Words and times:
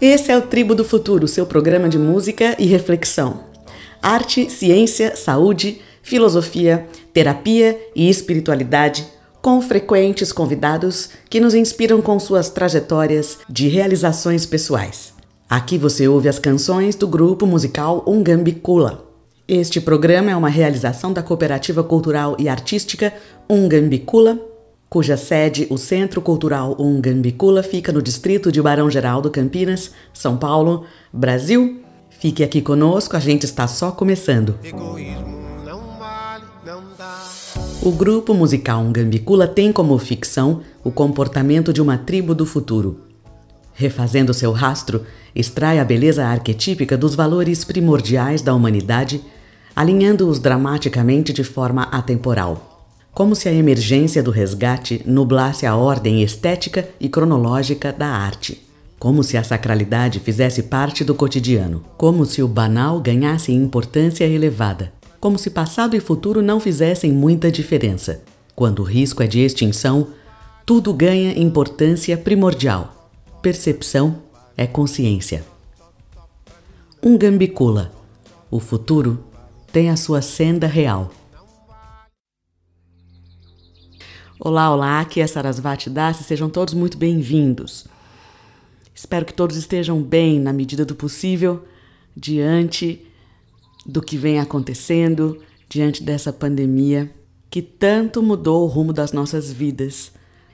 Esse 0.00 0.32
é 0.32 0.36
o 0.36 0.42
Tribo 0.42 0.74
do 0.74 0.84
Futuro, 0.84 1.28
seu 1.28 1.46
programa 1.46 1.88
de 1.88 1.98
música 1.98 2.56
e 2.58 2.66
reflexão. 2.66 3.44
Arte, 4.02 4.50
ciência, 4.50 5.14
saúde, 5.16 5.80
filosofia, 6.02 6.86
terapia 7.12 7.80
e 7.94 8.08
espiritualidade, 8.08 9.06
com 9.40 9.60
frequentes 9.62 10.32
convidados 10.32 11.10
que 11.30 11.40
nos 11.40 11.54
inspiram 11.54 12.02
com 12.02 12.18
suas 12.18 12.48
trajetórias 12.48 13.38
de 13.48 13.68
realizações 13.68 14.44
pessoais. 14.44 15.12
Aqui 15.48 15.78
você 15.78 16.08
ouve 16.08 16.28
as 16.28 16.38
canções 16.38 16.96
do 16.96 17.06
grupo 17.06 17.46
musical 17.46 18.02
Ungambicula. 18.06 19.04
Este 19.46 19.80
programa 19.80 20.30
é 20.30 20.36
uma 20.36 20.48
realização 20.48 21.12
da 21.12 21.22
Cooperativa 21.22 21.84
Cultural 21.84 22.34
e 22.38 22.48
Artística 22.48 23.12
Ungambicula, 23.48 24.53
cuja 24.94 25.16
sede, 25.16 25.66
o 25.70 25.76
Centro 25.76 26.22
Cultural 26.22 26.76
Ungambicula, 26.78 27.64
fica 27.64 27.90
no 27.90 28.00
distrito 28.00 28.52
de 28.52 28.62
Barão 28.62 28.88
Geraldo, 28.88 29.28
Campinas, 29.28 29.90
São 30.12 30.36
Paulo, 30.36 30.84
Brasil. 31.12 31.82
Fique 32.08 32.44
aqui 32.44 32.62
conosco, 32.62 33.16
a 33.16 33.18
gente 33.18 33.42
está 33.42 33.66
só 33.66 33.90
começando. 33.90 34.56
O 37.82 37.90
grupo 37.90 38.32
musical 38.34 38.82
Ungambicula 38.82 39.48
tem 39.48 39.72
como 39.72 39.98
ficção 39.98 40.60
o 40.84 40.92
comportamento 40.92 41.72
de 41.72 41.82
uma 41.82 41.98
tribo 41.98 42.32
do 42.32 42.46
futuro. 42.46 43.00
Refazendo 43.72 44.32
seu 44.32 44.52
rastro, 44.52 45.04
extrai 45.34 45.80
a 45.80 45.84
beleza 45.84 46.24
arquetípica 46.24 46.96
dos 46.96 47.16
valores 47.16 47.64
primordiais 47.64 48.42
da 48.42 48.54
humanidade 48.54 49.20
alinhando-os 49.74 50.38
dramaticamente 50.38 51.32
de 51.32 51.42
forma 51.42 51.82
atemporal. 51.82 52.73
Como 53.14 53.36
se 53.36 53.48
a 53.48 53.52
emergência 53.52 54.20
do 54.24 54.32
resgate 54.32 55.00
nublasse 55.06 55.64
a 55.64 55.76
ordem 55.76 56.20
estética 56.20 56.88
e 56.98 57.08
cronológica 57.08 57.92
da 57.92 58.08
arte. 58.08 58.60
Como 58.98 59.22
se 59.22 59.36
a 59.36 59.44
sacralidade 59.44 60.18
fizesse 60.18 60.64
parte 60.64 61.04
do 61.04 61.14
cotidiano. 61.14 61.84
Como 61.96 62.26
se 62.26 62.42
o 62.42 62.48
banal 62.48 62.98
ganhasse 62.98 63.52
importância 63.52 64.24
elevada. 64.24 64.92
Como 65.20 65.38
se 65.38 65.48
passado 65.48 65.94
e 65.94 66.00
futuro 66.00 66.42
não 66.42 66.58
fizessem 66.58 67.12
muita 67.12 67.52
diferença. 67.52 68.20
Quando 68.56 68.80
o 68.80 68.84
risco 68.84 69.22
é 69.22 69.28
de 69.28 69.38
extinção, 69.38 70.08
tudo 70.66 70.92
ganha 70.92 71.38
importância 71.38 72.16
primordial. 72.16 73.12
Percepção 73.40 74.16
é 74.56 74.66
consciência. 74.66 75.44
Um 77.00 77.16
gambicula. 77.16 77.92
O 78.50 78.58
futuro 78.58 79.22
tem 79.72 79.88
a 79.88 79.96
sua 79.96 80.20
senda 80.20 80.66
real. 80.66 81.12
Olá, 84.46 84.70
olá, 84.70 85.00
aqui 85.00 85.22
é 85.22 85.26
Sarasvati 85.26 85.88
Das, 85.88 86.18
sejam 86.18 86.50
todos 86.50 86.74
muito 86.74 86.98
bem-vindos. 86.98 87.86
Espero 88.94 89.24
que 89.24 89.32
todos 89.32 89.56
estejam 89.56 90.02
bem 90.02 90.38
na 90.38 90.52
medida 90.52 90.84
do 90.84 90.94
possível 90.94 91.64
diante 92.14 93.06
do 93.86 94.02
que 94.02 94.18
vem 94.18 94.38
acontecendo, 94.38 95.40
diante 95.66 96.02
dessa 96.02 96.30
pandemia 96.30 97.10
que 97.48 97.62
tanto 97.62 98.22
mudou 98.22 98.64
o 98.64 98.66
rumo 98.66 98.92
das 98.92 99.12
nossas 99.12 99.50
vidas. 99.50 100.12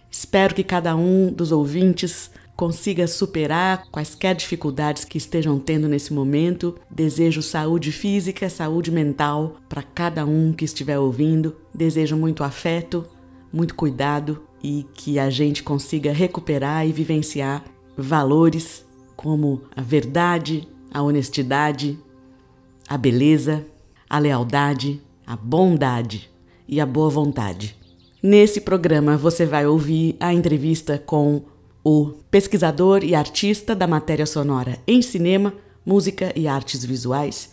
Espero 0.08 0.54
que 0.54 0.62
cada 0.62 0.94
um 0.94 1.32
dos 1.32 1.50
ouvintes 1.50 2.30
consiga 2.54 3.08
superar 3.08 3.88
quaisquer 3.90 4.36
dificuldades 4.36 5.04
que 5.04 5.18
estejam 5.18 5.58
tendo 5.58 5.88
nesse 5.88 6.12
momento. 6.12 6.78
Desejo 6.88 7.42
saúde 7.42 7.90
física, 7.90 8.48
saúde 8.48 8.92
mental 8.92 9.56
para 9.68 9.82
cada 9.82 10.24
um 10.24 10.52
que 10.52 10.64
estiver 10.64 11.00
ouvindo. 11.00 11.56
Desejo 11.74 12.16
muito 12.16 12.44
afeto, 12.44 13.04
muito 13.52 13.74
cuidado 13.74 14.42
e 14.62 14.86
que 14.94 15.18
a 15.18 15.30
gente 15.30 15.62
consiga 15.62 16.12
recuperar 16.12 16.86
e 16.86 16.92
vivenciar 16.92 17.64
valores 17.96 18.84
como 19.16 19.62
a 19.76 19.82
verdade, 19.82 20.66
a 20.92 21.02
honestidade, 21.02 21.98
a 22.88 22.96
beleza, 22.96 23.66
a 24.08 24.18
lealdade, 24.18 25.00
a 25.26 25.36
bondade 25.36 26.30
e 26.66 26.80
a 26.80 26.86
boa 26.86 27.10
vontade. 27.10 27.76
Nesse 28.22 28.60
programa 28.60 29.16
você 29.16 29.46
vai 29.46 29.66
ouvir 29.66 30.16
a 30.18 30.32
entrevista 30.32 30.98
com 30.98 31.42
o 31.82 32.12
pesquisador 32.30 33.02
e 33.02 33.14
artista 33.14 33.74
da 33.74 33.86
matéria 33.86 34.26
sonora 34.26 34.78
em 34.86 35.00
cinema, 35.00 35.54
música 35.84 36.32
e 36.36 36.46
artes 36.46 36.84
visuais, 36.84 37.50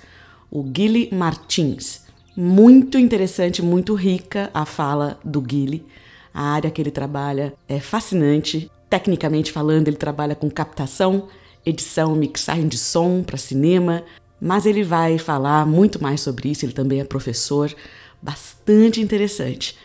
o 0.51 0.63
Guile 0.63 1.09
Martins. 1.13 2.06
Muito 2.39 2.99
interessante, 2.99 3.63
muito 3.63 3.95
rica 3.95 4.51
a 4.53 4.63
fala 4.63 5.19
do 5.25 5.41
Guile. 5.41 5.83
A 6.31 6.43
área 6.51 6.69
que 6.69 6.79
ele 6.79 6.91
trabalha 6.91 7.55
é 7.67 7.79
fascinante. 7.79 8.69
Tecnicamente 8.87 9.51
falando, 9.51 9.87
ele 9.87 9.97
trabalha 9.97 10.35
com 10.35 10.47
captação, 10.47 11.29
edição, 11.65 12.13
mixagem 12.13 12.67
de 12.67 12.77
som 12.77 13.23
para 13.23 13.37
cinema, 13.37 14.03
mas 14.39 14.67
ele 14.67 14.83
vai 14.83 15.17
falar 15.17 15.65
muito 15.65 15.99
mais 15.99 16.21
sobre 16.21 16.51
isso. 16.51 16.63
Ele 16.63 16.73
também 16.73 16.99
é 16.99 17.03
professor, 17.03 17.73
bastante 18.21 19.01
interessante. 19.01 19.75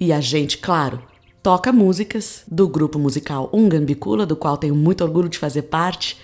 E 0.00 0.12
a 0.12 0.20
gente, 0.20 0.58
claro, 0.58 1.00
toca 1.40 1.72
músicas 1.72 2.42
do 2.50 2.66
grupo 2.66 2.98
musical 2.98 3.48
Ungambicula, 3.52 4.26
do 4.26 4.34
qual 4.34 4.56
tenho 4.56 4.74
muito 4.74 5.04
orgulho 5.04 5.28
de 5.28 5.38
fazer 5.38 5.62
parte, 5.62 6.18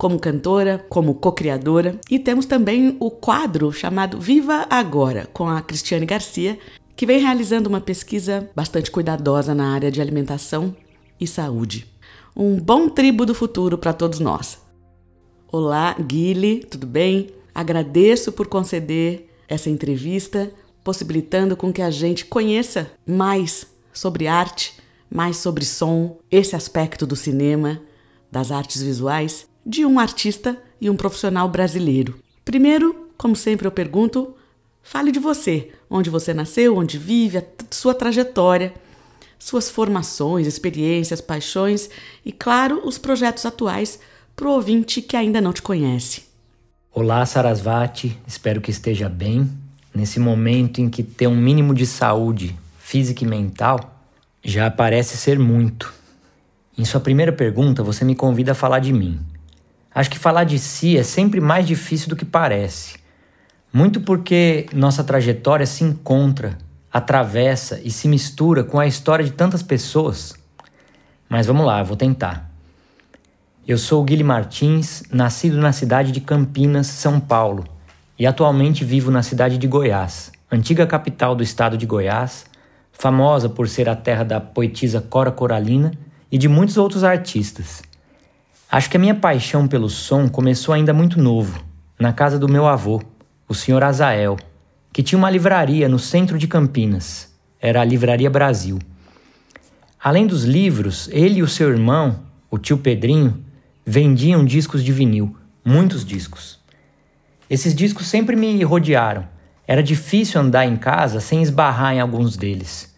como 0.00 0.18
cantora, 0.18 0.82
como 0.88 1.14
co-criadora. 1.14 2.00
E 2.10 2.18
temos 2.18 2.46
também 2.46 2.96
o 2.98 3.10
quadro 3.10 3.70
chamado 3.70 4.18
Viva 4.18 4.66
Agora, 4.70 5.28
com 5.30 5.46
a 5.46 5.60
Cristiane 5.60 6.06
Garcia, 6.06 6.58
que 6.96 7.04
vem 7.04 7.20
realizando 7.20 7.66
uma 7.66 7.82
pesquisa 7.82 8.48
bastante 8.56 8.90
cuidadosa 8.90 9.54
na 9.54 9.74
área 9.74 9.90
de 9.90 10.00
alimentação 10.00 10.74
e 11.20 11.26
saúde. 11.26 11.86
Um 12.34 12.56
bom 12.58 12.88
tribo 12.88 13.26
do 13.26 13.34
futuro 13.34 13.76
para 13.76 13.92
todos 13.92 14.20
nós. 14.20 14.58
Olá, 15.52 15.94
Guile, 16.00 16.64
tudo 16.64 16.86
bem? 16.86 17.34
Agradeço 17.54 18.32
por 18.32 18.46
conceder 18.46 19.30
essa 19.46 19.68
entrevista, 19.68 20.50
possibilitando 20.82 21.54
com 21.54 21.70
que 21.70 21.82
a 21.82 21.90
gente 21.90 22.24
conheça 22.24 22.90
mais 23.06 23.66
sobre 23.92 24.26
arte, 24.26 24.78
mais 25.10 25.36
sobre 25.36 25.66
som, 25.66 26.16
esse 26.30 26.56
aspecto 26.56 27.06
do 27.06 27.16
cinema, 27.16 27.82
das 28.32 28.50
artes 28.50 28.80
visuais, 28.80 29.49
de 29.64 29.84
um 29.84 29.98
artista 29.98 30.56
e 30.80 30.88
um 30.88 30.96
profissional 30.96 31.48
brasileiro. 31.48 32.18
Primeiro, 32.44 33.08
como 33.16 33.36
sempre 33.36 33.66
eu 33.66 33.72
pergunto, 33.72 34.34
fale 34.82 35.12
de 35.12 35.18
você, 35.18 35.70
onde 35.88 36.08
você 36.10 36.32
nasceu, 36.32 36.76
onde 36.76 36.98
vive, 36.98 37.38
a 37.38 37.44
sua 37.70 37.94
trajetória, 37.94 38.72
suas 39.38 39.70
formações, 39.70 40.46
experiências, 40.46 41.20
paixões 41.20 41.88
e, 42.24 42.32
claro, 42.32 42.80
os 42.84 42.98
projetos 42.98 43.46
atuais 43.46 43.98
para 44.34 44.48
o 44.48 44.52
ouvinte 44.52 45.02
que 45.02 45.16
ainda 45.16 45.40
não 45.40 45.52
te 45.52 45.62
conhece. 45.62 46.24
Olá, 46.92 47.24
Sarasvati, 47.24 48.18
espero 48.26 48.60
que 48.60 48.70
esteja 48.70 49.08
bem. 49.08 49.50
Nesse 49.94 50.18
momento 50.18 50.80
em 50.80 50.88
que 50.88 51.02
ter 51.02 51.26
um 51.26 51.36
mínimo 51.36 51.74
de 51.74 51.86
saúde 51.86 52.56
física 52.78 53.24
e 53.24 53.26
mental, 53.26 54.02
já 54.42 54.70
parece 54.70 55.16
ser 55.16 55.38
muito. 55.38 55.92
Em 56.76 56.84
sua 56.84 57.00
primeira 57.00 57.32
pergunta, 57.32 57.82
você 57.82 58.04
me 58.04 58.14
convida 58.14 58.52
a 58.52 58.54
falar 58.54 58.78
de 58.78 58.92
mim. 58.92 59.20
Acho 59.94 60.10
que 60.10 60.18
falar 60.18 60.44
de 60.44 60.58
si 60.58 60.96
é 60.96 61.02
sempre 61.02 61.40
mais 61.40 61.66
difícil 61.66 62.08
do 62.08 62.16
que 62.16 62.24
parece. 62.24 62.98
Muito 63.72 64.00
porque 64.00 64.66
nossa 64.72 65.02
trajetória 65.02 65.66
se 65.66 65.82
encontra, 65.82 66.58
atravessa 66.92 67.80
e 67.84 67.90
se 67.90 68.08
mistura 68.08 68.62
com 68.62 68.78
a 68.78 68.86
história 68.86 69.24
de 69.24 69.32
tantas 69.32 69.62
pessoas. 69.62 70.34
Mas 71.28 71.46
vamos 71.46 71.66
lá, 71.66 71.80
eu 71.80 71.84
vou 71.84 71.96
tentar. 71.96 72.50
Eu 73.66 73.78
sou 73.78 74.00
o 74.00 74.04
Guilherme 74.04 74.28
Martins, 74.28 75.02
nascido 75.12 75.56
na 75.58 75.72
cidade 75.72 76.10
de 76.10 76.20
Campinas, 76.20 76.86
São 76.88 77.20
Paulo, 77.20 77.64
e 78.18 78.26
atualmente 78.26 78.84
vivo 78.84 79.10
na 79.10 79.22
cidade 79.22 79.58
de 79.58 79.66
Goiás, 79.66 80.32
antiga 80.50 80.86
capital 80.86 81.36
do 81.36 81.42
estado 81.42 81.76
de 81.76 81.86
Goiás, 81.86 82.46
famosa 82.92 83.48
por 83.48 83.68
ser 83.68 83.88
a 83.88 83.94
terra 83.94 84.24
da 84.24 84.40
poetisa 84.40 85.00
Cora 85.00 85.30
Coralina 85.30 85.92
e 86.30 86.36
de 86.36 86.48
muitos 86.48 86.76
outros 86.76 87.04
artistas. 87.04 87.82
Acho 88.72 88.88
que 88.88 88.96
a 88.96 89.00
minha 89.00 89.16
paixão 89.16 89.66
pelo 89.66 89.88
som 89.88 90.28
começou 90.28 90.72
ainda 90.72 90.94
muito 90.94 91.20
novo, 91.20 91.60
na 91.98 92.12
casa 92.12 92.38
do 92.38 92.48
meu 92.48 92.68
avô, 92.68 93.02
o 93.48 93.52
Sr. 93.52 93.82
Azael, 93.82 94.36
que 94.92 95.02
tinha 95.02 95.18
uma 95.18 95.28
livraria 95.28 95.88
no 95.88 95.98
centro 95.98 96.38
de 96.38 96.46
Campinas. 96.46 97.34
Era 97.60 97.80
a 97.80 97.84
Livraria 97.84 98.30
Brasil. 98.30 98.78
Além 100.00 100.24
dos 100.24 100.44
livros, 100.44 101.08
ele 101.10 101.40
e 101.40 101.42
o 101.42 101.48
seu 101.48 101.68
irmão, 101.68 102.20
o 102.48 102.58
tio 102.58 102.78
Pedrinho, 102.78 103.44
vendiam 103.84 104.44
discos 104.44 104.84
de 104.84 104.92
vinil, 104.92 105.36
muitos 105.64 106.04
discos. 106.04 106.60
Esses 107.50 107.74
discos 107.74 108.06
sempre 108.06 108.36
me 108.36 108.62
rodearam. 108.62 109.26
Era 109.66 109.82
difícil 109.82 110.40
andar 110.40 110.64
em 110.64 110.76
casa 110.76 111.18
sem 111.18 111.42
esbarrar 111.42 111.92
em 111.92 112.00
alguns 112.00 112.36
deles. 112.36 112.94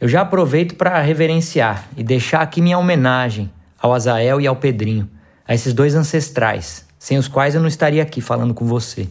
Eu 0.00 0.08
já 0.08 0.22
aproveito 0.22 0.74
para 0.74 1.00
reverenciar 1.00 1.88
e 1.96 2.02
deixar 2.02 2.40
aqui 2.40 2.60
minha 2.60 2.78
homenagem 2.78 3.48
ao 3.82 3.92
Azael 3.92 4.40
e 4.40 4.46
ao 4.46 4.54
Pedrinho, 4.54 5.10
a 5.46 5.52
esses 5.52 5.74
dois 5.74 5.96
ancestrais, 5.96 6.86
sem 7.00 7.18
os 7.18 7.26
quais 7.26 7.56
eu 7.56 7.60
não 7.60 7.66
estaria 7.66 8.00
aqui 8.00 8.20
falando 8.20 8.54
com 8.54 8.64
você. 8.64 9.08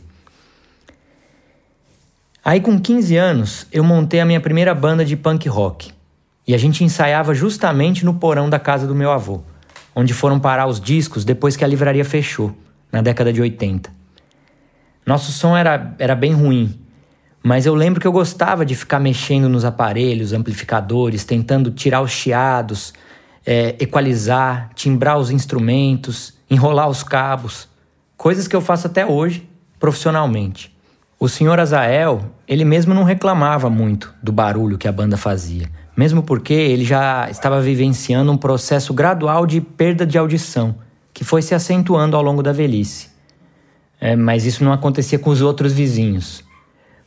Aí, 2.44 2.62
com 2.62 2.80
15 2.80 3.18
anos, 3.18 3.68
eu 3.70 3.84
montei 3.84 4.22
a 4.22 4.26
minha 4.26 4.40
primeira 4.40 4.74
banda 4.74 5.04
de 5.04 5.18
punk 5.18 5.48
rock. 5.50 5.92
E 6.48 6.56
a 6.56 6.58
gente 6.58 6.84
ensaiava 6.84 7.36
justamente 7.36 8.04
no 8.06 8.14
porão 8.14 8.50
da 8.50 8.58
casa 8.58 8.88
do 8.88 8.96
meu 8.96 9.12
avô, 9.12 9.42
onde 9.94 10.14
foram 10.14 10.40
parar 10.40 10.68
os 10.68 10.80
discos 10.80 11.26
depois 11.26 11.58
que 11.58 11.64
a 11.66 11.68
livraria 11.68 12.06
fechou, 12.06 12.56
na 12.92 13.02
década 13.02 13.32
de 13.32 13.42
80. 13.42 13.92
Nosso 15.06 15.32
som 15.32 15.56
era, 15.56 15.94
era 16.00 16.16
bem 16.16 16.34
ruim, 16.34 16.80
mas 17.44 17.66
eu 17.66 17.76
lembro 17.76 18.00
que 18.00 18.08
eu 18.08 18.12
gostava 18.12 18.66
de 18.66 18.74
ficar 18.74 19.00
mexendo 19.00 19.50
nos 19.50 19.66
aparelhos, 19.66 20.32
amplificadores, 20.32 21.26
tentando 21.26 21.72
tirar 21.72 22.02
os 22.02 22.12
chiados, 22.12 22.94
é, 23.46 23.76
equalizar, 23.80 24.70
timbrar 24.76 25.18
os 25.18 25.32
instrumentos, 25.32 26.34
enrolar 26.50 26.90
os 26.90 27.04
cabos. 27.04 27.68
Coisas 28.16 28.48
que 28.48 28.56
eu 28.56 28.62
faço 28.62 28.88
até 28.88 29.06
hoje, 29.06 29.50
profissionalmente. 29.80 30.76
O 31.20 31.30
senhor 31.30 31.60
Azael, 31.60 32.32
ele 32.48 32.66
mesmo 32.66 32.94
não 32.94 33.04
reclamava 33.04 33.70
muito 33.70 34.14
do 34.22 34.32
barulho 34.32 34.78
que 34.78 34.88
a 34.88 34.92
banda 34.92 35.18
fazia, 35.18 35.70
mesmo 35.96 36.24
porque 36.24 36.54
ele 36.54 36.84
já 36.84 37.30
estava 37.30 37.62
vivenciando 37.62 38.32
um 38.32 38.38
processo 38.38 38.94
gradual 38.94 39.46
de 39.46 39.62
perda 39.62 40.06
de 40.06 40.18
audição, 40.18 40.76
que 41.14 41.24
foi 41.24 41.42
se 41.42 41.54
acentuando 41.54 42.16
ao 42.16 42.24
longo 42.24 42.42
da 42.42 42.52
velhice. 42.52 43.10
É, 44.00 44.16
mas 44.16 44.46
isso 44.46 44.64
não 44.64 44.74
acontecia 44.74 45.20
com 45.20 45.30
os 45.30 45.42
outros 45.42 45.74
vizinhos. 45.74 46.44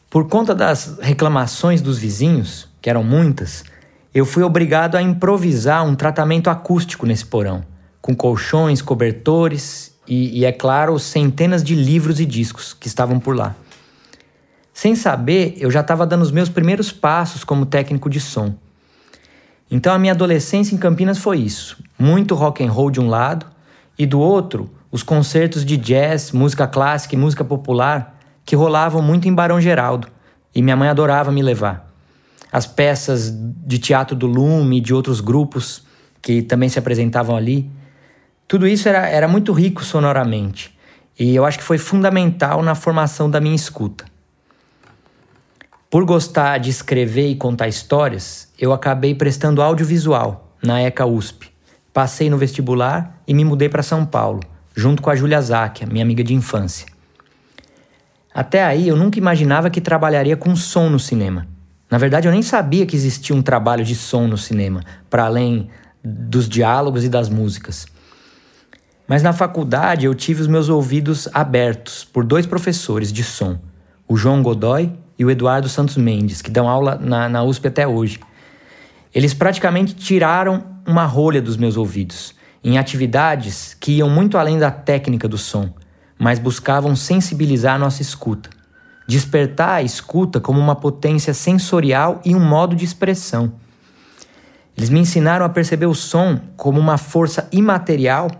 Por 0.09 0.29
conta 0.29 0.55
das 0.55 0.97
reclamações 1.01 1.83
dos 1.83 1.99
vizinhos, 1.99 2.69
que 2.81 2.89
eram 2.89 3.03
muitas, 3.03 3.65
eu 4.15 4.25
fui 4.25 4.45
obrigado 4.45 4.95
a 4.95 5.03
improvisar 5.03 5.85
um 5.85 5.97
tratamento 5.97 6.49
acústico 6.49 7.05
nesse 7.05 7.27
porão, 7.27 7.65
com 8.01 8.15
colchões, 8.15 8.81
cobertores 8.81 9.93
e, 10.07 10.39
e, 10.39 10.45
é 10.45 10.53
claro, 10.53 10.97
centenas 11.01 11.65
de 11.65 11.75
livros 11.75 12.21
e 12.21 12.25
discos 12.25 12.73
que 12.73 12.87
estavam 12.87 13.19
por 13.19 13.35
lá. 13.35 13.57
Sem 14.73 14.95
saber, 14.95 15.57
eu 15.59 15.71
já 15.71 15.81
estava 15.81 16.07
dando 16.07 16.23
os 16.23 16.31
meus 16.31 16.49
primeiros 16.49 16.93
passos 16.93 17.43
como 17.43 17.67
técnico 17.67 18.09
de 18.09 18.21
som. 18.21 18.55
Então 19.69 19.93
a 19.93 19.99
minha 19.99 20.13
adolescência 20.13 20.75
em 20.75 20.79
Campinas 20.79 21.19
foi 21.19 21.39
isso: 21.39 21.83
muito 21.99 22.35
rock 22.35 22.63
and 22.63 22.71
roll 22.71 22.91
de 22.91 23.01
um 23.01 23.09
lado 23.09 23.47
e 23.99 24.07
do 24.07 24.21
outro, 24.21 24.71
os 24.93 25.03
concertos 25.03 25.65
de 25.65 25.77
jazz, 25.77 26.31
música 26.31 26.69
clássica 26.69 27.15
e 27.15 27.19
música 27.19 27.45
popular 27.45 28.21
que 28.45 28.55
rolavam 28.55 29.03
muito 29.03 29.27
em 29.27 29.35
Barão 29.35 29.61
Geraldo, 29.61 30.07
e 30.55 30.63
minha 30.63 30.77
mãe 30.77 30.89
adorava 30.89 31.33
me 31.33 31.43
levar. 31.43 31.84
As 32.55 32.69
peças 32.69 33.35
de 33.67 33.81
teatro 33.81 34.15
do 34.15 34.29
Lume 34.29 34.79
e 34.79 34.81
de 34.81 34.95
outros 34.95 35.21
grupos 35.21 35.83
que 36.23 36.41
também 36.41 36.69
se 36.69 36.79
apresentavam 36.79 37.37
ali, 37.37 37.69
tudo 38.47 38.65
isso 38.65 38.89
era, 38.89 39.09
era 39.09 39.27
muito 39.27 39.53
rico 39.53 39.85
sonoramente, 39.85 40.73
e 41.19 41.35
eu 41.35 41.45
acho 41.45 41.59
que 41.59 41.65
foi 41.65 41.79
fundamental 41.79 42.63
na 42.63 42.77
formação 42.77 43.29
da 43.29 43.41
minha 43.41 43.57
escuta. 43.57 44.05
Por 45.91 46.05
gostar 46.05 46.59
de 46.59 46.71
escrever 46.71 47.29
e 47.29 47.35
contar 47.35 47.67
histórias, 47.67 48.53
eu 48.57 48.73
acabei 48.73 49.17
prestando 49.17 49.61
audiovisual 49.61 50.55
na 50.63 50.81
ECA 50.81 51.05
USP. 51.05 51.51
Passei 51.93 52.31
no 52.31 52.39
vestibular 52.39 53.21
e 53.27 53.35
me 53.35 53.45
mudei 53.45 53.69
para 53.69 53.83
São 53.83 54.07
Paulo, 54.07 54.39
junto 54.77 55.03
com 55.03 55.11
a 55.11 55.17
Júlia 55.17 55.43
Záquia, 55.43 55.89
minha 55.89 56.05
amiga 56.05 56.23
de 56.23 56.35
infância. 56.35 56.87
Até 58.33 58.63
aí 58.63 58.87
eu 58.87 58.95
nunca 58.95 59.19
imaginava 59.19 59.71
que 59.71 59.81
trabalharia 59.81 60.37
com 60.37 60.55
som 60.55 60.89
no 60.89 61.01
cinema. 61.01 61.53
Na 61.95 61.99
verdade, 61.99 62.27
eu 62.27 62.33
nem 62.33 62.43
sabia 62.43 62.85
que 62.87 62.97
existia 62.97 63.37
um 63.37 63.41
trabalho 63.41 63.85
de 63.85 63.95
som 63.95 64.27
no 64.27 64.37
cinema, 64.37 64.83
para 65.09 65.27
além 65.27 65.69
dos 66.03 66.49
diálogos 66.49 67.05
e 67.05 67.09
das 67.09 67.29
músicas. 67.29 67.87
Mas 69.07 69.23
na 69.23 69.33
faculdade 69.33 70.05
eu 70.05 70.13
tive 70.13 70.43
os 70.43 70.49
meus 70.49 70.69
ouvidos 70.69 71.29
abertos 71.33 72.03
por 72.03 72.25
dois 72.25 72.47
professores 72.47 73.13
de 73.13 73.23
som, 73.23 73.61
o 74.09 74.17
João 74.17 74.43
Godoy 74.43 74.93
e 75.17 75.25
o 75.25 75.31
Eduardo 75.31 75.69
Santos 75.69 75.97
Mendes, 75.97 76.43
que 76.43 76.51
dão 76.51 76.69
aula 76.69 76.99
na, 77.01 77.29
na 77.29 77.45
USP 77.45 77.69
até 77.69 77.87
hoje. 77.87 78.19
Eles 79.15 79.33
praticamente 79.33 79.95
tiraram 79.95 80.65
uma 80.85 81.05
rolha 81.05 81.41
dos 81.41 81.57
meus 81.57 81.77
ouvidos, 81.77 82.35
em 82.65 82.77
atividades 82.77 83.73
que 83.79 83.99
iam 83.99 84.11
muito 84.11 84.37
além 84.37 84.59
da 84.59 84.73
técnica 84.73 85.29
do 85.29 85.39
som 85.39 85.73
mas 86.19 86.39
buscavam 86.39 86.95
sensibilizar 86.95 87.75
a 87.75 87.79
nossa 87.79 88.01
escuta, 88.01 88.49
despertar 89.07 89.77
a 89.77 89.83
escuta 89.83 90.41
como 90.41 90.59
uma 90.59 90.75
potência 90.75 91.35
sensorial 91.35 92.21
e 92.25 92.35
um 92.35 92.41
modo 92.41 92.75
de 92.75 92.85
expressão. 92.85 93.53
Eles 94.77 94.91
me 94.91 95.01
ensinaram 95.01 95.45
a 95.45 95.49
perceber 95.49 95.87
o 95.87 95.95
som 95.95 96.41
como 96.57 96.81
uma 96.81 96.99
força 96.99 97.49
imaterial 97.53 98.31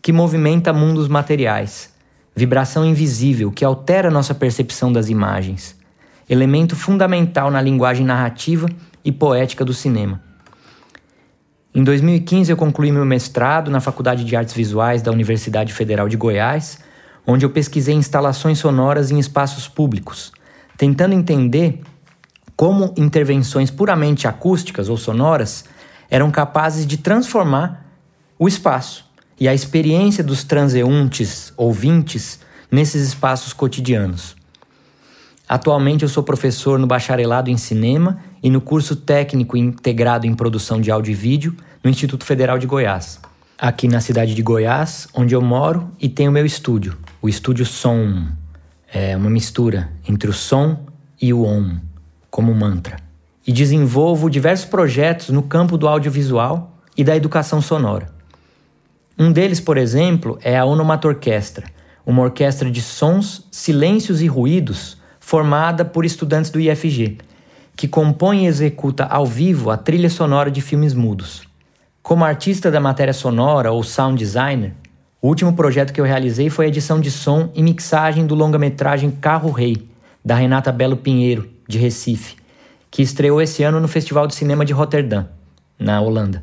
que 0.00 0.12
movimenta 0.12 0.72
mundos 0.72 1.06
materiais, 1.06 1.92
vibração 2.34 2.84
invisível 2.84 3.50
que 3.50 3.64
altera 3.64 4.10
nossa 4.10 4.34
percepção 4.34 4.92
das 4.92 5.08
imagens, 5.08 5.76
elemento 6.28 6.74
fundamental 6.74 7.50
na 7.50 7.60
linguagem 7.60 8.06
narrativa 8.06 8.68
e 9.04 9.12
poética 9.12 9.64
do 9.64 9.74
cinema. 9.74 10.20
Em 11.74 11.82
2015, 11.82 12.50
eu 12.50 12.56
concluí 12.56 12.92
meu 12.92 13.04
mestrado 13.04 13.70
na 13.70 13.80
Faculdade 13.80 14.24
de 14.24 14.36
Artes 14.36 14.54
Visuais 14.54 15.02
da 15.02 15.10
Universidade 15.10 15.72
Federal 15.72 16.08
de 16.08 16.16
Goiás 16.16 16.78
onde 17.26 17.44
eu 17.44 17.50
pesquisei 17.50 17.94
instalações 17.94 18.58
sonoras 18.58 19.10
em 19.10 19.18
espaços 19.18 19.68
públicos, 19.68 20.32
tentando 20.76 21.14
entender 21.14 21.80
como 22.56 22.92
intervenções 22.96 23.70
puramente 23.70 24.28
acústicas 24.28 24.88
ou 24.88 24.96
sonoras 24.96 25.64
eram 26.10 26.30
capazes 26.30 26.86
de 26.86 26.98
transformar 26.98 27.86
o 28.38 28.46
espaço 28.46 29.04
e 29.40 29.48
a 29.48 29.54
experiência 29.54 30.22
dos 30.22 30.44
transeuntes, 30.44 31.52
ouvintes, 31.56 32.40
nesses 32.70 33.06
espaços 33.06 33.52
cotidianos. 33.52 34.36
Atualmente 35.48 36.02
eu 36.02 36.08
sou 36.08 36.22
professor 36.22 36.78
no 36.78 36.86
bacharelado 36.86 37.50
em 37.50 37.56
cinema 37.56 38.20
e 38.42 38.48
no 38.48 38.60
curso 38.60 38.96
técnico 38.96 39.56
integrado 39.56 40.26
em 40.26 40.34
produção 40.34 40.80
de 40.80 40.90
áudio 40.90 41.12
e 41.12 41.14
vídeo 41.14 41.56
no 41.82 41.90
Instituto 41.90 42.24
Federal 42.24 42.58
de 42.58 42.66
Goiás, 42.66 43.20
aqui 43.58 43.88
na 43.88 44.00
cidade 44.00 44.34
de 44.34 44.42
Goiás, 44.42 45.08
onde 45.12 45.34
eu 45.34 45.42
moro 45.42 45.90
e 46.00 46.08
tenho 46.08 46.32
meu 46.32 46.46
estúdio, 46.46 46.96
o 47.22 47.28
estúdio 47.28 47.64
Som 47.64 48.26
é 48.92 49.16
uma 49.16 49.30
mistura 49.30 49.92
entre 50.08 50.28
o 50.28 50.32
som 50.32 50.84
e 51.20 51.32
o 51.32 51.44
om, 51.44 51.78
como 52.28 52.52
mantra. 52.52 52.96
E 53.46 53.52
desenvolvo 53.52 54.28
diversos 54.28 54.66
projetos 54.66 55.28
no 55.28 55.44
campo 55.44 55.78
do 55.78 55.86
audiovisual 55.86 56.76
e 56.96 57.04
da 57.04 57.16
educação 57.16 57.62
sonora. 57.62 58.08
Um 59.16 59.30
deles, 59.30 59.60
por 59.60 59.78
exemplo, 59.78 60.36
é 60.42 60.58
a 60.58 60.64
Onomatorquestra, 60.64 61.68
uma 62.04 62.22
orquestra 62.22 62.68
de 62.68 62.82
sons, 62.82 63.46
silêncios 63.52 64.20
e 64.20 64.26
ruídos 64.26 65.00
formada 65.20 65.84
por 65.84 66.04
estudantes 66.04 66.50
do 66.50 66.58
IFG, 66.58 67.18
que 67.76 67.86
compõe 67.86 68.44
e 68.44 68.46
executa 68.48 69.04
ao 69.04 69.24
vivo 69.24 69.70
a 69.70 69.76
trilha 69.76 70.10
sonora 70.10 70.50
de 70.50 70.60
filmes 70.60 70.92
mudos. 70.92 71.42
Como 72.02 72.24
artista 72.24 72.68
da 72.68 72.80
matéria 72.80 73.14
sonora 73.14 73.70
ou 73.70 73.84
sound 73.84 74.18
designer, 74.18 74.74
o 75.22 75.28
último 75.28 75.52
projeto 75.52 75.92
que 75.92 76.00
eu 76.00 76.04
realizei 76.04 76.50
foi 76.50 76.64
a 76.64 76.68
edição 76.68 77.00
de 77.00 77.08
som 77.08 77.48
e 77.54 77.62
mixagem 77.62 78.26
do 78.26 78.34
longa-metragem 78.34 79.08
Carro 79.12 79.52
Rei, 79.52 79.88
da 80.24 80.34
Renata 80.34 80.72
Belo 80.72 80.96
Pinheiro, 80.96 81.48
de 81.68 81.78
Recife, 81.78 82.34
que 82.90 83.02
estreou 83.02 83.40
esse 83.40 83.62
ano 83.62 83.78
no 83.78 83.86
Festival 83.86 84.26
de 84.26 84.34
Cinema 84.34 84.64
de 84.64 84.72
Roterdã, 84.72 85.26
na 85.78 86.00
Holanda. 86.00 86.42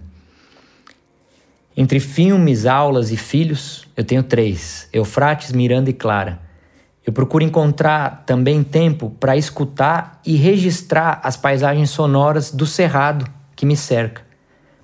Entre 1.76 2.00
filmes, 2.00 2.66
aulas 2.66 3.12
e 3.12 3.18
filhos, 3.18 3.86
eu 3.98 4.04
tenho 4.06 4.24
três: 4.24 4.88
Eufrates, 4.94 5.52
Miranda 5.52 5.90
e 5.90 5.94
Clara. 5.94 6.40
Eu 7.06 7.12
procuro 7.12 7.44
encontrar 7.44 8.24
também 8.26 8.64
tempo 8.64 9.10
para 9.20 9.36
escutar 9.36 10.22
e 10.26 10.38
registrar 10.38 11.20
as 11.22 11.36
paisagens 11.36 11.90
sonoras 11.90 12.50
do 12.50 12.66
cerrado 12.66 13.30
que 13.58 13.66
me 13.66 13.76
cerca, 13.76 14.22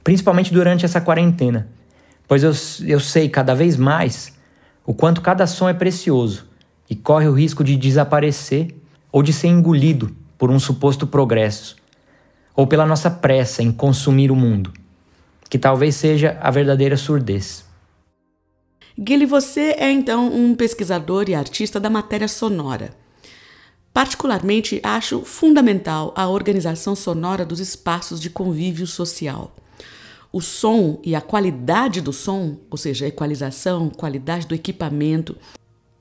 principalmente 0.04 0.52
durante 0.52 0.84
essa 0.84 1.00
quarentena 1.00 1.75
pois 2.28 2.44
eu, 2.44 2.52
eu 2.88 3.00
sei 3.00 3.30
cada 3.30 3.54
vez 3.54 3.78
mais 3.78 4.34
o 4.86 4.94
quanto 4.94 5.22
cada 5.22 5.48
som 5.48 5.68
é 5.68 5.74
precioso 5.74 6.46
e 6.90 6.96
corre 6.96 7.28
o 7.28 7.34
risco 7.34 7.64
de 7.64 7.76
desaparecer 7.76 8.76
ou 9.12 9.24
de 9.24 9.34
ser 9.34 9.48
engolido 9.48 10.16
por 10.38 10.52
um 10.52 10.60
suposto 10.60 11.08
progresso, 11.08 11.76
ou 12.56 12.68
pela 12.68 12.86
nossa 12.86 13.10
pressa 13.10 13.64
em 13.64 13.72
consumir 13.72 14.30
o 14.30 14.36
mundo, 14.36 14.72
que 15.50 15.58
talvez 15.58 15.96
seja 15.96 16.38
a 16.42 16.52
verdadeira 16.52 16.98
surdez. 16.98 17.66
Guilherme, 18.98 19.26
você 19.26 19.76
é 19.78 19.92
então 19.92 20.28
um 20.28 20.56
pesquisador 20.56 21.30
e 21.30 21.36
artista 21.36 21.80
da 21.80 21.90
matéria 21.90 22.28
sonora. 22.28 22.92
Particularmente, 23.94 24.80
acho 24.84 25.22
fundamental 25.22 26.14
a 26.16 26.28
organização 26.28 26.96
sonora 26.96 27.46
dos 27.46 27.60
espaços 27.60 28.20
de 28.20 28.30
convívio 28.30 28.86
social 28.86 29.56
o 30.36 30.42
som 30.42 31.00
e 31.02 31.16
a 31.16 31.22
qualidade 31.22 32.02
do 32.02 32.12
som, 32.12 32.58
ou 32.70 32.78
seja, 32.78 33.06
a 33.06 33.08
equalização, 33.08 33.90
qualidade 33.90 34.46
do 34.46 34.54
equipamento, 34.54 35.38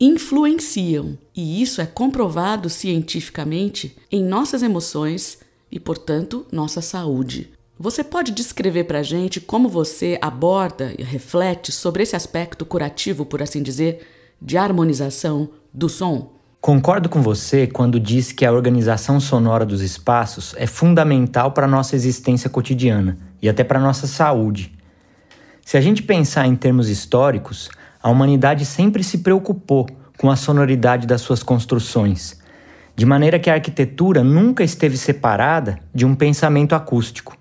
influenciam, 0.00 1.16
e 1.36 1.62
isso 1.62 1.80
é 1.80 1.86
comprovado 1.86 2.68
cientificamente, 2.68 3.96
em 4.10 4.24
nossas 4.24 4.60
emoções 4.64 5.38
e, 5.70 5.78
portanto, 5.78 6.44
nossa 6.50 6.80
saúde. 6.80 7.52
Você 7.78 8.02
pode 8.02 8.32
descrever 8.32 8.82
para 8.82 8.98
a 8.98 9.02
gente 9.04 9.40
como 9.40 9.68
você 9.68 10.18
aborda 10.20 10.92
e 10.98 11.04
reflete 11.04 11.70
sobre 11.70 12.02
esse 12.02 12.16
aspecto 12.16 12.66
curativo, 12.66 13.24
por 13.24 13.40
assim 13.40 13.62
dizer, 13.62 14.04
de 14.42 14.56
harmonização 14.56 15.48
do 15.72 15.88
som? 15.88 16.34
Concordo 16.60 17.08
com 17.08 17.22
você 17.22 17.68
quando 17.68 18.00
diz 18.00 18.32
que 18.32 18.44
a 18.44 18.50
organização 18.50 19.20
sonora 19.20 19.64
dos 19.64 19.80
espaços 19.80 20.54
é 20.56 20.66
fundamental 20.66 21.52
para 21.52 21.66
a 21.66 21.70
nossa 21.70 21.94
existência 21.94 22.50
cotidiana 22.50 23.16
e 23.44 23.48
até 23.48 23.62
para 23.62 23.78
nossa 23.78 24.06
saúde. 24.06 24.72
Se 25.62 25.76
a 25.76 25.80
gente 25.80 26.02
pensar 26.02 26.46
em 26.46 26.56
termos 26.56 26.88
históricos, 26.88 27.68
a 28.02 28.08
humanidade 28.08 28.64
sempre 28.64 29.04
se 29.04 29.18
preocupou 29.18 29.86
com 30.16 30.30
a 30.30 30.36
sonoridade 30.36 31.06
das 31.06 31.20
suas 31.20 31.42
construções, 31.42 32.40
de 32.96 33.04
maneira 33.04 33.38
que 33.38 33.50
a 33.50 33.54
arquitetura 33.54 34.24
nunca 34.24 34.64
esteve 34.64 34.96
separada 34.96 35.78
de 35.94 36.06
um 36.06 36.14
pensamento 36.14 36.74
acústico. 36.74 37.36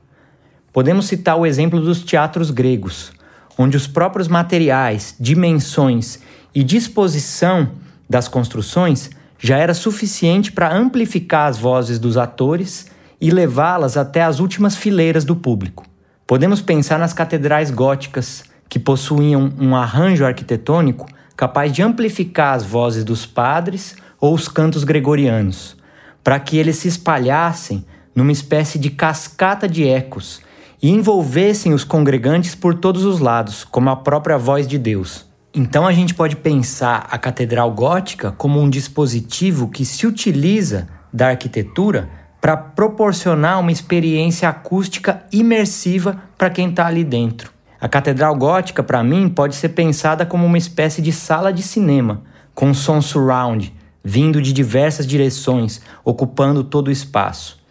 Podemos 0.74 1.06
citar 1.06 1.38
o 1.38 1.46
exemplo 1.46 1.80
dos 1.80 2.04
teatros 2.04 2.52
gregos, 2.52 3.14
onde 3.58 3.78
os 3.78 3.88
próprios 3.88 4.28
materiais, 4.28 5.16
dimensões 5.18 6.20
e 6.54 6.66
disposição 6.66 7.72
das 8.10 8.28
construções 8.28 9.10
já 9.40 9.58
era 9.58 9.74
suficiente 9.74 10.52
para 10.52 10.76
amplificar 10.76 11.48
as 11.48 11.58
vozes 11.58 11.98
dos 11.98 12.18
atores 12.18 12.88
e 13.22 13.32
levá-las 13.32 13.96
até 13.96 14.22
as 14.22 14.42
últimas 14.42 14.76
fileiras 14.76 15.24
do 15.24 15.34
público. 15.34 15.93
Podemos 16.26 16.62
pensar 16.62 16.98
nas 16.98 17.14
catedrais 17.14 17.70
góticas, 17.70 18.44
que 18.70 18.80
possuíam 18.80 19.52
um 19.60 19.76
arranjo 19.76 20.26
arquitetônico 20.26 21.08
capaz 21.36 21.72
de 21.72 21.82
amplificar 21.82 22.56
as 22.56 22.64
vozes 22.64 23.04
dos 23.04 23.26
padres 23.26 23.96
ou 24.20 24.34
os 24.34 24.48
cantos 24.48 24.84
gregorianos, 24.84 25.76
para 26.24 26.40
que 26.40 26.58
eles 26.58 26.78
se 26.78 26.88
espalhassem 26.88 27.86
numa 28.16 28.32
espécie 28.32 28.80
de 28.80 28.90
cascata 28.90 29.68
de 29.68 29.88
ecos 29.88 30.42
e 30.82 30.90
envolvessem 30.90 31.74
os 31.74 31.84
congregantes 31.84 32.56
por 32.56 32.76
todos 32.76 33.04
os 33.04 33.20
lados, 33.20 33.64
como 33.64 33.90
a 33.90 33.96
própria 33.96 34.38
voz 34.38 34.68
de 34.68 34.78
Deus. 34.78 35.26
Então 35.54 35.86
a 35.86 35.92
gente 35.92 36.16
pode 36.16 36.36
pensar 36.38 37.08
a 37.12 37.18
catedral 37.18 37.70
gótica 37.72 38.32
como 38.32 38.60
um 38.60 38.70
dispositivo 38.70 39.68
que 39.70 39.86
se 39.86 40.08
utiliza 40.08 40.88
da 41.12 41.30
arquitetura 41.30 42.10
para 42.44 42.58
proporcionar 42.58 43.58
uma 43.58 43.72
experiência 43.72 44.50
acústica 44.50 45.24
imersiva 45.32 46.24
para 46.38 46.50
quem 46.50 46.70
está 46.70 46.86
ali 46.86 47.02
dentro. 47.02 47.54
A 47.80 47.88
catedral 47.88 48.36
gótica, 48.36 48.84
para 48.84 49.02
mim, 49.02 49.30
pode 49.30 49.56
ser 49.56 49.70
pensada 49.70 50.26
como 50.26 50.46
uma 50.46 50.58
espécie 50.58 51.02
de 51.02 51.14
sala 51.14 51.54
de 51.54 51.64
cinema, 51.64 52.22
com 52.54 52.74
som 52.74 53.02
surround, 53.02 53.74
vindo 54.04 54.42
de 54.42 54.52
diversas 54.52 55.08
direções, 55.08 55.80
ocupando 56.04 56.66
todo 56.66 56.90
o 56.90 56.92
espaço. 56.92 57.64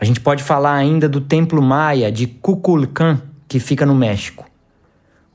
A 0.00 0.06
gente 0.06 0.20
pode 0.20 0.42
falar 0.42 0.72
ainda 0.72 1.06
do 1.06 1.20
templo 1.20 1.60
maia 1.60 2.10
de 2.10 2.26
Kukulkan, 2.26 3.20
que 3.46 3.60
fica 3.60 3.84
no 3.84 3.94
México. 3.94 4.46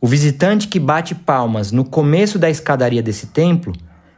O 0.02 0.08
visitante 0.08 0.68
que 0.68 0.80
bate 0.80 1.14
palmas 1.14 1.72
no 1.72 1.86
começo 1.86 2.40
da 2.40 2.50
escadaria 2.50 3.04
desse 3.04 3.28
templo 3.28 3.72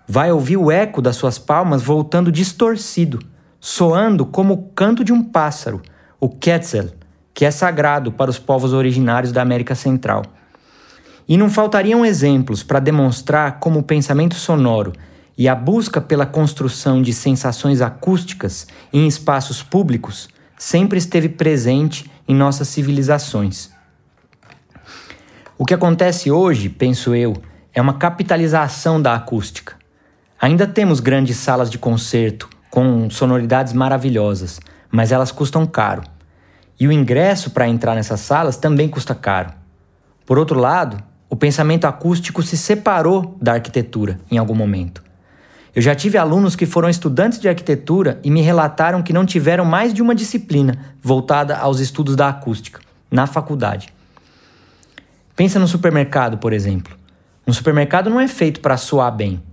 vai 0.08 0.32
ouvir 0.32 0.56
o 0.56 0.72
eco 0.72 1.01
das 1.01 1.18
suas 1.18 1.38
palmas 1.38 1.84
voltando 1.84 2.32
distorcido, 2.32 3.33
soando 3.65 4.25
como 4.25 4.53
o 4.55 4.63
canto 4.75 5.05
de 5.05 5.13
um 5.13 5.24
pássaro, 5.24 5.82
o 6.20 6.27
Quetzal, 6.27 6.88
que 7.34 7.46
é 7.46 7.50
sagrado 7.50 8.12
para 8.12 8.29
os 8.29 8.38
povos 8.38 8.74
originários 8.74 9.32
da 9.32 9.41
América 9.41 9.74
Central. 9.74 10.25
E 11.25 11.38
não 11.38 11.50
faltariam 11.50 12.05
exemplos 12.05 12.62
para 12.62 12.82
demonstrar 12.82 13.62
como 13.62 13.79
o 13.79 13.84
pensamento 13.84 14.36
sonoro 14.36 14.91
e 15.38 15.48
a 15.48 15.55
busca 15.55 16.01
pela 16.01 16.25
construção 16.25 17.01
de 17.01 17.13
sensações 17.13 17.79
acústicas 17.79 18.67
em 18.91 19.08
espaços 19.08 19.63
públicos 19.63 20.27
sempre 20.58 20.98
esteve 20.98 21.29
presente 21.29 22.12
em 22.27 22.36
nossas 22.36 22.67
civilizações. 22.67 23.72
O 25.58 25.63
que 25.63 25.74
acontece 25.74 26.29
hoje, 26.29 26.67
penso 26.67 27.15
eu, 27.15 27.32
é 27.74 27.82
uma 27.82 27.93
capitalização 27.93 29.01
da 29.01 29.15
acústica. 29.15 29.77
Ainda 30.38 30.67
temos 30.67 31.00
grandes 31.00 31.38
salas 31.38 31.72
de 31.72 31.77
concerto 31.77 32.50
com 32.74 33.08
sonoridades 33.08 33.72
maravilhosas, 33.72 34.60
mas 34.89 35.12
elas 35.12 35.32
custam 35.32 35.63
caro. 35.63 36.01
E 36.80 36.88
o 36.88 36.92
ingresso 36.92 37.51
para 37.51 37.68
entrar 37.68 37.94
nessas 37.94 38.22
salas 38.22 38.58
também 38.58 38.89
custa 38.89 39.13
caro. 39.13 39.51
Por 40.25 40.39
outro 40.39 40.60
lado, 40.60 40.98
o 41.30 41.36
pensamento 41.36 41.86
acústico 41.86 42.42
se 42.42 42.58
separou 42.58 43.38
da 43.39 43.53
arquitetura 43.53 44.20
em 44.32 44.39
algum 44.39 44.56
momento. 44.56 45.03
Eu 45.75 45.84
já 45.84 45.94
tive 45.94 46.18
alunos 46.18 46.56
que 46.56 46.65
foram 46.65 46.89
estudantes 46.89 47.38
de 47.39 47.48
arquitetura 47.48 48.20
e 48.24 48.32
me 48.32 48.42
relataram 48.42 49.03
que 49.03 49.13
não 49.13 49.24
tiveram 49.24 49.65
mais 49.65 49.94
de 49.94 50.01
uma 50.01 50.15
disciplina 50.15 50.75
voltada 51.00 51.56
aos 51.56 51.80
estudos 51.80 52.15
da 52.15 52.27
acústica 52.27 52.80
na 53.12 53.27
faculdade. 53.27 53.94
Pensa 55.36 55.60
no 55.60 55.68
supermercado, 55.68 56.39
por 56.39 56.51
exemplo. 56.51 56.98
Um 57.46 57.53
supermercado 57.53 58.10
não 58.10 58.20
é 58.20 58.27
feito 58.27 58.62
para 58.62 58.77
soar 58.77 59.15
bem. 59.15 59.44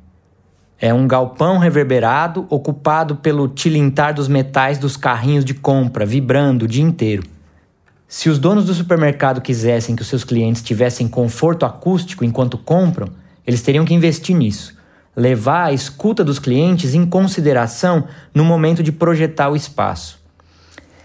É 0.81 0.95
um 0.95 1.07
galpão 1.07 1.59
reverberado 1.59 2.47
ocupado 2.49 3.17
pelo 3.17 3.47
tilintar 3.49 4.15
dos 4.15 4.29
metais 4.29 4.79
dos 4.79 4.97
carrinhos 4.97 5.45
de 5.45 5.53
compra, 5.53 6.07
vibrando 6.07 6.65
o 6.65 6.69
dia 6.69 6.83
inteiro. 6.83 7.23
Se 8.09 8.31
os 8.31 8.39
donos 8.39 8.65
do 8.65 8.73
supermercado 8.73 9.43
quisessem 9.43 9.95
que 9.95 10.01
os 10.01 10.09
seus 10.09 10.25
clientes 10.25 10.63
tivessem 10.63 11.07
conforto 11.07 11.67
acústico 11.67 12.25
enquanto 12.25 12.57
compram, 12.57 13.09
eles 13.47 13.61
teriam 13.61 13.85
que 13.85 13.93
investir 13.93 14.35
nisso. 14.35 14.75
Levar 15.15 15.67
a 15.67 15.73
escuta 15.73 16.25
dos 16.25 16.39
clientes 16.39 16.95
em 16.95 17.05
consideração 17.05 18.05
no 18.35 18.43
momento 18.43 18.83
de 18.83 18.91
projetar 18.91 19.51
o 19.51 19.57
espaço. 19.57 20.19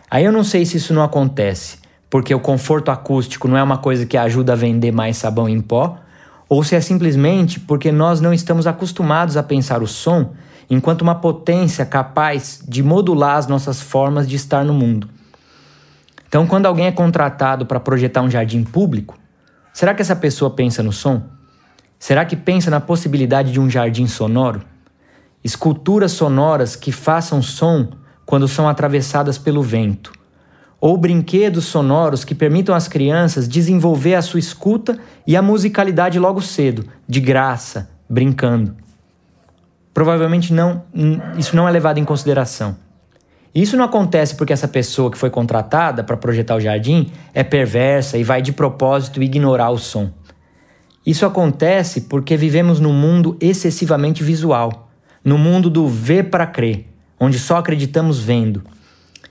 Aí 0.09 0.23
eu 0.23 0.31
não 0.31 0.43
sei 0.45 0.65
se 0.65 0.77
isso 0.77 0.93
não 0.93 1.03
acontece, 1.03 1.79
porque 2.09 2.33
o 2.33 2.39
conforto 2.39 2.91
acústico 2.91 3.47
não 3.47 3.57
é 3.57 3.63
uma 3.63 3.77
coisa 3.77 4.05
que 4.05 4.15
ajuda 4.15 4.53
a 4.53 4.55
vender 4.55 4.93
mais 4.93 5.17
sabão 5.17 5.49
em 5.49 5.59
pó, 5.59 5.99
ou 6.47 6.63
se 6.63 6.75
é 6.75 6.81
simplesmente 6.81 7.59
porque 7.59 7.91
nós 7.91 8.21
não 8.21 8.33
estamos 8.33 8.67
acostumados 8.67 9.37
a 9.37 9.43
pensar 9.43 9.81
o 9.81 9.87
som 9.87 10.33
enquanto 10.69 11.01
uma 11.01 11.15
potência 11.15 11.85
capaz 11.85 12.63
de 12.67 12.81
modular 12.81 13.37
as 13.37 13.47
nossas 13.47 13.81
formas 13.81 14.27
de 14.27 14.35
estar 14.35 14.63
no 14.63 14.73
mundo. 14.73 15.09
Então, 16.27 16.45
quando 16.47 16.65
alguém 16.65 16.87
é 16.87 16.91
contratado 16.91 17.65
para 17.65 17.79
projetar 17.79 18.21
um 18.21 18.29
jardim 18.29 18.63
público, 18.63 19.17
será 19.73 19.93
que 19.93 20.01
essa 20.01 20.15
pessoa 20.15 20.49
pensa 20.49 20.81
no 20.81 20.91
som? 20.91 21.23
Será 21.97 22.25
que 22.25 22.35
pensa 22.35 22.69
na 22.69 22.81
possibilidade 22.81 23.51
de 23.51 23.59
um 23.59 23.69
jardim 23.69 24.07
sonoro? 24.07 24.61
Esculturas 25.43 26.11
sonoras 26.11 26.75
que 26.75 26.91
façam 26.91 27.41
som 27.41 27.89
quando 28.25 28.47
são 28.47 28.67
atravessadas 28.67 29.37
pelo 29.37 29.61
vento 29.61 30.11
ou 30.85 30.95
brinquedos 30.97 31.65
sonoros 31.65 32.23
que 32.23 32.35
permitam 32.35 32.75
às 32.75 32.87
crianças 32.87 33.47
desenvolver 33.47 34.13
a 34.13 34.21
sua 34.21 34.39
escuta 34.39 34.99
e 35.25 35.35
a 35.35 35.41
musicalidade 35.41 36.19
logo 36.19 36.39
cedo, 36.43 36.85
de 37.09 37.19
graça, 37.19 37.89
brincando. 38.07 38.75
Provavelmente 39.91 40.53
não, 40.53 40.83
isso 41.39 41.55
não 41.55 41.67
é 41.67 41.71
levado 41.71 41.97
em 41.97 42.05
consideração. 42.05 42.77
Isso 43.55 43.75
não 43.75 43.83
acontece 43.83 44.35
porque 44.35 44.53
essa 44.53 44.67
pessoa 44.67 45.09
que 45.09 45.17
foi 45.17 45.31
contratada 45.31 46.03
para 46.03 46.15
projetar 46.15 46.55
o 46.55 46.61
jardim 46.61 47.11
é 47.33 47.43
perversa 47.43 48.15
e 48.19 48.23
vai 48.23 48.43
de 48.43 48.51
propósito 48.51 49.23
ignorar 49.23 49.71
o 49.71 49.79
som. 49.79 50.11
Isso 51.03 51.25
acontece 51.25 52.01
porque 52.01 52.37
vivemos 52.37 52.79
num 52.79 52.93
mundo 52.93 53.35
excessivamente 53.41 54.23
visual, 54.23 54.91
no 55.23 55.39
mundo 55.39 55.67
do 55.67 55.87
ver 55.87 56.29
para 56.29 56.45
crer, 56.45 56.85
onde 57.19 57.39
só 57.39 57.57
acreditamos 57.57 58.19
vendo. 58.19 58.61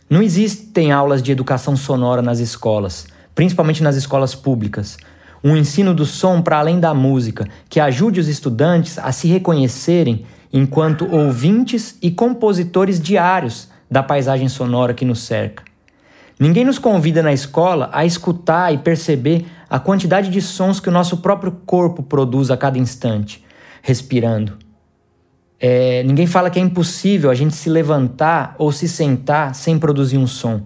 Não 0.09 0.23
existem 0.23 0.93
aulas 0.93 1.23
de 1.23 1.33
educação 1.33 1.77
sonora 1.77 2.21
nas 2.21 2.39
escolas, 2.39 3.07
principalmente 3.35 3.83
nas 3.83 3.97
escolas 3.97 4.35
públicas. 4.35 4.99
Um 5.43 5.57
ensino 5.57 5.95
do 5.95 6.05
som 6.05 6.43
para 6.43 6.59
além 6.59 6.79
da 6.79 6.93
música, 6.93 7.49
que 7.71 7.81
ajude 7.81 8.21
os 8.21 8.29
estudantes 8.29 8.99
a 8.99 9.13
se 9.13 9.29
reconhecerem 9.29 10.27
enquanto 10.53 11.11
ouvintes 11.11 11.97
e 12.03 12.11
compositores 12.11 13.01
diários 13.01 13.69
da 13.91 14.03
paisagem 14.03 14.49
sonora 14.49 14.93
que 14.93 15.05
nos 15.05 15.21
cerca. 15.21 15.65
Ninguém 16.39 16.65
nos 16.65 16.79
convida 16.79 17.23
na 17.23 17.33
escola 17.33 17.89
a 17.93 18.05
escutar 18.05 18.75
e 18.75 18.79
perceber 18.79 19.47
a 19.71 19.79
quantidade 19.79 20.31
de 20.31 20.43
sons 20.43 20.81
que 20.81 20.89
o 20.89 20.93
nosso 20.93 21.19
próprio 21.19 21.53
corpo 21.65 22.03
produz 22.03 22.51
a 22.51 22.57
cada 22.57 22.79
instante, 22.79 23.43
respirando, 23.81 24.59
é, 25.61 26.03
ninguém 26.03 26.27
fala 26.27 26.51
que 26.51 26.59
é 26.59 26.63
impossível 26.63 27.31
a 27.31 27.35
gente 27.35 27.55
se 27.55 27.71
levantar 27.71 28.55
ou 28.59 28.73
se 28.73 28.89
sentar 28.89 29.55
sem 29.55 29.79
produzir 29.79 30.19
um 30.19 30.27
som. 30.27 30.63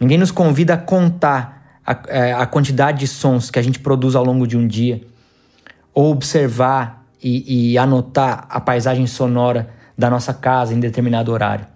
Ninguém 0.00 0.18
nos 0.18 0.30
convida 0.30 0.74
a 0.74 0.78
contar 0.78 1.80
a, 1.86 1.98
é, 2.08 2.32
a 2.32 2.46
quantidade 2.46 3.00
de 3.00 3.06
sons 3.06 3.50
que 3.50 3.58
a 3.58 3.62
gente 3.62 3.78
produz 3.78 4.14
ao 4.14 4.24
longo 4.24 4.46
de 4.46 4.56
um 4.56 4.66
dia, 4.66 5.02
ou 5.94 6.10
observar 6.10 7.06
e, 7.22 7.72
e 7.72 7.78
anotar 7.78 8.46
a 8.48 8.60
paisagem 8.60 9.06
sonora 9.06 9.70
da 9.96 10.10
nossa 10.10 10.34
casa 10.34 10.74
em 10.74 10.80
determinado 10.80 11.32
horário. 11.32 11.66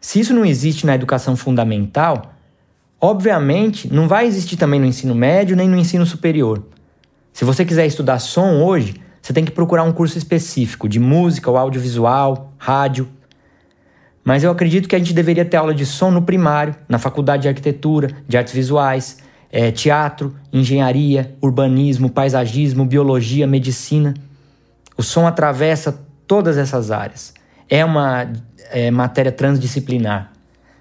Se 0.00 0.18
isso 0.18 0.34
não 0.34 0.44
existe 0.44 0.86
na 0.86 0.94
educação 0.94 1.36
fundamental, 1.36 2.32
obviamente 3.00 3.92
não 3.92 4.08
vai 4.08 4.26
existir 4.26 4.56
também 4.56 4.80
no 4.80 4.86
ensino 4.86 5.14
médio 5.14 5.56
nem 5.56 5.68
no 5.68 5.76
ensino 5.76 6.04
superior. 6.06 6.64
Se 7.32 7.44
você 7.44 7.64
quiser 7.64 7.86
estudar 7.86 8.18
som 8.18 8.62
hoje, 8.62 9.00
você 9.30 9.34
tem 9.34 9.44
que 9.44 9.52
procurar 9.52 9.84
um 9.84 9.92
curso 9.92 10.18
específico 10.18 10.88
de 10.88 10.98
música 10.98 11.48
ou 11.48 11.56
audiovisual, 11.56 12.52
rádio. 12.58 13.08
Mas 14.24 14.42
eu 14.42 14.50
acredito 14.50 14.88
que 14.88 14.96
a 14.96 14.98
gente 14.98 15.12
deveria 15.12 15.44
ter 15.44 15.56
aula 15.56 15.72
de 15.72 15.86
som 15.86 16.10
no 16.10 16.22
primário, 16.22 16.74
na 16.88 16.98
faculdade 16.98 17.42
de 17.42 17.48
arquitetura, 17.48 18.10
de 18.26 18.36
artes 18.36 18.52
visuais, 18.52 19.18
é, 19.52 19.70
teatro, 19.70 20.34
engenharia, 20.52 21.32
urbanismo, 21.40 22.10
paisagismo, 22.10 22.84
biologia, 22.84 23.46
medicina. 23.46 24.14
O 24.96 25.02
som 25.02 25.28
atravessa 25.28 26.04
todas 26.26 26.58
essas 26.58 26.90
áreas. 26.90 27.32
É 27.68 27.84
uma 27.84 28.32
é, 28.72 28.90
matéria 28.90 29.30
transdisciplinar. 29.30 30.32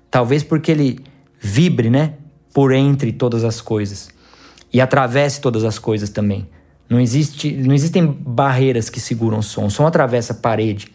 Talvez 0.09 0.41
porque 0.41 0.71
ele 0.71 1.05
vibre, 1.39 1.91
né? 1.91 2.13
Por 2.51 2.71
entre 2.71 3.11
todas 3.11 3.43
as 3.43 3.61
coisas. 3.61 4.09
e 4.73 4.81
atravesse 4.81 5.39
todas 5.39 5.63
as 5.63 5.77
coisas 5.77 6.09
também. 6.09 6.47
Não, 6.89 6.99
existe, 6.99 7.51
não 7.51 7.73
existem 7.73 8.05
barreiras 8.05 8.89
que 8.89 8.99
seguram 8.99 9.39
o 9.39 9.43
som. 9.43 9.65
O 9.65 9.71
som 9.71 9.85
atravessa 9.85 10.33
parede, 10.33 10.87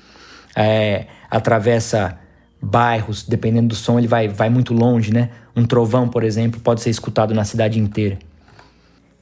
é, 0.56 1.06
atravessa 1.30 2.18
bairros, 2.60 3.22
dependendo 3.22 3.68
do 3.68 3.74
som, 3.74 3.98
ele 3.98 4.08
vai, 4.08 4.26
vai 4.26 4.50
muito 4.50 4.74
longe, 4.74 5.12
né? 5.12 5.30
Um 5.54 5.64
trovão, 5.64 6.08
por 6.08 6.24
exemplo, 6.24 6.60
pode 6.60 6.80
ser 6.80 6.90
escutado 6.90 7.32
na 7.32 7.44
cidade 7.44 7.78
inteira. 7.78 8.18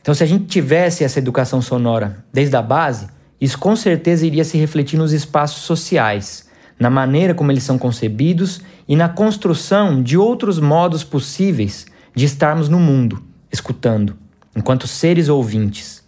Então, 0.01 0.15
se 0.15 0.23
a 0.23 0.27
gente 0.27 0.47
tivesse 0.47 1.05
essa 1.05 1.19
educação 1.19 1.61
sonora 1.61 2.25
desde 2.33 2.57
a 2.57 2.63
base, 2.63 3.07
isso 3.41 3.59
com 3.59 3.77
certeza 3.77 4.27
iria 4.27 4.45
se 4.45 4.57
refletir 4.57 4.97
nos 4.97 5.13
espaços 5.13 5.63
sociais, 5.63 6.49
na 6.79 6.89
maneira 6.89 7.35
como 7.35 7.53
eles 7.53 7.63
são 7.63 7.77
concebidos 7.79 8.61
e 8.89 8.97
na 8.97 9.09
construção 9.09 10.03
de 10.03 10.17
outros 10.17 10.59
modos 10.59 11.05
possíveis 11.05 11.87
de 12.15 12.25
estarmos 12.25 12.69
no 12.69 12.79
mundo, 12.79 13.23
escutando, 13.53 14.17
enquanto 14.57 14.87
seres 14.87 15.29
ouvintes. 15.29 16.02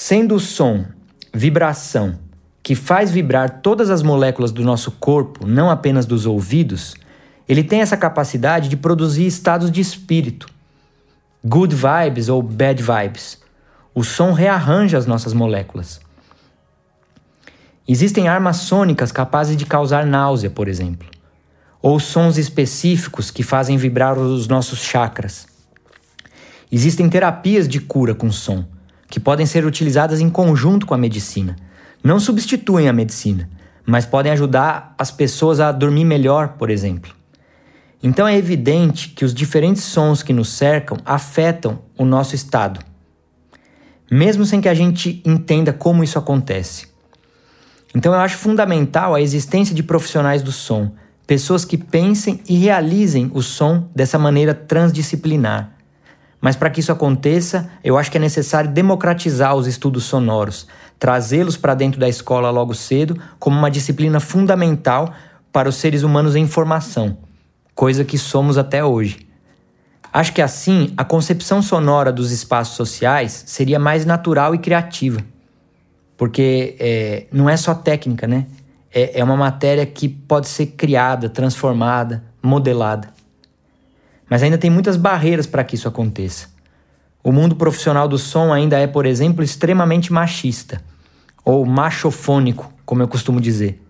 Sendo 0.00 0.36
o 0.36 0.40
som 0.40 0.84
vibração 1.34 2.20
que 2.62 2.76
faz 2.76 3.10
vibrar 3.10 3.58
todas 3.62 3.90
as 3.90 4.00
moléculas 4.00 4.52
do 4.52 4.62
nosso 4.62 4.92
corpo, 4.92 5.44
não 5.44 5.68
apenas 5.68 6.06
dos 6.06 6.24
ouvidos, 6.24 6.94
ele 7.48 7.64
tem 7.64 7.80
essa 7.80 7.96
capacidade 7.96 8.68
de 8.68 8.76
produzir 8.76 9.26
estados 9.26 9.72
de 9.72 9.80
espírito, 9.80 10.48
good 11.44 11.74
vibes 11.74 12.28
ou 12.28 12.40
bad 12.40 12.80
vibes. 12.80 13.42
O 13.92 14.04
som 14.04 14.30
rearranja 14.30 14.96
as 14.96 15.04
nossas 15.04 15.34
moléculas. 15.34 16.00
Existem 17.86 18.28
armas 18.28 18.58
sônicas 18.58 19.10
capazes 19.10 19.56
de 19.56 19.66
causar 19.66 20.06
náusea, 20.06 20.48
por 20.48 20.68
exemplo, 20.68 21.08
ou 21.82 21.98
sons 21.98 22.38
específicos 22.38 23.32
que 23.32 23.42
fazem 23.42 23.76
vibrar 23.76 24.16
os 24.16 24.46
nossos 24.46 24.78
chakras. 24.78 25.48
Existem 26.70 27.10
terapias 27.10 27.66
de 27.66 27.80
cura 27.80 28.14
com 28.14 28.30
som, 28.30 28.64
que 29.08 29.18
podem 29.18 29.46
ser 29.46 29.64
utilizadas 29.64 30.20
em 30.20 30.28
conjunto 30.28 30.86
com 30.86 30.94
a 30.94 30.98
medicina 30.98 31.56
não 32.02 32.20
substituem 32.20 32.88
a 32.88 32.92
medicina, 32.92 33.48
mas 33.84 34.06
podem 34.06 34.30
ajudar 34.32 34.94
as 34.98 35.10
pessoas 35.10 35.60
a 35.60 35.72
dormir 35.72 36.04
melhor, 36.04 36.54
por 36.58 36.70
exemplo. 36.70 37.12
Então 38.02 38.28
é 38.28 38.36
evidente 38.36 39.08
que 39.08 39.24
os 39.24 39.34
diferentes 39.34 39.82
sons 39.82 40.22
que 40.22 40.32
nos 40.32 40.50
cercam 40.50 40.98
afetam 41.04 41.80
o 41.96 42.04
nosso 42.04 42.34
estado, 42.34 42.80
mesmo 44.10 44.44
sem 44.44 44.60
que 44.60 44.68
a 44.68 44.74
gente 44.74 45.20
entenda 45.24 45.72
como 45.72 46.04
isso 46.04 46.18
acontece. 46.18 46.86
Então 47.94 48.12
eu 48.12 48.20
acho 48.20 48.36
fundamental 48.36 49.14
a 49.14 49.20
existência 49.20 49.74
de 49.74 49.82
profissionais 49.82 50.42
do 50.42 50.52
som, 50.52 50.92
pessoas 51.26 51.64
que 51.64 51.76
pensem 51.76 52.40
e 52.48 52.56
realizem 52.56 53.30
o 53.34 53.42
som 53.42 53.88
dessa 53.94 54.18
maneira 54.18 54.54
transdisciplinar. 54.54 55.77
Mas 56.40 56.54
para 56.54 56.70
que 56.70 56.80
isso 56.80 56.92
aconteça, 56.92 57.68
eu 57.82 57.98
acho 57.98 58.10
que 58.10 58.16
é 58.16 58.20
necessário 58.20 58.70
democratizar 58.70 59.54
os 59.54 59.66
estudos 59.66 60.04
sonoros, 60.04 60.66
trazê-los 60.98 61.56
para 61.56 61.74
dentro 61.74 61.98
da 61.98 62.08
escola 62.08 62.50
logo 62.50 62.74
cedo 62.74 63.18
como 63.38 63.58
uma 63.58 63.70
disciplina 63.70 64.20
fundamental 64.20 65.12
para 65.52 65.68
os 65.68 65.76
seres 65.76 66.02
humanos 66.02 66.36
em 66.36 66.46
formação, 66.46 67.18
coisa 67.74 68.04
que 68.04 68.16
somos 68.16 68.56
até 68.56 68.84
hoje. 68.84 69.26
Acho 70.12 70.32
que 70.32 70.40
assim 70.40 70.92
a 70.96 71.04
concepção 71.04 71.60
sonora 71.60 72.12
dos 72.12 72.30
espaços 72.30 72.76
sociais 72.76 73.44
seria 73.46 73.78
mais 73.78 74.04
natural 74.04 74.54
e 74.54 74.58
criativa, 74.58 75.20
porque 76.16 76.76
é, 76.78 77.26
não 77.32 77.48
é 77.48 77.56
só 77.56 77.74
técnica, 77.74 78.26
né? 78.26 78.46
É, 78.92 79.20
é 79.20 79.24
uma 79.24 79.36
matéria 79.36 79.84
que 79.84 80.08
pode 80.08 80.48
ser 80.48 80.66
criada, 80.66 81.28
transformada, 81.28 82.24
modelada. 82.42 83.17
Mas 84.28 84.42
ainda 84.42 84.58
tem 84.58 84.70
muitas 84.70 84.96
barreiras 84.96 85.46
para 85.46 85.64
que 85.64 85.74
isso 85.74 85.88
aconteça. 85.88 86.48
O 87.22 87.32
mundo 87.32 87.56
profissional 87.56 88.06
do 88.06 88.18
som 88.18 88.52
ainda 88.52 88.78
é, 88.78 88.86
por 88.86 89.06
exemplo, 89.06 89.42
extremamente 89.42 90.12
machista, 90.12 90.82
ou 91.44 91.64
machofônico, 91.64 92.72
como 92.84 93.02
eu 93.02 93.08
costumo 93.08 93.40
dizer. 93.40 93.82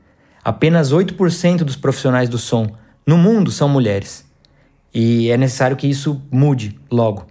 Apenas 0.45 0.93
8% 0.93 1.59
dos 1.59 1.77
profissionais 1.77 2.29
do 2.29 2.39
som 2.39 2.71
no 3.07 3.19
mundo 3.19 3.51
são 3.51 3.69
mulheres. 3.69 4.25
E 4.95 5.31
é 5.31 5.37
necessário 5.37 5.77
que 5.77 5.87
isso 5.87 6.23
mude 6.31 6.79
logo. 6.91 7.27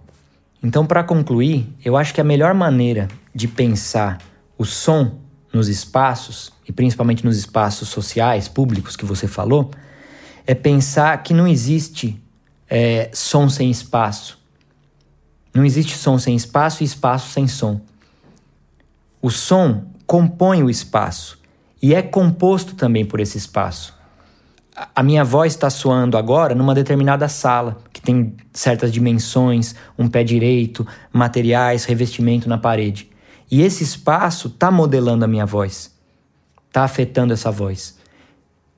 Então, 0.62 0.86
para 0.86 1.02
concluir, 1.02 1.72
eu 1.84 1.96
acho 1.96 2.12
que 2.12 2.20
a 2.20 2.24
melhor 2.24 2.54
maneira 2.54 3.08
de 3.34 3.48
pensar 3.48 4.18
o 4.56 4.64
som 4.64 5.18
nos 5.52 5.68
espaços, 5.68 6.52
e 6.68 6.72
principalmente 6.72 7.24
nos 7.24 7.36
espaços 7.36 7.88
sociais, 7.88 8.48
públicos 8.48 8.96
que 8.96 9.04
você 9.04 9.26
falou, 9.26 9.70
é 10.46 10.54
pensar 10.54 11.22
que 11.22 11.32
não 11.32 11.46
existe 11.46 12.20
é, 12.68 13.10
som 13.12 13.48
sem 13.48 13.70
espaço. 13.70 14.38
Não 15.54 15.64
existe 15.64 15.96
som 15.96 16.18
sem 16.18 16.36
espaço 16.36 16.82
e 16.82 16.86
espaço 16.86 17.30
sem 17.30 17.48
som. 17.48 17.80
O 19.20 19.30
som 19.30 19.84
compõe 20.06 20.62
o 20.62 20.70
espaço 20.70 21.38
e 21.82 21.94
é 21.94 22.02
composto 22.02 22.74
também 22.74 23.04
por 23.04 23.20
esse 23.20 23.38
espaço. 23.38 23.96
A 24.94 25.02
minha 25.02 25.24
voz 25.24 25.54
está 25.54 25.68
soando 25.70 26.16
agora 26.16 26.54
numa 26.54 26.74
determinada 26.74 27.28
sala, 27.28 27.78
que 27.92 28.00
tem 28.00 28.36
certas 28.52 28.92
dimensões, 28.92 29.74
um 29.98 30.08
pé 30.08 30.22
direito, 30.22 30.86
materiais, 31.12 31.84
revestimento 31.84 32.48
na 32.48 32.58
parede. 32.58 33.10
E 33.50 33.62
esse 33.62 33.82
espaço 33.82 34.46
está 34.48 34.70
modelando 34.70 35.24
a 35.24 35.28
minha 35.28 35.46
voz, 35.46 35.92
está 36.68 36.84
afetando 36.84 37.32
essa 37.32 37.50
voz. 37.50 37.98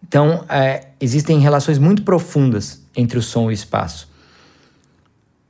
Então, 0.03 0.45
é, 0.49 0.89
existem 1.01 1.39
relações 1.39 1.79
muito 1.79 2.03
profundas 2.03 2.80
entre 2.97 3.19
o 3.19 3.23
som 3.23 3.45
e 3.45 3.47
o 3.49 3.53
espaço. 3.53 4.09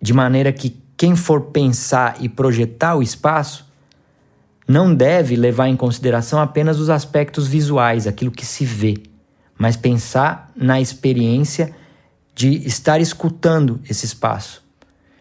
De 0.00 0.12
maneira 0.12 0.52
que 0.52 0.76
quem 0.96 1.16
for 1.16 1.46
pensar 1.46 2.16
e 2.20 2.28
projetar 2.28 2.96
o 2.96 3.02
espaço 3.02 3.66
não 4.68 4.94
deve 4.94 5.34
levar 5.34 5.68
em 5.68 5.76
consideração 5.76 6.40
apenas 6.40 6.78
os 6.78 6.90
aspectos 6.90 7.48
visuais, 7.48 8.06
aquilo 8.06 8.30
que 8.30 8.46
se 8.46 8.64
vê, 8.64 8.98
mas 9.58 9.76
pensar 9.76 10.50
na 10.54 10.80
experiência 10.80 11.74
de 12.34 12.66
estar 12.66 13.00
escutando 13.00 13.80
esse 13.88 14.06
espaço. 14.06 14.62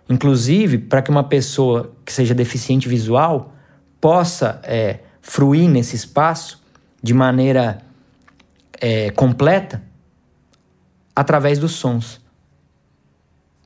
Inclusive, 0.09 0.77
para 0.77 1.01
que 1.01 1.09
uma 1.09 1.23
pessoa 1.23 1.93
que 2.05 2.13
seja 2.13 2.33
deficiente 2.33 2.87
visual 2.87 3.53
possa 3.99 4.59
é, 4.63 4.99
fruir 5.21 5.69
nesse 5.69 5.95
espaço 5.95 6.63
de 7.01 7.13
maneira 7.13 7.81
é, 8.79 9.11
completa 9.11 9.88
através 11.19 11.59
dos 11.59 11.73
sons 11.73 12.21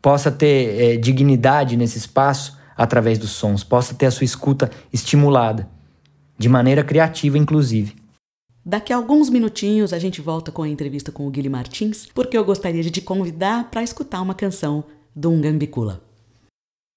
possa 0.02 0.32
ter 0.32 0.82
é, 0.82 0.98
dignidade 0.98 1.78
nesse 1.78 2.00
espaço 2.00 2.58
através 2.76 3.20
dos 3.20 3.30
sons, 3.30 3.64
possa 3.64 3.94
ter 3.94 4.08
a 4.08 4.12
sua 4.12 4.26
escuta 4.26 4.72
estimulada, 4.92 5.70
de 6.36 6.50
maneira 6.50 6.84
criativa, 6.84 7.38
inclusive. 7.38 7.96
Daqui 8.66 8.92
a 8.92 8.96
alguns 8.98 9.30
minutinhos 9.30 9.94
a 9.94 10.00
gente 10.00 10.20
volta 10.20 10.52
com 10.52 10.64
a 10.64 10.68
entrevista 10.68 11.12
com 11.12 11.28
o 11.28 11.30
Guilherme 11.30 11.56
Martins, 11.56 12.08
porque 12.12 12.36
eu 12.36 12.44
gostaria 12.44 12.82
de 12.82 12.90
te 12.90 13.02
convidar 13.02 13.70
para 13.70 13.84
escutar 13.84 14.22
uma 14.22 14.34
canção 14.34 14.84
do 15.16 15.30
Ungambicula. 15.30 16.02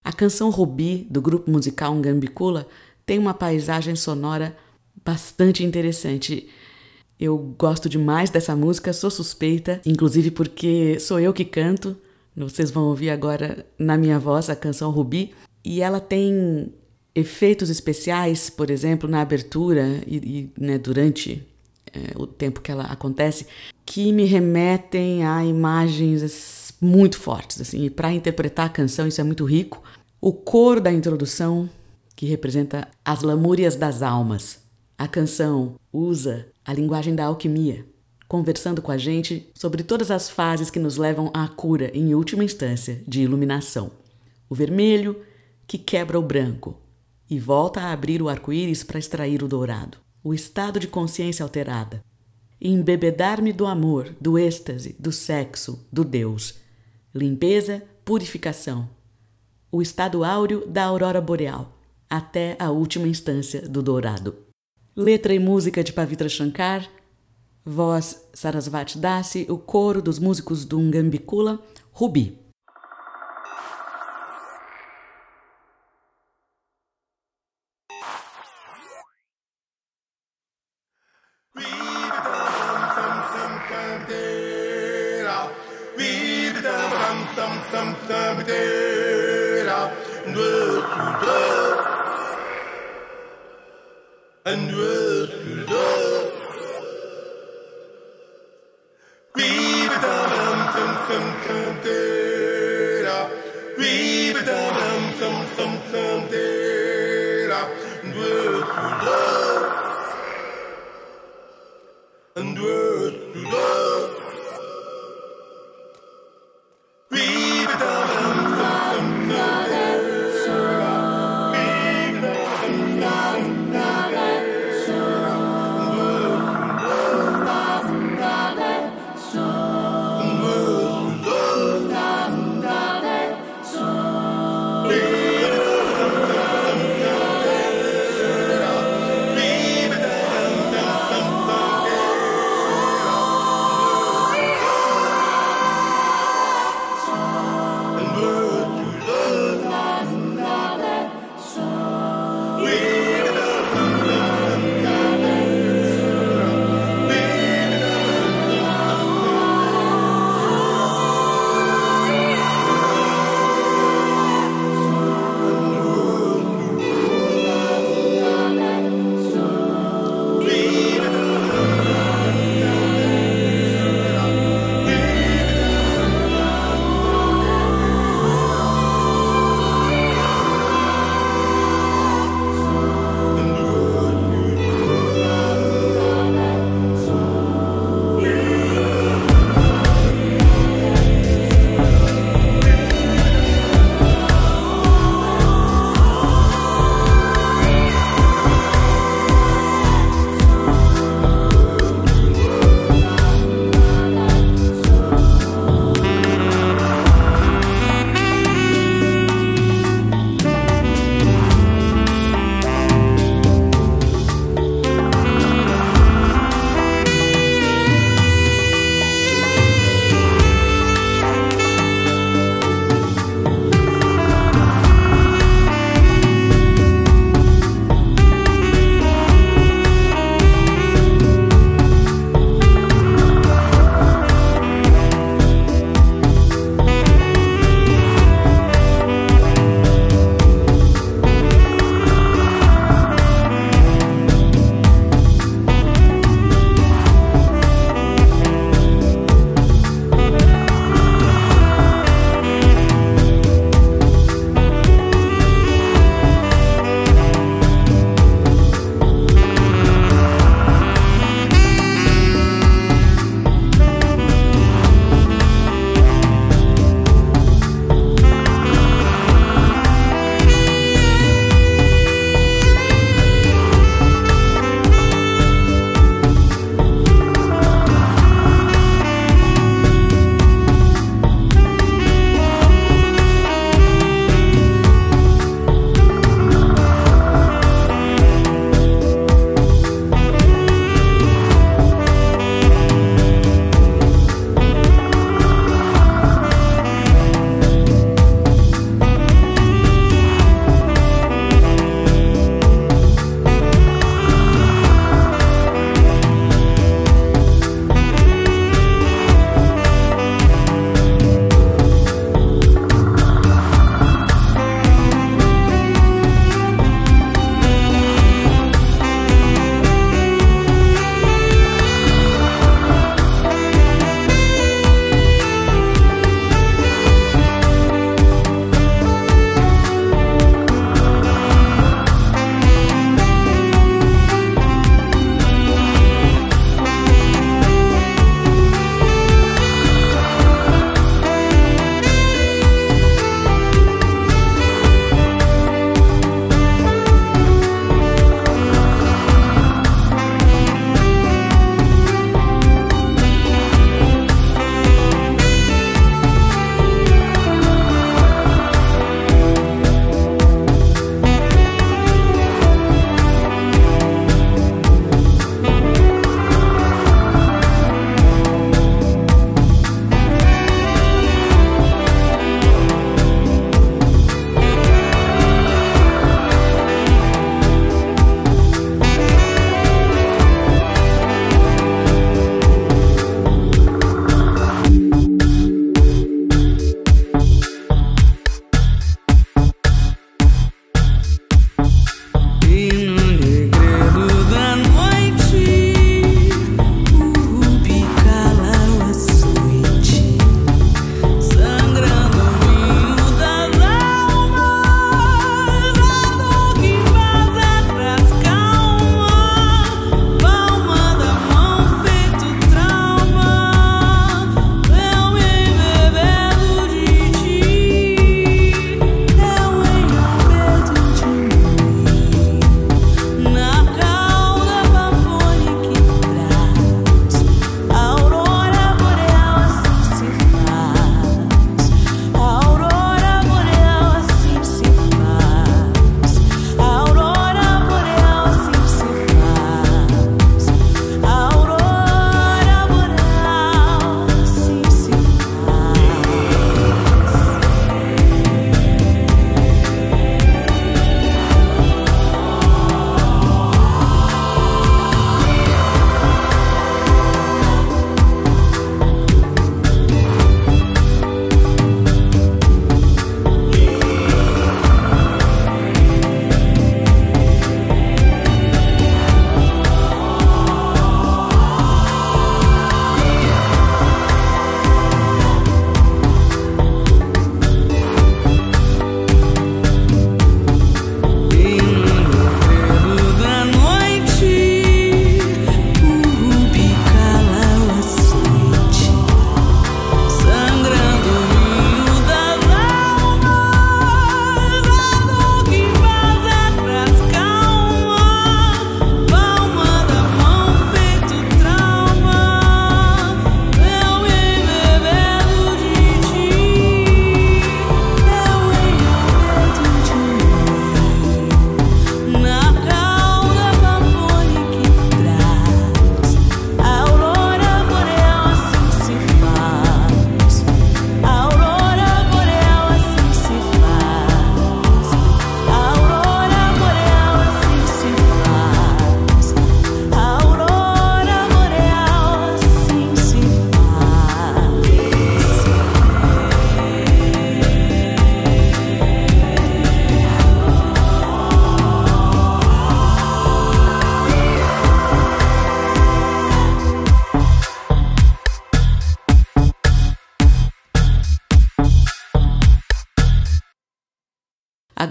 A 0.03 0.13
canção 0.13 0.49
Rubi, 0.49 1.07
do 1.11 1.21
grupo 1.21 1.51
musical 1.51 1.93
Ungambicula, 1.93 2.67
tem 3.05 3.19
uma 3.19 3.35
paisagem 3.35 3.95
sonora 3.95 4.57
bastante 5.05 5.63
interessante. 5.63 6.49
Eu 7.19 7.39
gosto 7.59 7.89
demais 7.89 8.31
dessa 8.31 8.55
música, 8.55 8.93
sou 8.93 9.11
suspeita, 9.11 9.81
inclusive 9.87 10.31
porque 10.31 11.01
sou 11.01 11.19
eu 11.19 11.33
que 11.33 11.45
canto, 11.45 11.97
vocês 12.37 12.71
vão 12.71 12.85
ouvir 12.85 13.09
agora 13.09 13.65
na 13.79 13.97
minha 13.97 14.19
voz 14.19 14.51
a 14.51 14.57
canção 14.57 14.91
Rubi. 14.91 15.33
E 15.65 15.81
ela 15.81 15.99
tem 15.99 16.73
efeitos 17.15 17.71
especiais, 17.71 18.51
por 18.51 18.71
exemplo, 18.71 19.09
na 19.09 19.23
abertura 19.23 20.03
e, 20.07 20.17
e 20.17 20.53
né, 20.61 20.77
durante 20.77 21.43
é, 21.93 22.13
o 22.15 22.27
tempo 22.27 22.61
que 22.61 22.71
ela 22.71 22.85
acontece, 22.85 23.47
que 23.87 24.13
me 24.13 24.25
remetem 24.25 25.25
a 25.25 25.43
imagens 25.43 26.75
muito 26.79 27.19
fortes. 27.19 27.61
Assim, 27.61 27.87
e 27.87 27.91
para 27.91 28.13
interpretar 28.13 28.67
a 28.67 28.71
canção, 28.71 29.07
isso 29.07 29.21
é 29.21 29.25
muito 29.25 29.45
rico. 29.47 29.83
O 30.21 30.33
coro 30.33 30.81
da 30.81 30.93
introdução, 30.93 31.69
que 32.15 32.27
representa 32.27 32.89
as 33.03 33.23
lamúrias 33.23 33.77
das 33.77 34.03
almas. 34.03 34.59
A 34.99 35.09
canção 35.09 35.77
usa 35.91 36.47
a 36.67 36.73
linguagem 36.73 37.15
da 37.15 37.27
alquimia, 37.27 37.87
conversando 38.27 38.83
com 38.83 38.91
a 38.91 38.99
gente 38.99 39.49
sobre 39.55 39.85
todas 39.85 40.11
as 40.11 40.29
fases 40.29 40.69
que 40.69 40.81
nos 40.81 40.97
levam 40.97 41.31
à 41.33 41.47
cura, 41.47 41.93
em 41.95 42.13
última 42.13 42.43
instância, 42.43 43.01
de 43.07 43.23
iluminação. 43.23 43.93
O 44.51 44.55
vermelho, 44.55 45.21
que 45.65 45.79
quebra 45.79 46.19
o 46.19 46.23
branco 46.23 46.77
e 47.31 47.39
volta 47.39 47.81
a 47.81 47.93
abrir 47.93 48.21
o 48.21 48.29
arco-íris 48.29 48.83
para 48.83 48.99
extrair 48.99 49.45
o 49.45 49.49
dourado. 49.49 49.99
O 50.25 50.35
estado 50.35 50.81
de 50.81 50.89
consciência 50.89 51.45
alterada. 51.45 52.03
Embebedar-me 52.61 53.53
do 53.53 53.67
amor, 53.67 54.13
do 54.21 54.37
êxtase, 54.37 54.97
do 54.99 55.13
sexo, 55.13 55.87
do 55.93 56.05
Deus. 56.05 56.55
Limpeza, 57.15 57.83
purificação. 58.05 58.89
O 59.71 59.81
estado 59.81 60.25
áureo 60.25 60.67
da 60.67 60.85
aurora 60.85 61.21
boreal, 61.21 61.79
até 62.11 62.57
a 62.59 62.71
última 62.71 63.07
instância 63.07 63.69
do 63.69 63.83
dourado. 63.83 64.46
Letra 64.99 65.35
e 65.35 65.39
música 65.39 65.85
de 65.85 65.93
Pavitra 65.93 66.27
Shankar, 66.27 66.89
Voz 67.63 68.27
Sarasvati 68.33 68.97
Dasi, 68.97 69.47
o 69.47 69.59
coro 69.59 70.01
dos 70.01 70.19
músicos 70.19 70.65
do 70.65 70.81
Ngambikula, 70.81 71.61
Rubi. 71.93 72.46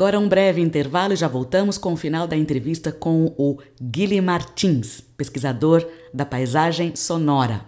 Agora 0.06 0.20
um 0.20 0.30
breve 0.30 0.62
intervalo 0.62 1.13
e 1.13 1.15
já 1.15 1.28
voltamos 1.28 1.80
com 1.80 1.94
o 1.94 1.98
final 1.98 2.28
da 2.28 2.38
entrevista 2.38 2.91
com 2.91 3.34
o 3.39 3.58
Guilherme 3.82 4.28
Martins, 4.28 5.02
pesquisador 5.18 5.84
da 6.13 6.24
paisagem 6.24 6.96
sonora. 6.96 7.65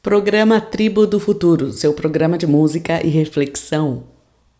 Programa 0.02 0.58
Tribo 0.60 1.06
do 1.06 1.20
Futuro, 1.20 1.72
seu 1.72 1.94
programa 1.94 2.36
de 2.36 2.46
música 2.46 3.06
e 3.06 3.08
reflexão. 3.08 4.04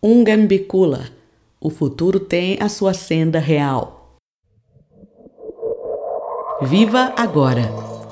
Ungambicula. 0.01 1.09
O 1.59 1.69
futuro 1.69 2.19
tem 2.19 2.57
a 2.61 2.69
sua 2.69 2.93
senda 2.93 3.39
real. 3.39 4.17
Viva 6.61 7.13
agora. 7.17 7.63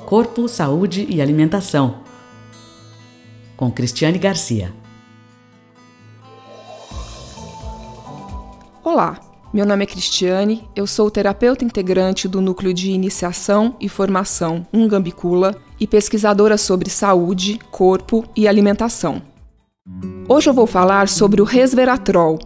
Corpo, 0.04 0.46
saúde 0.46 1.06
e 1.08 1.22
alimentação. 1.22 2.02
Com 3.56 3.70
Cristiane 3.70 4.18
Garcia. 4.18 4.81
Olá, 8.84 9.20
meu 9.54 9.64
nome 9.64 9.84
é 9.84 9.86
Cristiane, 9.86 10.68
eu 10.74 10.88
sou 10.88 11.08
terapeuta 11.08 11.64
integrante 11.64 12.26
do 12.26 12.40
Núcleo 12.40 12.74
de 12.74 12.90
Iniciação 12.90 13.76
e 13.80 13.88
Formação 13.88 14.66
Ungambicula 14.74 15.54
e 15.78 15.86
pesquisadora 15.86 16.58
sobre 16.58 16.90
saúde, 16.90 17.60
corpo 17.70 18.24
e 18.34 18.48
alimentação. 18.48 19.22
Hoje 20.28 20.50
eu 20.50 20.52
vou 20.52 20.66
falar 20.66 21.08
sobre 21.08 21.40
o 21.40 21.44
resveratrol, 21.44 22.40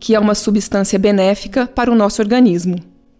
que 0.00 0.14
é 0.14 0.18
uma 0.18 0.34
substância 0.34 0.98
benéfica 0.98 1.66
para 1.66 1.92
o 1.92 1.94
nosso 1.94 2.22
organismo. 2.22 2.76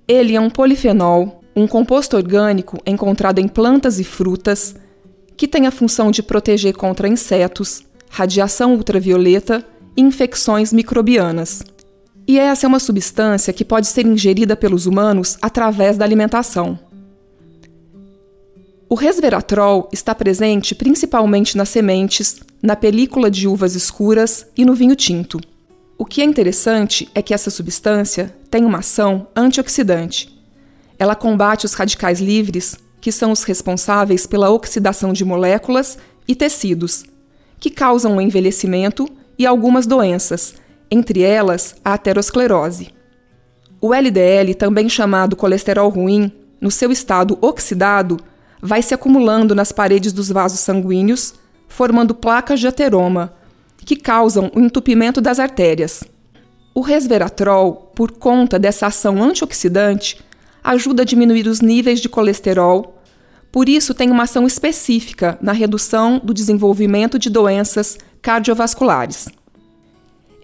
Ele 0.08 0.34
é 0.34 0.40
um 0.40 0.48
polifenol, 0.48 1.42
um 1.54 1.66
composto 1.66 2.16
orgânico 2.16 2.78
encontrado 2.86 3.38
em 3.38 3.48
plantas 3.48 4.00
e 4.00 4.04
frutas, 4.04 4.74
que 5.36 5.46
tem 5.46 5.66
a 5.66 5.70
função 5.70 6.10
de 6.10 6.22
proteger 6.22 6.74
contra 6.74 7.06
insetos, 7.06 7.82
radiação 8.08 8.74
ultravioleta 8.74 9.62
e 9.94 10.00
infecções 10.00 10.72
microbianas. 10.72 11.62
E 12.26 12.38
essa 12.38 12.66
é 12.66 12.68
uma 12.68 12.78
substância 12.78 13.52
que 13.52 13.64
pode 13.64 13.86
ser 13.86 14.06
ingerida 14.06 14.56
pelos 14.56 14.86
humanos 14.86 15.36
através 15.42 15.96
da 15.96 16.04
alimentação. 16.04 16.78
O 18.88 18.94
resveratrol 18.94 19.88
está 19.90 20.14
presente 20.14 20.74
principalmente 20.74 21.56
nas 21.56 21.70
sementes, 21.70 22.40
na 22.62 22.76
película 22.76 23.30
de 23.30 23.48
uvas 23.48 23.74
escuras 23.74 24.46
e 24.56 24.64
no 24.64 24.74
vinho 24.74 24.94
tinto. 24.94 25.40
O 25.96 26.04
que 26.04 26.20
é 26.20 26.24
interessante 26.24 27.08
é 27.14 27.22
que 27.22 27.32
essa 27.32 27.48
substância 27.48 28.34
tem 28.50 28.64
uma 28.64 28.78
ação 28.78 29.28
antioxidante. 29.34 30.38
Ela 30.98 31.14
combate 31.14 31.64
os 31.64 31.74
radicais 31.74 32.20
livres, 32.20 32.76
que 33.00 33.10
são 33.10 33.32
os 33.32 33.44
responsáveis 33.44 34.26
pela 34.26 34.50
oxidação 34.50 35.12
de 35.12 35.24
moléculas 35.24 35.98
e 36.28 36.34
tecidos, 36.34 37.04
que 37.58 37.70
causam 37.70 38.16
o 38.16 38.20
envelhecimento 38.20 39.08
e 39.38 39.46
algumas 39.46 39.86
doenças, 39.86 40.54
entre 40.92 41.22
elas 41.22 41.74
a 41.82 41.94
aterosclerose. 41.94 42.90
O 43.80 43.94
LDL, 43.94 44.54
também 44.54 44.88
chamado 44.90 45.34
colesterol 45.34 45.88
ruim, 45.88 46.30
no 46.60 46.70
seu 46.70 46.92
estado 46.92 47.38
oxidado, 47.40 48.18
vai 48.60 48.82
se 48.82 48.92
acumulando 48.92 49.54
nas 49.54 49.72
paredes 49.72 50.12
dos 50.12 50.28
vasos 50.28 50.60
sanguíneos, 50.60 51.34
formando 51.66 52.14
placas 52.14 52.60
de 52.60 52.68
ateroma, 52.68 53.34
que 53.78 53.96
causam 53.96 54.52
o 54.54 54.60
entupimento 54.60 55.20
das 55.20 55.40
artérias. 55.40 56.04
O 56.74 56.82
resveratrol, 56.82 57.90
por 57.94 58.12
conta 58.12 58.58
dessa 58.58 58.86
ação 58.86 59.22
antioxidante, 59.22 60.20
ajuda 60.62 61.02
a 61.02 61.06
diminuir 61.06 61.48
os 61.48 61.60
níveis 61.60 62.00
de 62.00 62.08
colesterol, 62.08 62.98
Por 63.50 63.68
isso, 63.68 63.92
tem 63.92 64.10
uma 64.10 64.22
ação 64.22 64.46
específica 64.46 65.38
na 65.42 65.52
redução 65.52 66.18
do 66.24 66.32
desenvolvimento 66.32 67.18
de 67.18 67.28
doenças 67.28 67.98
cardiovasculares. 68.22 69.28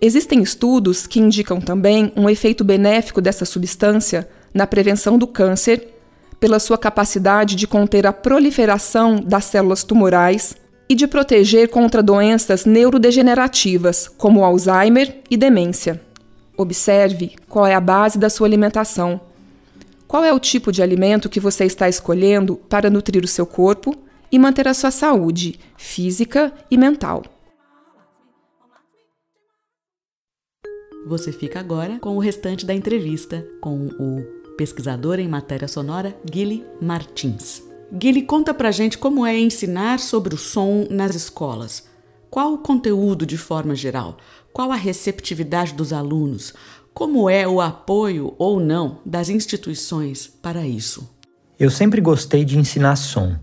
Existem 0.01 0.41
estudos 0.43 1.07
que 1.07 1.19
indicam 1.19 1.61
também 1.61 2.13
um 2.17 2.31
efeito 2.31 2.63
benéfico 2.63 3.21
dessa 3.21 3.45
substância 3.45 4.29
na 4.55 4.67
prevenção 4.67 5.19
do 5.19 5.27
câncer, 5.27 5.95
pela 6.39 6.61
sua 6.61 6.79
capacidade 6.79 7.57
de 7.57 7.67
conter 7.67 8.07
a 8.07 8.13
proliferação 8.13 9.17
das 9.17 9.45
células 9.45 9.83
tumorais 9.83 10.55
e 10.89 10.95
de 10.95 11.09
proteger 11.09 11.69
contra 11.69 12.01
doenças 12.01 12.65
neurodegenerativas, 12.65 14.09
como 14.17 14.45
Alzheimer 14.45 15.19
e 15.29 15.37
demência. 15.37 16.01
Observe 16.57 17.33
qual 17.49 17.67
é 17.67 17.75
a 17.75 17.81
base 17.81 18.19
da 18.19 18.31
sua 18.31 18.47
alimentação. 18.47 19.21
Qual 20.07 20.25
é 20.25 20.33
o 20.33 20.39
tipo 20.39 20.71
de 20.71 20.81
alimento 20.81 21.29
que 21.29 21.41
você 21.41 21.65
está 21.65 21.89
escolhendo 21.89 22.57
para 22.69 22.89
nutrir 22.89 23.25
o 23.25 23.29
seu 23.29 23.45
corpo 23.45 23.95
e 24.31 24.39
manter 24.39 24.69
a 24.69 24.75
sua 24.75 24.93
saúde 24.93 25.59
física 25.77 26.53
e 26.71 26.79
mental? 26.79 27.25
Você 31.09 31.33
fica 31.33 31.59
agora 31.59 31.99
com 32.01 32.14
o 32.16 32.18
restante 32.18 32.66
da 32.66 32.75
entrevista 32.75 33.42
com 33.62 33.87
o 33.99 34.23
pesquisador 34.59 35.18
em 35.18 35.27
matéria 35.27 35.66
sonora 35.66 36.14
Guilherme 36.23 36.66
Martins. 36.83 37.62
Guilherme, 37.90 38.27
conta 38.27 38.53
pra 38.53 38.71
gente 38.71 38.99
como 38.99 39.25
é 39.25 39.38
ensinar 39.38 40.01
sobre 40.01 40.35
o 40.35 40.37
som 40.37 40.87
nas 40.90 41.14
escolas. 41.14 41.88
Qual 42.29 42.53
o 42.53 42.59
conteúdo 42.59 43.25
de 43.25 43.38
forma 43.38 43.75
geral? 43.75 44.18
Qual 44.53 44.71
a 44.71 44.77
receptividade 44.77 45.73
dos 45.73 45.94
alunos? 45.94 46.53
Como 46.92 47.31
é 47.31 47.49
o 47.49 47.62
apoio 47.62 48.35
ou 48.37 48.61
não 48.61 48.99
das 49.07 49.31
instituições 49.31 50.27
para 50.27 50.66
isso? 50.66 51.09
Eu 51.59 51.71
sempre 51.71 52.03
gostei 52.03 52.44
de 52.44 52.59
ensinar 52.59 52.97
som, 52.97 53.35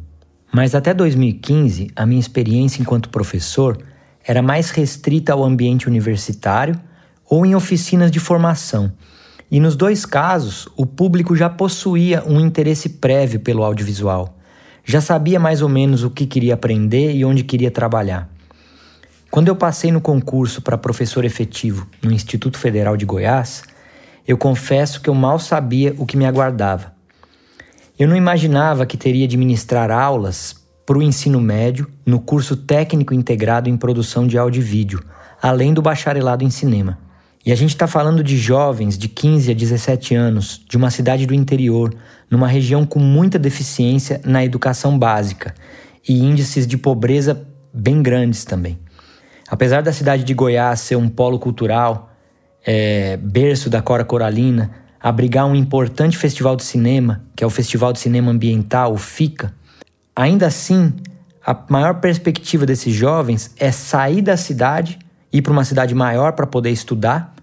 mas 0.54 0.76
até 0.76 0.94
2015 0.94 1.90
a 1.96 2.06
minha 2.06 2.20
experiência 2.20 2.80
enquanto 2.80 3.10
professor 3.10 3.84
era 4.24 4.44
mais 4.44 4.70
restrita 4.70 5.34
ao 5.34 5.44
ambiente 5.44 5.88
universitário 5.88 6.80
ou 7.30 7.46
em 7.46 7.56
oficinas 7.56 8.12
de 8.12 8.20
formação. 8.20 8.92
E 9.50 9.60
nos 9.60 9.76
dois 9.76 10.06
casos, 10.06 10.68
o 10.76 10.86
público 10.86 11.36
já 11.36 11.50
possuía 11.50 12.24
um 12.26 12.40
interesse 12.40 12.90
prévio 12.90 13.40
pelo 13.40 13.64
audiovisual. 13.64 14.38
Já 14.84 15.02
sabia 15.02 15.40
mais 15.40 15.62
ou 15.62 15.70
menos 15.70 16.04
o 16.04 16.10
que 16.10 16.26
queria 16.26 16.54
aprender 16.54 17.14
e 17.14 17.26
onde 17.26 17.44
queria 17.44 17.72
trabalhar. 17.72 18.30
Quando 19.30 19.48
eu 19.48 19.56
passei 19.56 19.92
no 19.92 20.00
concurso 20.00 20.62
para 20.62 20.78
professor 20.78 21.26
efetivo 21.26 21.88
no 22.02 22.12
Instituto 22.12 22.58
Federal 22.58 22.96
de 22.96 23.06
Goiás, 23.06 23.64
eu 24.28 24.38
confesso 24.38 25.02
que 25.02 25.10
eu 25.10 25.14
mal 25.14 25.40
sabia 25.40 25.94
o 25.98 26.06
que 26.06 26.18
me 26.18 26.26
aguardava. 26.26 26.94
Eu 27.98 28.08
não 28.08 28.16
imaginava 28.16 28.86
que 28.86 28.98
teria 28.98 29.28
de 29.28 29.38
ministrar 29.38 29.92
aulas 29.92 30.56
para 30.86 30.98
o 30.98 31.04
ensino 31.04 31.40
médio 31.42 31.88
no 32.06 32.20
curso 32.20 32.56
técnico 32.56 33.14
integrado 33.14 33.70
em 33.70 33.78
produção 33.78 34.28
de 34.28 34.38
áudio 34.38 34.62
e 34.62 34.64
vídeo, 34.64 35.04
além 35.42 35.74
do 35.74 35.82
bacharelado 35.82 36.44
em 36.44 36.50
cinema. 36.50 37.05
E 37.46 37.52
a 37.52 37.56
gente 37.56 37.70
está 37.70 37.86
falando 37.86 38.24
de 38.24 38.38
jovens 38.38 38.98
de 38.98 39.08
15 39.08 39.52
a 39.52 39.54
17 39.54 40.16
anos, 40.16 40.60
de 40.68 40.76
uma 40.76 40.90
cidade 40.90 41.28
do 41.28 41.34
interior, 41.34 41.94
numa 42.28 42.48
região 42.48 42.88
com 42.88 42.98
muita 42.98 43.38
deficiência 43.38 44.20
na 44.26 44.44
educação 44.44 44.98
básica 44.98 45.54
e 46.10 46.24
índices 46.24 46.66
de 46.66 46.76
pobreza 46.76 47.48
bem 47.72 48.02
grandes 48.02 48.46
também. 48.46 48.80
Apesar 49.48 49.84
da 49.84 49.94
cidade 49.94 50.24
de 50.24 50.34
Goiás 50.34 50.80
ser 50.80 50.96
um 50.96 51.08
polo 51.08 51.38
cultural, 51.38 52.12
é, 52.66 53.16
berço 53.18 53.70
da 53.70 53.80
Cora 53.80 54.04
Coralina, 54.04 54.72
abrigar 55.00 55.46
um 55.46 55.54
importante 55.54 56.18
festival 56.18 56.56
de 56.56 56.64
cinema, 56.64 57.24
que 57.36 57.44
é 57.44 57.48
o 57.48 57.52
Festival 57.52 57.94
de 57.94 58.00
Cinema 58.00 58.32
Ambiental, 58.32 58.92
o 58.92 58.98
FICA, 58.98 59.54
ainda 60.16 60.48
assim, 60.48 60.92
a 61.46 61.56
maior 61.70 62.00
perspectiva 62.00 62.66
desses 62.66 62.92
jovens 62.92 63.54
é 63.60 63.72
sair 63.72 64.24
da 64.24 64.36
cidade, 64.36 64.98
ir 65.32 65.44
para 65.44 65.54
uma 65.54 65.64
cidade 65.64 65.94
maior 65.94 66.32
para 66.32 66.48
poder 66.48 66.72
estudar 66.72 67.35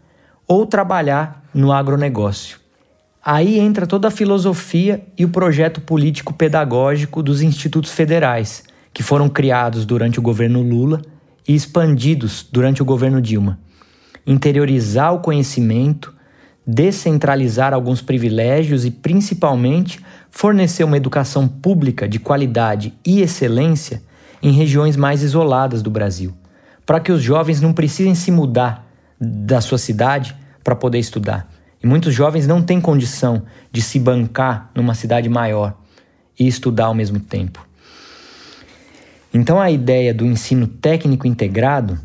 ou 0.52 0.66
trabalhar 0.66 1.42
no 1.54 1.72
agronegócio. 1.72 2.58
Aí 3.24 3.58
entra 3.58 3.86
toda 3.86 4.08
a 4.08 4.10
filosofia 4.10 5.02
e 5.16 5.24
o 5.24 5.30
projeto 5.30 5.80
político-pedagógico 5.80 7.22
dos 7.22 7.40
institutos 7.40 7.90
federais, 7.90 8.62
que 8.92 9.02
foram 9.02 9.30
criados 9.30 9.86
durante 9.86 10.18
o 10.18 10.22
governo 10.22 10.60
Lula 10.60 11.00
e 11.48 11.54
expandidos 11.54 12.46
durante 12.52 12.82
o 12.82 12.84
governo 12.84 13.18
Dilma. 13.22 13.58
Interiorizar 14.26 15.14
o 15.14 15.20
conhecimento, 15.20 16.12
descentralizar 16.66 17.72
alguns 17.72 18.02
privilégios 18.02 18.84
e, 18.84 18.90
principalmente, 18.90 20.00
fornecer 20.30 20.84
uma 20.84 20.98
educação 20.98 21.48
pública 21.48 22.06
de 22.06 22.18
qualidade 22.18 22.92
e 23.06 23.22
excelência 23.22 24.02
em 24.42 24.52
regiões 24.52 24.98
mais 24.98 25.22
isoladas 25.22 25.80
do 25.80 25.90
Brasil, 25.90 26.34
para 26.84 27.00
que 27.00 27.10
os 27.10 27.22
jovens 27.22 27.58
não 27.58 27.72
precisem 27.72 28.14
se 28.14 28.30
mudar 28.30 28.86
da 29.18 29.62
sua 29.62 29.78
cidade 29.78 30.41
para 30.62 30.76
poder 30.76 30.98
estudar. 30.98 31.48
E 31.82 31.86
muitos 31.86 32.14
jovens 32.14 32.46
não 32.46 32.62
têm 32.62 32.80
condição 32.80 33.42
de 33.70 33.82
se 33.82 33.98
bancar 33.98 34.70
numa 34.74 34.94
cidade 34.94 35.28
maior 35.28 35.76
e 36.38 36.46
estudar 36.46 36.86
ao 36.86 36.94
mesmo 36.94 37.18
tempo. 37.18 37.66
Então, 39.34 39.60
a 39.60 39.70
ideia 39.70 40.12
do 40.12 40.26
ensino 40.26 40.66
técnico 40.66 41.26
integrado 41.26 41.98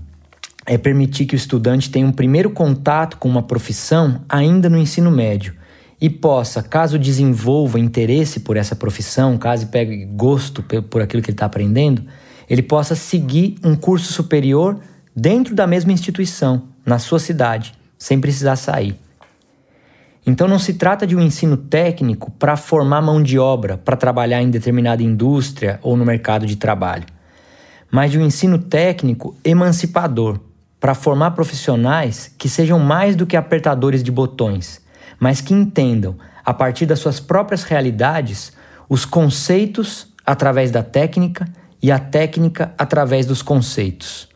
é 0.65 0.77
permitir 0.77 1.25
que 1.25 1.35
o 1.35 1.37
estudante 1.37 1.89
tenha 1.89 2.05
um 2.05 2.11
primeiro 2.11 2.49
contato 2.49 3.17
com 3.17 3.29
uma 3.29 3.43
profissão 3.43 4.21
ainda 4.27 4.69
no 4.69 4.77
ensino 4.77 5.11
médio 5.11 5.53
e 5.99 6.09
possa, 6.09 6.61
caso 6.61 6.99
desenvolva 6.99 7.79
interesse 7.79 8.39
por 8.41 8.55
essa 8.55 8.75
profissão, 8.75 9.37
caso 9.37 9.67
pegue 9.67 10.05
gosto 10.05 10.63
por 10.63 11.01
aquilo 11.01 11.23
que 11.23 11.29
ele 11.29 11.35
está 11.35 11.47
aprendendo, 11.47 12.03
ele 12.49 12.61
possa 12.61 12.95
seguir 12.95 13.55
um 13.63 13.75
curso 13.75 14.13
superior 14.13 14.79
dentro 15.15 15.55
da 15.55 15.65
mesma 15.65 15.91
instituição, 15.91 16.63
na 16.85 16.99
sua 16.99 17.19
cidade, 17.19 17.73
sem 17.97 18.19
precisar 18.19 18.55
sair. 18.55 18.95
Então 20.25 20.47
não 20.47 20.59
se 20.59 20.73
trata 20.73 21.07
de 21.07 21.15
um 21.15 21.21
ensino 21.21 21.55
técnico 21.55 22.31
para 22.31 22.57
formar 22.57 23.01
mão 23.01 23.23
de 23.23 23.39
obra 23.39 23.77
para 23.77 23.95
trabalhar 23.95 24.41
em 24.41 24.49
determinada 24.49 25.01
indústria 25.01 25.79
ou 25.81 25.95
no 25.95 26.05
mercado 26.05 26.45
de 26.45 26.57
trabalho 26.57 27.05
mas 27.91 28.11
de 28.11 28.19
um 28.19 28.25
ensino 28.25 28.57
técnico 28.57 29.35
emancipador, 29.43 30.39
para 30.79 30.93
formar 30.93 31.31
profissionais 31.31 32.31
que 32.37 32.47
sejam 32.47 32.77
mais 32.77 33.15
do 33.15 33.25
que 33.25 33.35
apertadores 33.35 34.03
de 34.03 34.11
botões, 34.11 34.79
mas 35.19 35.41
que 35.41 35.53
entendam, 35.53 36.15
a 36.45 36.53
partir 36.53 36.85
das 36.85 36.99
suas 36.99 37.19
próprias 37.19 37.63
realidades, 37.63 38.53
os 38.87 39.03
conceitos 39.03 40.13
através 40.23 40.69
da 40.69 40.83
técnica 40.83 41.47
e 41.81 41.91
a 41.91 41.97
técnica 41.97 42.73
através 42.77 43.25
dos 43.25 43.41
conceitos. 43.41 44.29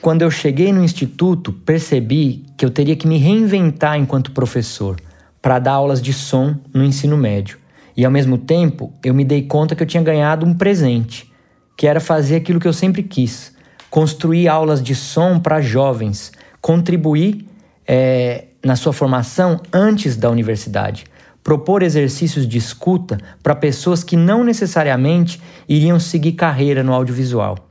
Quando 0.00 0.22
eu 0.22 0.30
cheguei 0.30 0.72
no 0.72 0.84
instituto, 0.84 1.52
percebi 1.52 2.44
que 2.56 2.64
eu 2.64 2.70
teria 2.70 2.96
que 2.96 3.08
me 3.08 3.18
reinventar 3.18 3.98
enquanto 3.98 4.30
professor 4.30 4.96
para 5.42 5.58
dar 5.58 5.72
aulas 5.72 6.00
de 6.00 6.12
som 6.12 6.56
no 6.72 6.84
ensino 6.84 7.16
médio. 7.16 7.58
E 7.96 8.04
ao 8.04 8.10
mesmo 8.10 8.36
tempo, 8.36 8.92
eu 9.04 9.14
me 9.14 9.24
dei 9.24 9.42
conta 9.42 9.74
que 9.74 9.82
eu 9.82 9.86
tinha 9.86 10.02
ganhado 10.02 10.44
um 10.44 10.54
presente 10.54 11.32
que 11.76 11.86
era 11.86 12.00
fazer 12.00 12.36
aquilo 12.36 12.58
que 12.58 12.68
eu 12.68 12.72
sempre 12.72 13.02
quis: 13.02 13.54
construir 13.90 14.48
aulas 14.48 14.82
de 14.82 14.94
som 14.94 15.38
para 15.38 15.60
jovens, 15.60 16.32
contribuir 16.60 17.46
é, 17.86 18.46
na 18.64 18.76
sua 18.76 18.92
formação 18.92 19.60
antes 19.72 20.16
da 20.16 20.30
universidade, 20.30 21.04
propor 21.44 21.82
exercícios 21.82 22.46
de 22.46 22.58
escuta 22.58 23.18
para 23.42 23.54
pessoas 23.54 24.02
que 24.02 24.16
não 24.16 24.42
necessariamente 24.42 25.40
iriam 25.68 26.00
seguir 26.00 26.32
carreira 26.32 26.82
no 26.82 26.92
audiovisual. 26.92 27.65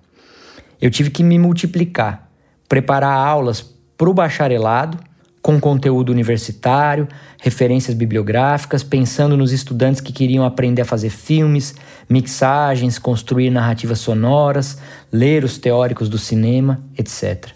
Eu 0.85 0.91
tive 0.91 1.09
que 1.09 1.23
me 1.23 1.39
multiplicar, 1.39 2.29
preparar 2.69 3.17
aulas 3.17 3.59
para 3.97 4.07
o 4.07 4.13
bacharelado 4.13 4.99
com 5.41 5.59
conteúdo 5.59 6.11
universitário, 6.11 7.07
referências 7.41 7.97
bibliográficas, 7.97 8.83
pensando 8.83 9.35
nos 9.35 9.51
estudantes 9.51 9.99
que 9.99 10.13
queriam 10.13 10.45
aprender 10.45 10.83
a 10.83 10.85
fazer 10.85 11.09
filmes, 11.09 11.73
mixagens, 12.07 12.99
construir 12.99 13.49
narrativas 13.49 13.97
sonoras, 13.97 14.77
ler 15.11 15.43
os 15.43 15.57
teóricos 15.57 16.07
do 16.07 16.19
cinema, 16.19 16.79
etc. 16.95 17.47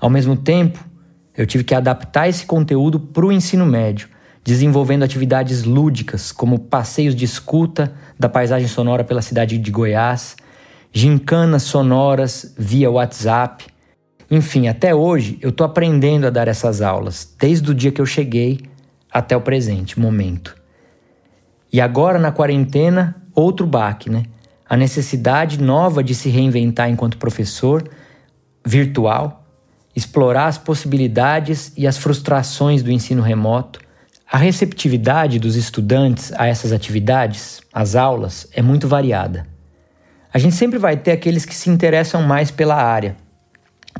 Ao 0.00 0.08
mesmo 0.08 0.36
tempo, 0.36 0.78
eu 1.36 1.44
tive 1.44 1.64
que 1.64 1.74
adaptar 1.74 2.28
esse 2.28 2.46
conteúdo 2.46 3.00
para 3.00 3.26
o 3.26 3.32
ensino 3.32 3.66
médio, 3.66 4.08
desenvolvendo 4.44 5.02
atividades 5.02 5.64
lúdicas 5.64 6.30
como 6.30 6.56
passeios 6.56 7.16
de 7.16 7.24
escuta 7.24 7.92
da 8.16 8.28
paisagem 8.28 8.68
sonora 8.68 9.02
pela 9.02 9.22
cidade 9.22 9.58
de 9.58 9.70
Goiás, 9.72 10.36
gincanas 10.92 11.62
sonoras 11.62 12.54
via 12.58 12.90
WhatsApp, 12.90 13.64
enfim, 14.30 14.68
até 14.68 14.94
hoje 14.94 15.38
eu 15.40 15.50
estou 15.50 15.64
aprendendo 15.64 16.26
a 16.26 16.30
dar 16.30 16.48
essas 16.48 16.80
aulas, 16.80 17.34
desde 17.38 17.70
o 17.70 17.74
dia 17.74 17.90
que 17.90 18.00
eu 18.00 18.06
cheguei 18.06 18.60
até 19.10 19.36
o 19.36 19.40
presente 19.40 19.98
momento. 19.98 20.54
E 21.72 21.80
agora 21.80 22.18
na 22.18 22.30
quarentena, 22.30 23.16
outro 23.34 23.66
baque, 23.66 24.10
né? 24.10 24.24
A 24.68 24.76
necessidade 24.76 25.62
nova 25.62 26.02
de 26.02 26.14
se 26.14 26.28
reinventar 26.28 26.88
enquanto 26.88 27.18
professor 27.18 27.86
virtual, 28.64 29.44
explorar 29.94 30.46
as 30.46 30.56
possibilidades 30.56 31.72
e 31.76 31.86
as 31.86 31.98
frustrações 31.98 32.82
do 32.82 32.90
ensino 32.90 33.20
remoto, 33.22 33.80
A 34.34 34.38
receptividade 34.38 35.38
dos 35.38 35.56
estudantes 35.56 36.32
a 36.32 36.46
essas 36.46 36.72
atividades, 36.72 37.60
as 37.70 37.94
aulas, 37.94 38.48
é 38.54 38.62
muito 38.62 38.88
variada. 38.88 39.46
A 40.34 40.38
gente 40.38 40.54
sempre 40.54 40.78
vai 40.78 40.96
ter 40.96 41.12
aqueles 41.12 41.44
que 41.44 41.54
se 41.54 41.68
interessam 41.68 42.22
mais 42.22 42.50
pela 42.50 42.74
área, 42.74 43.16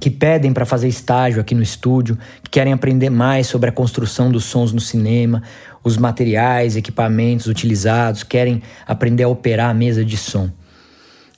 que 0.00 0.08
pedem 0.08 0.52
para 0.52 0.64
fazer 0.64 0.88
estágio 0.88 1.40
aqui 1.40 1.54
no 1.54 1.62
estúdio, 1.62 2.16
que 2.42 2.50
querem 2.50 2.72
aprender 2.72 3.10
mais 3.10 3.46
sobre 3.46 3.68
a 3.68 3.72
construção 3.72 4.30
dos 4.30 4.44
sons 4.46 4.72
no 4.72 4.80
cinema, 4.80 5.42
os 5.84 5.98
materiais, 5.98 6.74
equipamentos 6.74 7.46
utilizados, 7.46 8.22
querem 8.22 8.62
aprender 8.86 9.24
a 9.24 9.28
operar 9.28 9.70
a 9.70 9.74
mesa 9.74 10.02
de 10.02 10.16
som. 10.16 10.50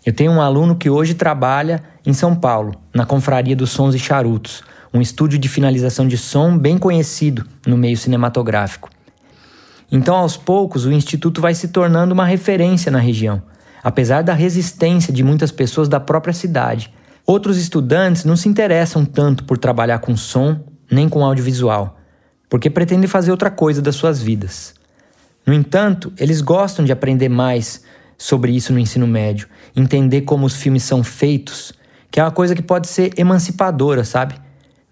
Eu 0.07 0.13
tenho 0.13 0.31
um 0.31 0.41
aluno 0.41 0.77
que 0.77 0.89
hoje 0.89 1.15
trabalha 1.15 1.83
em 2.07 2.13
São 2.13 2.37
Paulo, 2.37 2.75
na 2.95 3.05
Confraria 3.05 3.57
dos 3.57 3.71
Sons 3.71 3.95
e 3.97 3.99
Charutos, 3.99 4.63
um 4.93 5.01
estúdio 5.01 5.41
de 5.41 5.49
finalização 5.49 6.07
de 6.07 6.17
som 6.17 6.57
bem 6.57 6.79
conhecido 6.79 7.45
no 7.67 7.77
meio 7.77 7.97
cinematográfico. 7.97 8.91
Então, 9.91 10.15
aos 10.15 10.37
poucos, 10.37 10.85
o 10.87 10.93
instituto 10.93 11.41
vai 11.41 11.55
se 11.55 11.69
tornando 11.69 12.15
uma 12.15 12.25
referência 12.25 12.93
na 12.93 13.01
região, 13.01 13.43
apesar 13.85 14.23
da 14.23 14.33
resistência 14.33 15.13
de 15.13 15.23
muitas 15.23 15.53
pessoas 15.53 15.91
da 15.91 16.01
própria 16.01 16.33
cidade. 16.33 16.91
Outros 17.27 17.59
estudantes 17.59 18.25
não 18.25 18.35
se 18.35 18.49
interessam 18.49 19.05
tanto 19.05 19.45
por 19.45 19.59
trabalhar 19.59 19.99
com 19.99 20.17
som 20.17 20.59
nem 20.91 21.07
com 21.09 21.23
audiovisual, 21.23 21.99
porque 22.49 22.71
pretendem 22.71 23.07
fazer 23.07 23.31
outra 23.31 23.51
coisa 23.51 23.83
das 23.83 23.95
suas 23.95 24.23
vidas. 24.23 24.75
No 25.47 25.53
entanto, 25.53 26.11
eles 26.19 26.41
gostam 26.41 26.83
de 26.83 26.93
aprender 26.93 27.29
mais 27.29 27.83
sobre 28.17 28.53
isso 28.53 28.73
no 28.73 28.79
ensino 28.79 29.07
médio, 29.07 29.49
entender 29.77 30.23
como 30.23 30.47
os 30.47 30.55
filmes 30.55 30.83
são 30.83 31.05
feitos, 31.05 31.75
que 32.11 32.19
é 32.19 32.25
uma 32.25 32.31
coisa 32.31 32.55
que 32.55 32.63
pode 32.63 32.89
ser 32.89 33.13
emancipadora, 33.19 34.05
sabe? 34.05 34.35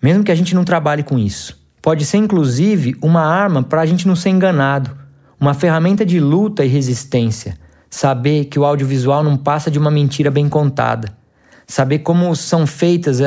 Mesmo 0.03 0.25
que 0.25 0.33
a 0.33 0.35
gente 0.35 0.55
não 0.55 0.65
trabalhe 0.65 1.03
com 1.03 1.19
isso. 1.19 1.59
Pode 1.81 2.05
ser, 2.05 2.19
inclusive, 2.19 2.95
uma 3.01 3.23
arma 3.23 3.63
para 3.63 3.81
a 3.81 3.87
gente 3.87 4.07
não 4.07 4.17
ser 4.17 4.31
enganado, 4.31 4.91
uma 5.41 5.55
ferramenta 5.55 6.05
de 6.05 6.21
luta 6.21 6.65
e 6.65 6.69
resistência. 6.69 7.57
Saber 7.95 8.47
que 8.47 8.59
o 8.59 8.65
audiovisual 8.65 9.23
não 9.23 9.37
passa 9.37 9.71
de 9.71 9.79
uma 9.79 9.91
mentira 9.91 10.31
bem 10.31 10.49
contada. 10.49 11.13
Saber 11.67 11.99
como 11.99 12.35
são 12.35 12.67
feitas 12.67 13.19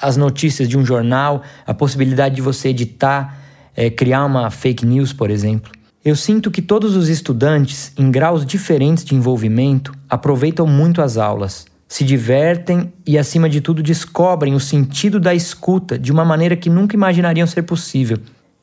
as 0.00 0.16
notícias 0.16 0.68
de 0.68 0.76
um 0.76 0.84
jornal, 0.84 1.40
a 1.64 1.72
possibilidade 1.72 2.34
de 2.34 2.42
você 2.42 2.70
editar, 2.70 3.38
é, 3.76 3.88
criar 3.88 4.24
uma 4.24 4.50
fake 4.50 4.84
news, 4.84 5.12
por 5.12 5.30
exemplo. 5.30 5.70
Eu 6.04 6.16
sinto 6.16 6.50
que 6.50 6.60
todos 6.60 6.96
os 6.96 7.08
estudantes, 7.08 7.92
em 7.96 8.10
graus 8.10 8.44
diferentes 8.44 9.04
de 9.04 9.14
envolvimento, 9.14 9.94
aproveitam 10.10 10.66
muito 10.66 11.00
as 11.00 11.16
aulas, 11.16 11.64
se 11.86 12.02
divertem 12.02 12.92
e, 13.06 13.16
acima 13.16 13.48
de 13.48 13.60
tudo, 13.60 13.84
descobrem 13.84 14.52
o 14.52 14.60
sentido 14.60 15.20
da 15.20 15.32
escuta 15.32 15.96
de 15.96 16.10
uma 16.10 16.24
maneira 16.24 16.56
que 16.56 16.68
nunca 16.68 16.96
imaginariam 16.96 17.46
ser 17.46 17.62
possível. 17.62 18.18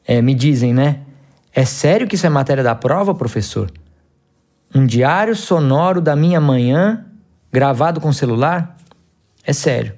É, 0.05 0.21
me 0.21 0.35
dizem, 0.35 0.73
né? 0.73 0.99
É 1.53 1.63
sério 1.63 2.07
que 2.07 2.15
isso 2.15 2.27
é 2.27 2.29
matéria 2.29 2.61
da 2.61 2.75
prova, 2.75 3.15
professor? 3.15 3.71
Um 4.75 4.85
diário 4.85 5.33
sonoro 5.37 6.01
da 6.01 6.17
minha 6.17 6.41
manhã, 6.41 7.05
gravado 7.49 8.01
com 8.01 8.11
celular? 8.11 8.75
É 9.41 9.53
sério. 9.53 9.93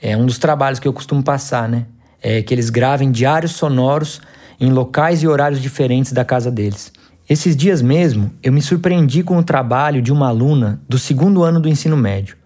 É 0.00 0.16
um 0.16 0.24
dos 0.24 0.38
trabalhos 0.38 0.78
que 0.78 0.86
eu 0.86 0.92
costumo 0.92 1.20
passar, 1.20 1.68
né? 1.68 1.86
É 2.22 2.40
que 2.40 2.54
eles 2.54 2.70
gravem 2.70 3.10
diários 3.10 3.50
sonoros 3.50 4.20
em 4.60 4.70
locais 4.70 5.24
e 5.24 5.26
horários 5.26 5.60
diferentes 5.60 6.12
da 6.12 6.24
casa 6.24 6.48
deles. 6.48 6.92
Esses 7.28 7.56
dias 7.56 7.82
mesmo, 7.82 8.30
eu 8.40 8.52
me 8.52 8.62
surpreendi 8.62 9.24
com 9.24 9.36
o 9.36 9.42
trabalho 9.42 10.00
de 10.00 10.12
uma 10.12 10.28
aluna 10.28 10.80
do 10.88 10.96
segundo 10.96 11.42
ano 11.42 11.58
do 11.58 11.68
ensino 11.68 11.96
médio. 11.96 12.36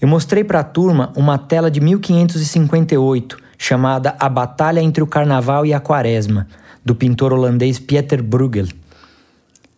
Eu 0.00 0.06
mostrei 0.06 0.44
para 0.44 0.60
a 0.60 0.64
turma 0.64 1.12
uma 1.16 1.38
tela 1.38 1.72
de 1.72 1.80
1558 1.80 3.36
chamada 3.58 4.14
A 4.20 4.28
Batalha 4.28 4.80
entre 4.80 5.02
o 5.02 5.08
Carnaval 5.08 5.66
e 5.66 5.74
a 5.74 5.80
Quaresma, 5.80 6.46
do 6.84 6.94
pintor 6.94 7.32
holandês 7.32 7.80
Pieter 7.80 8.22
Bruegel. 8.22 8.68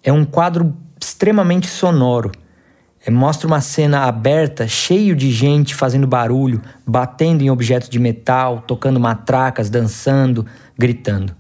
É 0.05 0.13
um 0.13 0.27
quadro 0.27 0.77
extremamente 1.01 1.67
sonoro. 1.67 2.33
É, 3.05 3.11
mostra 3.11 3.47
uma 3.47 3.61
cena 3.61 4.05
aberta, 4.05 4.67
cheio 4.67 5.15
de 5.15 5.31
gente 5.31 5.75
fazendo 5.75 6.07
barulho, 6.07 6.61
batendo 6.87 7.43
em 7.43 7.51
objetos 7.51 7.89
de 7.89 7.99
metal, 7.99 8.63
tocando 8.67 8.99
matracas, 8.99 9.71
dançando, 9.71 10.45
gritando. 10.77 11.35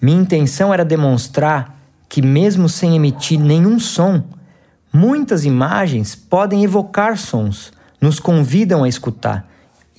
Minha 0.00 0.22
intenção 0.22 0.72
era 0.72 0.84
demonstrar 0.84 1.78
que, 2.08 2.20
mesmo 2.20 2.68
sem 2.68 2.96
emitir 2.96 3.38
nenhum 3.38 3.78
som, 3.78 4.24
muitas 4.92 5.44
imagens 5.44 6.14
podem 6.14 6.64
evocar 6.64 7.16
sons, 7.16 7.72
nos 8.00 8.18
convidam 8.18 8.82
a 8.82 8.88
escutar. 8.88 9.48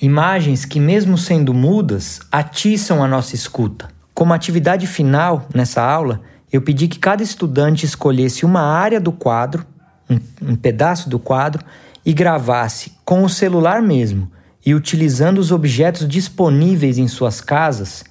Imagens 0.01 0.65
que, 0.65 0.79
mesmo 0.79 1.17
sendo 1.17 1.53
mudas, 1.53 2.19
atiçam 2.31 3.01
a 3.01 3.07
nossa 3.07 3.35
escuta. 3.35 3.87
Como 4.13 4.33
atividade 4.33 4.85
final 4.85 5.47
nessa 5.55 5.81
aula, 5.81 6.21
eu 6.53 6.61
pedi 6.61 6.87
que 6.87 6.99
cada 6.99 7.23
estudante 7.23 7.83
escolhesse 7.83 8.45
uma 8.45 8.61
área 8.61 9.01
do 9.01 9.11
quadro, 9.11 9.65
um, 10.07 10.19
um 10.51 10.55
pedaço 10.55 11.09
do 11.09 11.17
quadro, 11.17 11.65
e 12.05 12.13
gravasse 12.13 12.93
com 13.03 13.23
o 13.23 13.29
celular 13.29 13.81
mesmo 13.81 14.31
e 14.63 14.75
utilizando 14.75 15.39
os 15.39 15.51
objetos 15.51 16.07
disponíveis 16.07 16.97
em 16.99 17.07
suas 17.07 17.41
casas 17.41 18.03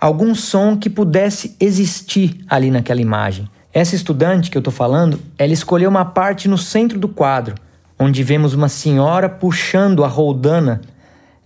algum 0.00 0.34
som 0.34 0.76
que 0.76 0.88
pudesse 0.88 1.56
existir 1.58 2.44
ali 2.48 2.70
naquela 2.70 3.00
imagem. 3.00 3.48
Essa 3.72 3.94
estudante 3.94 4.50
que 4.50 4.56
eu 4.56 4.60
estou 4.60 4.72
falando, 4.72 5.20
ela 5.36 5.52
escolheu 5.52 5.90
uma 5.90 6.04
parte 6.04 6.48
no 6.48 6.56
centro 6.56 6.98
do 6.98 7.08
quadro, 7.08 7.54
onde 7.98 8.22
vemos 8.22 8.54
uma 8.54 8.68
senhora 8.68 9.28
puxando 9.28 10.04
a 10.04 10.08
roldana 10.08 10.80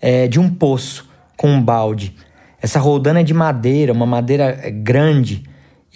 é, 0.01 0.29
de 0.29 0.39
um 0.39 0.49
poço 0.49 1.09
com 1.37 1.51
um 1.51 1.63
balde. 1.63 2.15
Essa 2.61 2.79
roldana 2.79 3.21
é 3.21 3.23
de 3.23 3.35
madeira, 3.35 3.93
uma 3.93 4.07
madeira 4.07 4.59
é, 4.63 4.71
grande, 4.71 5.45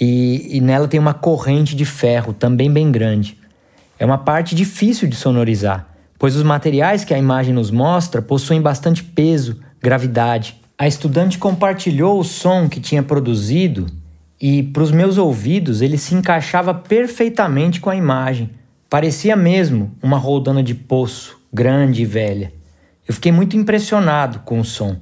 e, 0.00 0.56
e 0.56 0.60
nela 0.60 0.88
tem 0.88 1.00
uma 1.00 1.14
corrente 1.14 1.74
de 1.74 1.84
ferro, 1.84 2.32
também 2.32 2.70
bem 2.70 2.90
grande. 2.92 3.38
É 3.98 4.04
uma 4.04 4.18
parte 4.18 4.54
difícil 4.54 5.08
de 5.08 5.16
sonorizar, 5.16 5.88
pois 6.18 6.36
os 6.36 6.42
materiais 6.42 7.04
que 7.04 7.14
a 7.14 7.18
imagem 7.18 7.54
nos 7.54 7.70
mostra 7.70 8.20
possuem 8.20 8.60
bastante 8.60 9.02
peso, 9.02 9.60
gravidade. 9.80 10.60
A 10.78 10.86
estudante 10.86 11.38
compartilhou 11.38 12.20
o 12.20 12.24
som 12.24 12.68
que 12.68 12.80
tinha 12.80 13.02
produzido 13.02 13.86
e, 14.40 14.62
para 14.62 14.82
os 14.82 14.90
meus 14.90 15.16
ouvidos, 15.16 15.80
ele 15.80 15.96
se 15.96 16.14
encaixava 16.14 16.74
perfeitamente 16.74 17.80
com 17.80 17.88
a 17.88 17.96
imagem. 17.96 18.50
Parecia 18.90 19.34
mesmo 19.34 19.92
uma 20.02 20.18
roldana 20.18 20.62
de 20.62 20.74
poço, 20.74 21.40
grande 21.52 22.02
e 22.02 22.04
velha. 22.04 22.52
Eu 23.08 23.14
fiquei 23.14 23.32
muito 23.32 23.56
impressionado 23.56 24.40
com 24.40 24.60
o 24.60 24.64
som. 24.64 24.96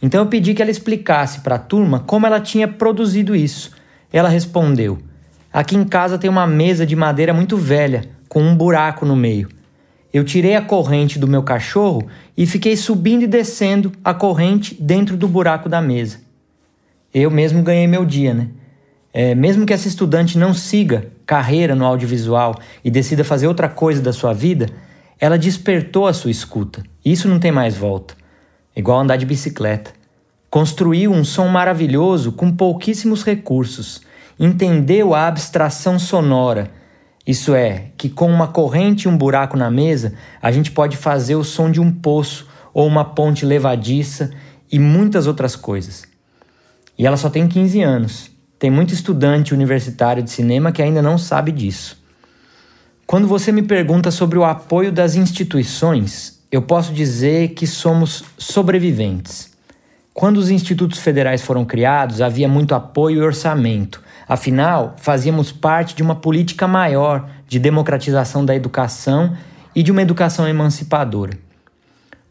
Então 0.00 0.20
eu 0.20 0.26
pedi 0.26 0.54
que 0.54 0.62
ela 0.62 0.70
explicasse 0.70 1.40
para 1.40 1.56
a 1.56 1.58
turma 1.58 2.00
como 2.00 2.26
ela 2.26 2.40
tinha 2.40 2.68
produzido 2.68 3.34
isso. 3.34 3.72
Ela 4.12 4.28
respondeu: 4.28 4.98
Aqui 5.52 5.76
em 5.76 5.84
casa 5.84 6.18
tem 6.18 6.30
uma 6.30 6.46
mesa 6.46 6.86
de 6.86 6.94
madeira 6.94 7.32
muito 7.32 7.56
velha, 7.56 8.04
com 8.28 8.42
um 8.42 8.54
buraco 8.54 9.04
no 9.04 9.16
meio. 9.16 9.48
Eu 10.12 10.24
tirei 10.24 10.56
a 10.56 10.62
corrente 10.62 11.18
do 11.18 11.28
meu 11.28 11.42
cachorro 11.42 12.06
e 12.36 12.44
fiquei 12.46 12.76
subindo 12.76 13.22
e 13.22 13.28
descendo 13.28 13.92
a 14.04 14.12
corrente 14.12 14.74
dentro 14.80 15.16
do 15.16 15.28
buraco 15.28 15.68
da 15.68 15.80
mesa. 15.80 16.18
Eu 17.14 17.30
mesmo 17.30 17.62
ganhei 17.62 17.86
meu 17.86 18.04
dia, 18.04 18.34
né? 18.34 18.48
É, 19.12 19.34
mesmo 19.34 19.66
que 19.66 19.72
essa 19.72 19.88
estudante 19.88 20.38
não 20.38 20.54
siga 20.54 21.10
carreira 21.26 21.74
no 21.74 21.84
audiovisual 21.84 22.56
e 22.84 22.90
decida 22.90 23.24
fazer 23.24 23.46
outra 23.48 23.68
coisa 23.68 24.00
da 24.00 24.12
sua 24.12 24.32
vida, 24.32 24.66
ela 25.18 25.36
despertou 25.36 26.06
a 26.06 26.12
sua 26.12 26.30
escuta. 26.30 26.82
Isso 27.04 27.28
não 27.28 27.38
tem 27.38 27.50
mais 27.50 27.76
volta. 27.76 28.14
Igual 28.74 29.00
andar 29.00 29.16
de 29.16 29.26
bicicleta. 29.26 29.92
Construiu 30.50 31.12
um 31.12 31.24
som 31.24 31.46
maravilhoso 31.48 32.32
com 32.32 32.50
pouquíssimos 32.50 33.22
recursos. 33.22 34.00
Entendeu 34.38 35.14
a 35.14 35.26
abstração 35.26 35.98
sonora 35.98 36.70
isso 37.30 37.54
é, 37.54 37.92
que 37.96 38.08
com 38.08 38.28
uma 38.28 38.48
corrente 38.48 39.04
e 39.04 39.08
um 39.08 39.16
buraco 39.16 39.56
na 39.56 39.70
mesa, 39.70 40.14
a 40.42 40.50
gente 40.50 40.72
pode 40.72 40.96
fazer 40.96 41.36
o 41.36 41.44
som 41.44 41.70
de 41.70 41.80
um 41.80 41.92
poço 41.92 42.48
ou 42.72 42.86
uma 42.86 43.04
ponte 43.04 43.44
levadiça 43.46 44.32
e 44.70 44.78
muitas 44.78 45.28
outras 45.28 45.54
coisas. 45.54 46.04
E 46.98 47.06
ela 47.06 47.16
só 47.16 47.28
tem 47.28 47.46
15 47.46 47.82
anos. 47.82 48.30
Tem 48.58 48.70
muito 48.70 48.92
estudante 48.92 49.54
universitário 49.54 50.22
de 50.22 50.30
cinema 50.30 50.72
que 50.72 50.82
ainda 50.82 51.00
não 51.00 51.16
sabe 51.16 51.52
disso. 51.52 52.02
Quando 53.06 53.26
você 53.26 53.52
me 53.52 53.62
pergunta 53.62 54.10
sobre 54.10 54.38
o 54.38 54.44
apoio 54.44 54.90
das 54.90 55.14
instituições, 55.14 56.42
eu 56.50 56.62
posso 56.62 56.92
dizer 56.92 57.50
que 57.50 57.66
somos 57.66 58.24
sobreviventes. 58.38 59.49
Quando 60.12 60.38
os 60.38 60.50
institutos 60.50 60.98
federais 60.98 61.42
foram 61.42 61.64
criados, 61.64 62.20
havia 62.20 62.48
muito 62.48 62.74
apoio 62.74 63.22
e 63.22 63.24
orçamento, 63.24 64.02
Afinal, 64.30 64.94
fazíamos 64.96 65.50
parte 65.50 65.92
de 65.92 66.04
uma 66.04 66.14
política 66.14 66.68
maior 66.68 67.28
de 67.48 67.58
democratização 67.58 68.44
da 68.44 68.54
educação 68.54 69.36
e 69.74 69.82
de 69.82 69.90
uma 69.90 70.02
educação 70.02 70.46
emancipadora. 70.46 71.36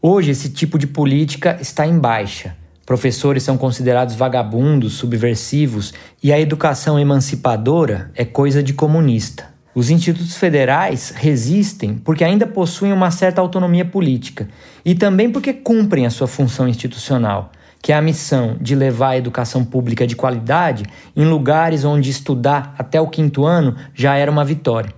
Hoje, 0.00 0.30
esse 0.30 0.48
tipo 0.48 0.78
de 0.78 0.86
política 0.86 1.58
está 1.60 1.86
em 1.86 1.98
baixa. 1.98 2.56
Professores 2.86 3.42
são 3.42 3.58
considerados 3.58 4.14
vagabundos, 4.14 4.94
subversivos 4.94 5.92
e 6.22 6.32
a 6.32 6.40
educação 6.40 6.98
emancipadora 6.98 8.10
é 8.14 8.24
coisa 8.24 8.62
de 8.62 8.72
comunista. 8.72 9.50
Os 9.74 9.90
institutos 9.90 10.38
federais 10.38 11.12
resistem 11.14 11.96
porque 11.98 12.24
ainda 12.24 12.46
possuem 12.46 12.94
uma 12.94 13.10
certa 13.10 13.42
autonomia 13.42 13.84
política 13.84 14.48
e 14.82 14.94
também 14.94 15.30
porque 15.30 15.52
cumprem 15.52 16.06
a 16.06 16.10
sua 16.10 16.26
função 16.26 16.66
institucional, 16.66 17.52
que 17.82 17.92
é 17.92 17.96
a 17.96 18.02
missão 18.02 18.56
de 18.60 18.74
levar 18.74 19.10
a 19.10 19.16
educação 19.16 19.64
pública 19.64 20.06
de 20.06 20.14
qualidade 20.14 20.84
em 21.16 21.24
lugares 21.24 21.84
onde 21.84 22.10
estudar 22.10 22.74
até 22.78 23.00
o 23.00 23.08
quinto 23.08 23.44
ano 23.44 23.76
já 23.94 24.16
era 24.16 24.30
uma 24.30 24.44
vitória. 24.44 24.92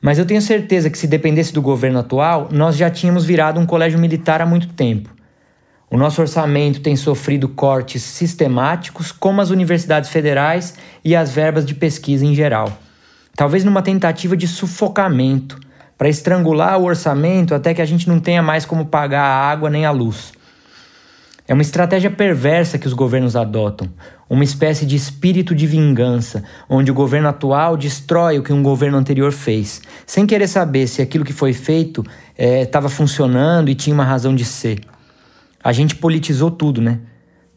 Mas 0.00 0.18
eu 0.18 0.24
tenho 0.24 0.40
certeza 0.40 0.88
que 0.88 0.98
se 0.98 1.06
dependesse 1.06 1.52
do 1.52 1.60
governo 1.60 1.98
atual, 1.98 2.48
nós 2.50 2.76
já 2.76 2.90
tínhamos 2.90 3.24
virado 3.24 3.60
um 3.60 3.66
colégio 3.66 3.98
militar 3.98 4.40
há 4.40 4.46
muito 4.46 4.68
tempo. 4.68 5.10
O 5.90 5.96
nosso 5.96 6.20
orçamento 6.20 6.80
tem 6.80 6.96
sofrido 6.96 7.48
cortes 7.48 8.02
sistemáticos, 8.02 9.12
como 9.12 9.40
as 9.40 9.50
universidades 9.50 10.08
federais 10.08 10.74
e 11.04 11.14
as 11.14 11.30
verbas 11.30 11.66
de 11.66 11.74
pesquisa 11.74 12.24
em 12.24 12.34
geral. 12.34 12.72
Talvez 13.36 13.64
numa 13.64 13.82
tentativa 13.82 14.36
de 14.36 14.46
sufocamento, 14.46 15.58
para 15.98 16.08
estrangular 16.08 16.78
o 16.78 16.84
orçamento 16.84 17.54
até 17.54 17.74
que 17.74 17.82
a 17.82 17.84
gente 17.84 18.08
não 18.08 18.18
tenha 18.18 18.42
mais 18.42 18.64
como 18.64 18.86
pagar 18.86 19.22
a 19.22 19.50
água 19.50 19.68
nem 19.68 19.84
a 19.84 19.90
luz. 19.90 20.32
É 21.50 21.52
uma 21.52 21.62
estratégia 21.62 22.12
perversa 22.12 22.78
que 22.78 22.86
os 22.86 22.92
governos 22.92 23.34
adotam, 23.34 23.88
uma 24.28 24.44
espécie 24.44 24.86
de 24.86 24.94
espírito 24.94 25.52
de 25.52 25.66
vingança, 25.66 26.44
onde 26.68 26.92
o 26.92 26.94
governo 26.94 27.26
atual 27.26 27.76
destrói 27.76 28.38
o 28.38 28.42
que 28.44 28.52
um 28.52 28.62
governo 28.62 28.96
anterior 28.96 29.32
fez, 29.32 29.82
sem 30.06 30.28
querer 30.28 30.46
saber 30.46 30.86
se 30.86 31.02
aquilo 31.02 31.24
que 31.24 31.32
foi 31.32 31.52
feito 31.52 32.06
estava 32.38 32.86
é, 32.86 32.90
funcionando 32.90 33.68
e 33.68 33.74
tinha 33.74 33.92
uma 33.92 34.04
razão 34.04 34.32
de 34.32 34.44
ser. 34.44 34.78
A 35.60 35.72
gente 35.72 35.96
politizou 35.96 36.52
tudo, 36.52 36.80
né? 36.80 37.00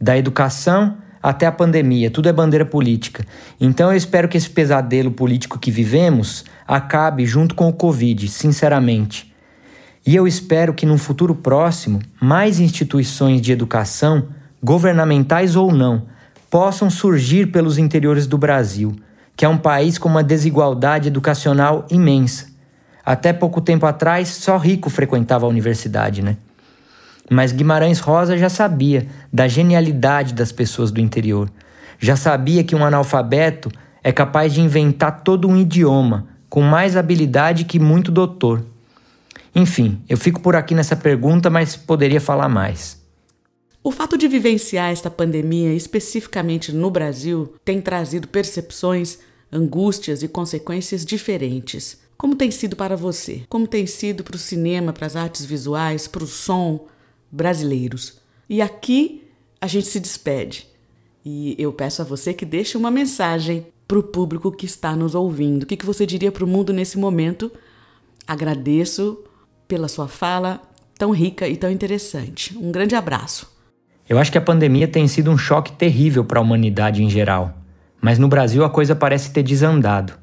Da 0.02 0.18
educação 0.18 0.98
até 1.22 1.46
a 1.46 1.52
pandemia, 1.52 2.10
tudo 2.10 2.28
é 2.28 2.34
bandeira 2.34 2.66
política. 2.66 3.24
Então 3.62 3.91
eu 3.91 3.96
espero 3.96 4.28
que 4.28 4.38
esse 4.38 4.50
pesadelo 4.50 5.12
político 5.12 5.60
que 5.60 5.70
vivemos 5.70 6.46
acabe 6.68 7.28
junto 7.28 7.54
com 7.54 7.70
o 7.70 7.74
Covid, 7.74 8.28
sinceramente. 8.28 9.33
E 10.06 10.16
eu 10.16 10.28
espero 10.28 10.74
que 10.74 10.86
num 10.86 10.97
futuro 10.97 11.34
próximo, 11.34 12.01
mais 12.20 12.60
instituições 12.60 13.41
de 13.41 13.54
educação, 13.54 14.28
governamentais 14.62 15.56
ou 15.56 15.74
não, 15.74 16.04
possam 16.49 16.89
surgir 16.89 17.51
pelos 17.51 17.78
interiores 17.78 18.28
do 18.28 18.38
Brasil, 18.38 18.95
que 19.36 19.45
é 19.45 19.49
um 19.49 19.58
país 19.58 19.97
com 19.97 20.10
uma 20.10 20.24
desigualdade 20.24 21.08
educacional 21.08 21.86
imensa. 21.89 22.47
Até 23.06 23.34
pouco 23.34 23.62
tempo 23.62 23.86
atrás, 23.86 24.30
só 24.30 24.58
rico 24.58 24.89
frequentava 24.89 25.45
a 25.45 25.49
universidade, 25.49 26.22
né? 26.22 26.38
Mas 27.30 27.51
Guimarães 27.51 27.99
Rosa 27.99 28.38
já 28.38 28.49
sabia 28.49 29.08
da 29.32 29.47
genialidade 29.47 30.34
das 30.34 30.51
pessoas 30.51 30.91
do 30.91 30.99
interior. 30.99 31.49
Já 31.97 32.16
sabia 32.16 32.64
que 32.64 32.76
um 32.76 32.86
analfabeto 32.86 33.72
é 34.04 34.12
capaz 34.12 34.54
de 34.54 34.62
inventar 34.62 35.22
todo 35.22 35.47
um 35.47 35.56
idioma, 35.56 36.28
com 36.49 36.62
mais 36.62 36.97
habilidade 36.97 37.64
que 37.64 37.80
muito 37.80 38.12
doutor. 38.12 38.64
Enfim, 39.56 40.01
eu 40.10 40.18
fico 40.18 40.41
por 40.41 40.56
aqui 40.56 40.74
nessa 40.74 40.95
pergunta, 40.95 41.49
mas 41.49 41.76
poderia 41.76 42.20
falar 42.20 42.49
mais. 42.49 43.01
O 43.84 43.91
fato 43.91 44.18
de 44.18 44.28
vivenciar 44.28 44.91
esta 44.91 45.12
pandemia, 45.12 45.74
especificamente 45.74 46.72
no 46.72 46.89
Brasil, 46.89 47.54
tem 47.66 47.82
trazido 47.82 48.28
percepções, 48.28 49.20
angústias 49.51 50.24
e 50.24 50.28
consequências 50.28 51.06
diferentes. 51.06 52.01
Como 52.18 52.36
tem 52.36 52.49
sido 52.49 52.76
para 52.76 52.95
você? 52.95 53.43
Como 53.49 53.68
tem 53.68 53.86
sido 53.86 54.24
para 54.24 54.36
o 54.36 54.39
cinema, 54.39 54.93
para 54.93 55.06
as 55.06 55.16
artes 55.16 55.45
visuais, 55.45 56.08
para 56.08 56.24
o 56.24 56.28
som 56.28 56.88
brasileiros? 57.30 58.20
E 58.49 58.62
aqui 58.62 59.28
a 59.60 59.68
gente 59.68 59.88
se 59.88 59.99
despede. 59.99 60.68
E 61.26 61.56
eu 61.60 61.74
peço 61.74 62.01
a 62.01 62.06
você 62.06 62.34
que 62.34 62.45
deixe 62.45 62.78
uma 62.78 62.89
mensagem 62.89 63.68
para 63.88 63.99
o 63.99 64.04
público 64.04 64.51
que 64.51 64.66
está 64.66 64.95
nos 64.95 65.14
ouvindo. 65.14 65.64
O 65.64 65.66
que, 65.66 65.78
que 65.78 65.86
você 65.86 66.06
diria 66.06 66.32
para 66.32 66.45
o 66.45 66.47
mundo 66.47 66.72
nesse 66.72 66.97
momento? 66.97 67.51
Agradeço 68.26 69.20
pela 69.68 69.88
sua 69.88 70.07
fala 70.07 70.61
tão 70.97 71.11
rica 71.11 71.47
e 71.47 71.57
tão 71.57 71.72
interessante. 71.72 72.57
Um 72.57 72.72
grande 72.72 72.95
abraço. 72.95 73.51
Eu 74.07 74.20
acho 74.20 74.32
que 74.32 74.38
a 74.38 74.41
pandemia 74.41 74.88
tem 74.88 75.07
sido 75.07 75.32
um 75.32 75.38
choque 75.38 75.72
terrível 75.72 76.26
para 76.26 76.39
a 76.39 76.41
humanidade 76.41 77.03
em 77.03 77.09
geral, 77.09 77.53
mas 78.01 78.20
no 78.20 78.28
Brasil 78.28 78.64
a 78.64 78.70
coisa 78.70 78.95
parece 78.95 79.32
ter 79.32 79.43
desandado. 79.43 80.14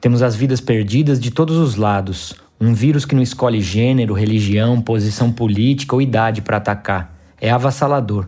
Temos 0.00 0.22
as 0.22 0.34
vidas 0.34 0.60
perdidas 0.60 1.20
de 1.20 1.30
todos 1.30 1.56
os 1.56 1.76
lados, 1.76 2.34
um 2.60 2.72
vírus 2.72 3.04
que 3.04 3.14
não 3.14 3.22
escolhe 3.22 3.60
gênero, 3.60 4.14
religião, 4.14 4.80
posição 4.80 5.30
política 5.30 5.94
ou 5.94 6.02
idade 6.02 6.42
para 6.42 6.56
atacar. 6.56 7.14
É 7.40 7.50
avassalador. 7.50 8.26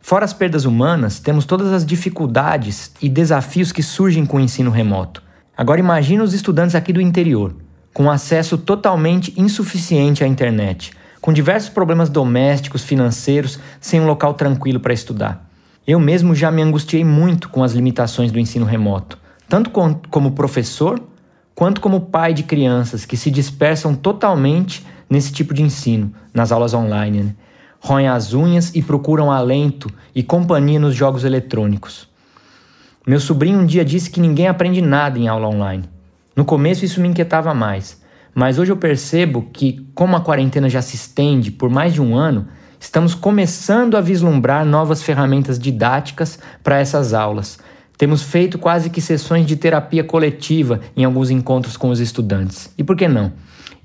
Fora 0.00 0.24
as 0.24 0.32
perdas 0.32 0.64
humanas, 0.64 1.20
temos 1.20 1.44
todas 1.44 1.72
as 1.72 1.84
dificuldades 1.84 2.92
e 3.02 3.08
desafios 3.08 3.70
que 3.70 3.82
surgem 3.82 4.24
com 4.24 4.38
o 4.38 4.40
ensino 4.40 4.70
remoto. 4.70 5.22
Agora 5.56 5.78
imagine 5.78 6.22
os 6.22 6.32
estudantes 6.32 6.74
aqui 6.74 6.92
do 6.92 7.02
interior, 7.02 7.54
com 7.92 8.10
acesso 8.10 8.56
totalmente 8.56 9.32
insuficiente 9.36 10.22
à 10.22 10.26
internet, 10.26 10.92
com 11.20 11.32
diversos 11.32 11.70
problemas 11.70 12.08
domésticos, 12.08 12.82
financeiros, 12.82 13.58
sem 13.80 14.00
um 14.00 14.06
local 14.06 14.34
tranquilo 14.34 14.80
para 14.80 14.94
estudar. 14.94 15.48
Eu 15.86 15.98
mesmo 15.98 16.34
já 16.34 16.50
me 16.50 16.62
angustiei 16.62 17.04
muito 17.04 17.48
com 17.48 17.64
as 17.64 17.72
limitações 17.72 18.30
do 18.30 18.38
ensino 18.38 18.64
remoto, 18.64 19.18
tanto 19.48 19.70
como 19.70 20.32
professor 20.32 21.02
quanto 21.54 21.80
como 21.80 22.00
pai 22.00 22.32
de 22.32 22.42
crianças 22.42 23.04
que 23.04 23.16
se 23.16 23.30
dispersam 23.30 23.94
totalmente 23.94 24.86
nesse 25.10 25.32
tipo 25.32 25.52
de 25.52 25.62
ensino, 25.62 26.12
nas 26.32 26.52
aulas 26.52 26.72
online. 26.72 27.22
Né? 27.22 27.34
Roem 27.80 28.08
as 28.08 28.32
unhas 28.32 28.74
e 28.74 28.80
procuram 28.80 29.32
alento 29.32 29.90
e 30.14 30.22
companhia 30.22 30.78
nos 30.78 30.94
jogos 30.94 31.24
eletrônicos. 31.24 32.08
Meu 33.06 33.18
sobrinho 33.18 33.58
um 33.58 33.66
dia 33.66 33.84
disse 33.84 34.10
que 34.10 34.20
ninguém 34.20 34.46
aprende 34.46 34.80
nada 34.80 35.18
em 35.18 35.26
aula 35.26 35.48
online. 35.48 35.84
No 36.36 36.44
começo 36.44 36.84
isso 36.84 37.00
me 37.00 37.08
inquietava 37.08 37.52
mais, 37.52 38.00
mas 38.34 38.58
hoje 38.58 38.70
eu 38.70 38.76
percebo 38.76 39.48
que, 39.52 39.86
como 39.94 40.16
a 40.16 40.20
quarentena 40.20 40.68
já 40.68 40.80
se 40.80 40.96
estende 40.96 41.50
por 41.50 41.68
mais 41.68 41.92
de 41.92 42.00
um 42.00 42.16
ano, 42.16 42.46
estamos 42.78 43.14
começando 43.14 43.96
a 43.96 44.00
vislumbrar 44.00 44.64
novas 44.64 45.02
ferramentas 45.02 45.58
didáticas 45.58 46.38
para 46.62 46.78
essas 46.78 47.12
aulas. 47.12 47.58
Temos 47.98 48.22
feito 48.22 48.58
quase 48.58 48.88
que 48.88 49.00
sessões 49.00 49.44
de 49.44 49.56
terapia 49.56 50.02
coletiva 50.02 50.80
em 50.96 51.04
alguns 51.04 51.28
encontros 51.28 51.76
com 51.76 51.90
os 51.90 52.00
estudantes. 52.00 52.72
E 52.78 52.82
por 52.82 52.96
que 52.96 53.06
não? 53.06 53.32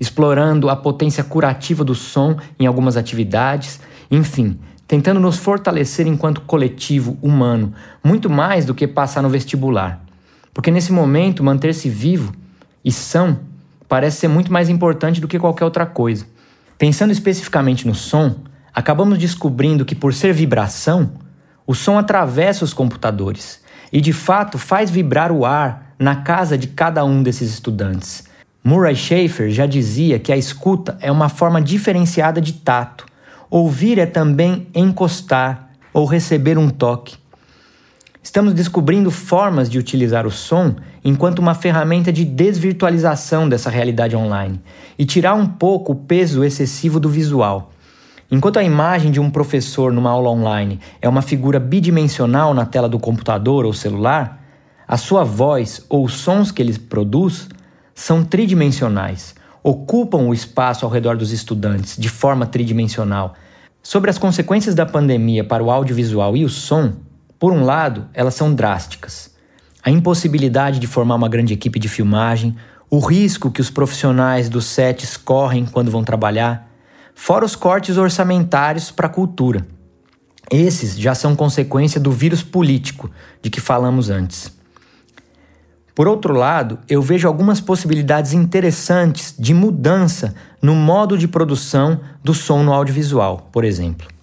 Explorando 0.00 0.70
a 0.70 0.76
potência 0.76 1.22
curativa 1.22 1.84
do 1.84 1.94
som 1.94 2.36
em 2.58 2.66
algumas 2.66 2.96
atividades, 2.96 3.78
enfim, 4.10 4.58
tentando 4.88 5.20
nos 5.20 5.36
fortalecer 5.36 6.06
enquanto 6.06 6.40
coletivo 6.42 7.18
humano, 7.20 7.74
muito 8.02 8.30
mais 8.30 8.64
do 8.64 8.74
que 8.74 8.86
passar 8.86 9.22
no 9.22 9.28
vestibular. 9.28 10.05
Porque 10.56 10.70
nesse 10.70 10.90
momento, 10.90 11.44
manter-se 11.44 11.90
vivo 11.90 12.32
e 12.82 12.90
são 12.90 13.40
parece 13.86 14.20
ser 14.20 14.28
muito 14.28 14.50
mais 14.50 14.70
importante 14.70 15.20
do 15.20 15.28
que 15.28 15.38
qualquer 15.38 15.66
outra 15.66 15.84
coisa. 15.84 16.26
Pensando 16.78 17.12
especificamente 17.12 17.86
no 17.86 17.94
som, 17.94 18.36
acabamos 18.74 19.18
descobrindo 19.18 19.84
que, 19.84 19.94
por 19.94 20.14
ser 20.14 20.32
vibração, 20.32 21.12
o 21.66 21.74
som 21.74 21.98
atravessa 21.98 22.64
os 22.64 22.72
computadores 22.72 23.60
e, 23.92 24.00
de 24.00 24.14
fato, 24.14 24.56
faz 24.56 24.90
vibrar 24.90 25.30
o 25.30 25.44
ar 25.44 25.94
na 25.98 26.16
casa 26.16 26.56
de 26.56 26.68
cada 26.68 27.04
um 27.04 27.22
desses 27.22 27.50
estudantes. 27.50 28.24
Murray 28.64 28.96
Schafer 28.96 29.50
já 29.50 29.66
dizia 29.66 30.18
que 30.18 30.32
a 30.32 30.38
escuta 30.38 30.96
é 31.02 31.12
uma 31.12 31.28
forma 31.28 31.60
diferenciada 31.60 32.40
de 32.40 32.54
tato. 32.54 33.04
Ouvir 33.50 33.98
é 33.98 34.06
também 34.06 34.68
encostar 34.74 35.68
ou 35.92 36.06
receber 36.06 36.56
um 36.56 36.70
toque. 36.70 37.18
Estamos 38.26 38.54
descobrindo 38.54 39.08
formas 39.08 39.70
de 39.70 39.78
utilizar 39.78 40.26
o 40.26 40.32
som 40.32 40.74
enquanto 41.04 41.38
uma 41.38 41.54
ferramenta 41.54 42.12
de 42.12 42.24
desvirtualização 42.24 43.48
dessa 43.48 43.70
realidade 43.70 44.16
online 44.16 44.60
e 44.98 45.06
tirar 45.06 45.34
um 45.34 45.46
pouco 45.46 45.92
o 45.92 45.94
peso 45.94 46.42
excessivo 46.42 46.98
do 46.98 47.08
visual. 47.08 47.70
Enquanto 48.28 48.58
a 48.58 48.64
imagem 48.64 49.12
de 49.12 49.20
um 49.20 49.30
professor 49.30 49.92
numa 49.92 50.10
aula 50.10 50.28
online 50.28 50.80
é 51.00 51.08
uma 51.08 51.22
figura 51.22 51.60
bidimensional 51.60 52.52
na 52.52 52.66
tela 52.66 52.88
do 52.88 52.98
computador 52.98 53.64
ou 53.64 53.72
celular, 53.72 54.42
a 54.88 54.96
sua 54.96 55.22
voz 55.22 55.86
ou 55.88 56.04
os 56.04 56.14
sons 56.14 56.50
que 56.50 56.60
ele 56.60 56.76
produz 56.76 57.48
são 57.94 58.24
tridimensionais, 58.24 59.36
ocupam 59.62 60.22
o 60.22 60.34
espaço 60.34 60.84
ao 60.84 60.90
redor 60.90 61.16
dos 61.16 61.30
estudantes 61.30 61.96
de 61.96 62.08
forma 62.08 62.44
tridimensional. 62.44 63.34
Sobre 63.80 64.10
as 64.10 64.18
consequências 64.18 64.74
da 64.74 64.84
pandemia 64.84 65.44
para 65.44 65.62
o 65.62 65.70
audiovisual 65.70 66.36
e 66.36 66.44
o 66.44 66.48
som, 66.48 66.92
por 67.38 67.52
um 67.52 67.64
lado, 67.64 68.08
elas 68.14 68.34
são 68.34 68.54
drásticas. 68.54 69.30
A 69.82 69.90
impossibilidade 69.90 70.78
de 70.78 70.86
formar 70.86 71.14
uma 71.16 71.28
grande 71.28 71.52
equipe 71.52 71.78
de 71.78 71.88
filmagem, 71.88 72.56
o 72.90 72.98
risco 72.98 73.50
que 73.50 73.60
os 73.60 73.70
profissionais 73.70 74.48
dos 74.48 74.66
sets 74.66 75.16
correm 75.16 75.66
quando 75.66 75.90
vão 75.90 76.02
trabalhar, 76.02 76.68
fora 77.14 77.44
os 77.44 77.54
cortes 77.54 77.96
orçamentários 77.96 78.90
para 78.90 79.06
a 79.06 79.10
cultura. 79.10 79.66
Esses 80.50 80.96
já 80.96 81.14
são 81.14 81.36
consequência 81.36 82.00
do 82.00 82.10
vírus 82.10 82.42
político 82.42 83.10
de 83.42 83.50
que 83.50 83.60
falamos 83.60 84.10
antes. 84.10 84.56
Por 85.94 86.06
outro 86.06 86.34
lado, 86.34 86.78
eu 86.88 87.00
vejo 87.02 87.26
algumas 87.26 87.60
possibilidades 87.60 88.32
interessantes 88.32 89.34
de 89.38 89.54
mudança 89.54 90.34
no 90.60 90.74
modo 90.74 91.16
de 91.16 91.26
produção 91.26 92.00
do 92.22 92.34
som 92.34 92.62
no 92.62 92.72
audiovisual, 92.72 93.48
por 93.50 93.64
exemplo. 93.64 94.15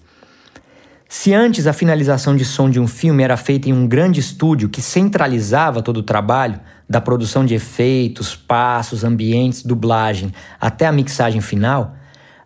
Se 1.16 1.32
antes 1.32 1.68
a 1.68 1.72
finalização 1.72 2.34
de 2.34 2.44
som 2.44 2.68
de 2.68 2.80
um 2.80 2.88
filme 2.88 3.22
era 3.22 3.36
feita 3.36 3.68
em 3.68 3.72
um 3.72 3.86
grande 3.86 4.18
estúdio 4.18 4.68
que 4.68 4.82
centralizava 4.82 5.80
todo 5.80 5.98
o 5.98 6.02
trabalho, 6.02 6.58
da 6.90 7.00
produção 7.00 7.46
de 7.46 7.54
efeitos, 7.54 8.34
passos, 8.34 9.04
ambientes, 9.04 9.62
dublagem 9.62 10.34
até 10.60 10.86
a 10.86 10.92
mixagem 10.92 11.40
final, 11.40 11.94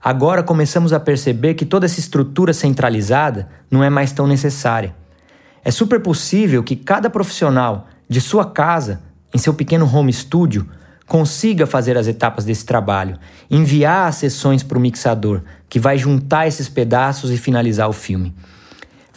agora 0.04 0.42
começamos 0.42 0.92
a 0.92 1.00
perceber 1.00 1.54
que 1.54 1.64
toda 1.64 1.86
essa 1.86 1.98
estrutura 1.98 2.52
centralizada 2.52 3.48
não 3.70 3.82
é 3.82 3.88
mais 3.88 4.12
tão 4.12 4.26
necessária. 4.26 4.94
É 5.64 5.70
super 5.70 6.00
possível 6.00 6.62
que 6.62 6.76
cada 6.76 7.08
profissional 7.08 7.88
de 8.06 8.20
sua 8.20 8.44
casa, 8.44 9.00
em 9.34 9.38
seu 9.38 9.54
pequeno 9.54 9.90
home 9.90 10.12
studio, 10.12 10.68
consiga 11.06 11.66
fazer 11.66 11.96
as 11.96 12.06
etapas 12.06 12.44
desse 12.44 12.66
trabalho, 12.66 13.18
enviar 13.50 14.08
as 14.08 14.16
sessões 14.16 14.62
para 14.62 14.76
o 14.76 14.80
mixador, 14.80 15.40
que 15.70 15.80
vai 15.80 15.96
juntar 15.96 16.46
esses 16.46 16.68
pedaços 16.68 17.30
e 17.30 17.38
finalizar 17.38 17.88
o 17.88 17.94
filme. 17.94 18.36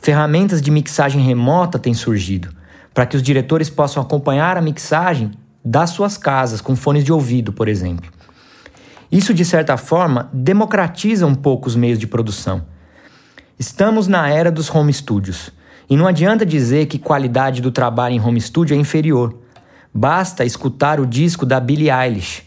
Ferramentas 0.01 0.63
de 0.63 0.71
mixagem 0.71 1.21
remota 1.21 1.77
têm 1.77 1.93
surgido, 1.93 2.49
para 2.91 3.05
que 3.05 3.15
os 3.15 3.21
diretores 3.21 3.69
possam 3.69 4.01
acompanhar 4.01 4.57
a 4.57 4.61
mixagem 4.61 5.29
das 5.63 5.91
suas 5.91 6.17
casas, 6.17 6.59
com 6.59 6.75
fones 6.75 7.03
de 7.03 7.13
ouvido, 7.13 7.53
por 7.53 7.67
exemplo. 7.67 8.09
Isso, 9.11 9.31
de 9.31 9.45
certa 9.45 9.77
forma, 9.77 10.27
democratiza 10.33 11.27
um 11.27 11.35
pouco 11.35 11.67
os 11.67 11.75
meios 11.75 11.99
de 11.99 12.07
produção. 12.07 12.63
Estamos 13.59 14.07
na 14.07 14.27
era 14.27 14.51
dos 14.51 14.73
home 14.73 14.91
studios, 14.91 15.51
e 15.87 15.95
não 15.95 16.07
adianta 16.07 16.43
dizer 16.47 16.87
que 16.87 16.97
qualidade 16.97 17.61
do 17.61 17.69
trabalho 17.69 18.15
em 18.15 18.19
home 18.19 18.41
studio 18.41 18.75
é 18.75 18.79
inferior. 18.79 19.37
Basta 19.93 20.43
escutar 20.43 20.99
o 20.99 21.05
disco 21.05 21.45
da 21.45 21.59
Billie 21.59 21.91
Eilish, 21.91 22.41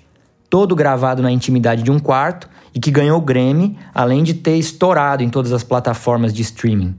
todo 0.51 0.75
gravado 0.75 1.23
na 1.23 1.31
intimidade 1.31 1.85
de 1.85 1.91
um 1.93 2.01
quarto 2.01 2.49
e 2.75 2.81
que 2.81 2.91
ganhou 2.91 3.19
o 3.19 3.25
Grammy, 3.25 3.79
além 3.95 4.25
de 4.25 4.35
ter 4.35 4.57
estourado 4.57 5.23
em 5.23 5.31
todas 5.31 5.53
as 5.53 5.63
plataformas 5.63 6.35
de 6.35 6.43
streaming. 6.43 6.97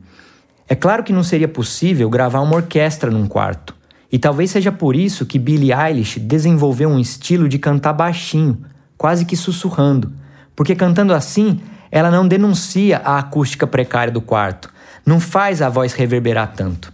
É 0.67 0.75
claro 0.75 1.03
que 1.03 1.13
não 1.13 1.23
seria 1.23 1.47
possível 1.47 2.09
gravar 2.09 2.41
uma 2.41 2.55
orquestra 2.55 3.11
num 3.11 3.27
quarto, 3.27 3.75
e 4.11 4.17
talvez 4.17 4.51
seja 4.51 4.71
por 4.71 4.95
isso 4.95 5.25
que 5.25 5.37
Billie 5.37 5.73
Eilish 5.73 6.19
desenvolveu 6.19 6.89
um 6.89 6.99
estilo 6.99 7.47
de 7.47 7.59
cantar 7.59 7.93
baixinho, 7.93 8.63
quase 8.97 9.25
que 9.25 9.35
sussurrando, 9.35 10.11
porque 10.55 10.75
cantando 10.75 11.13
assim, 11.13 11.59
ela 11.91 12.09
não 12.09 12.27
denuncia 12.27 12.97
a 12.97 13.19
acústica 13.19 13.67
precária 13.67 14.11
do 14.11 14.21
quarto, 14.21 14.71
não 15.05 15.19
faz 15.19 15.61
a 15.61 15.69
voz 15.69 15.93
reverberar 15.93 16.53
tanto. 16.55 16.91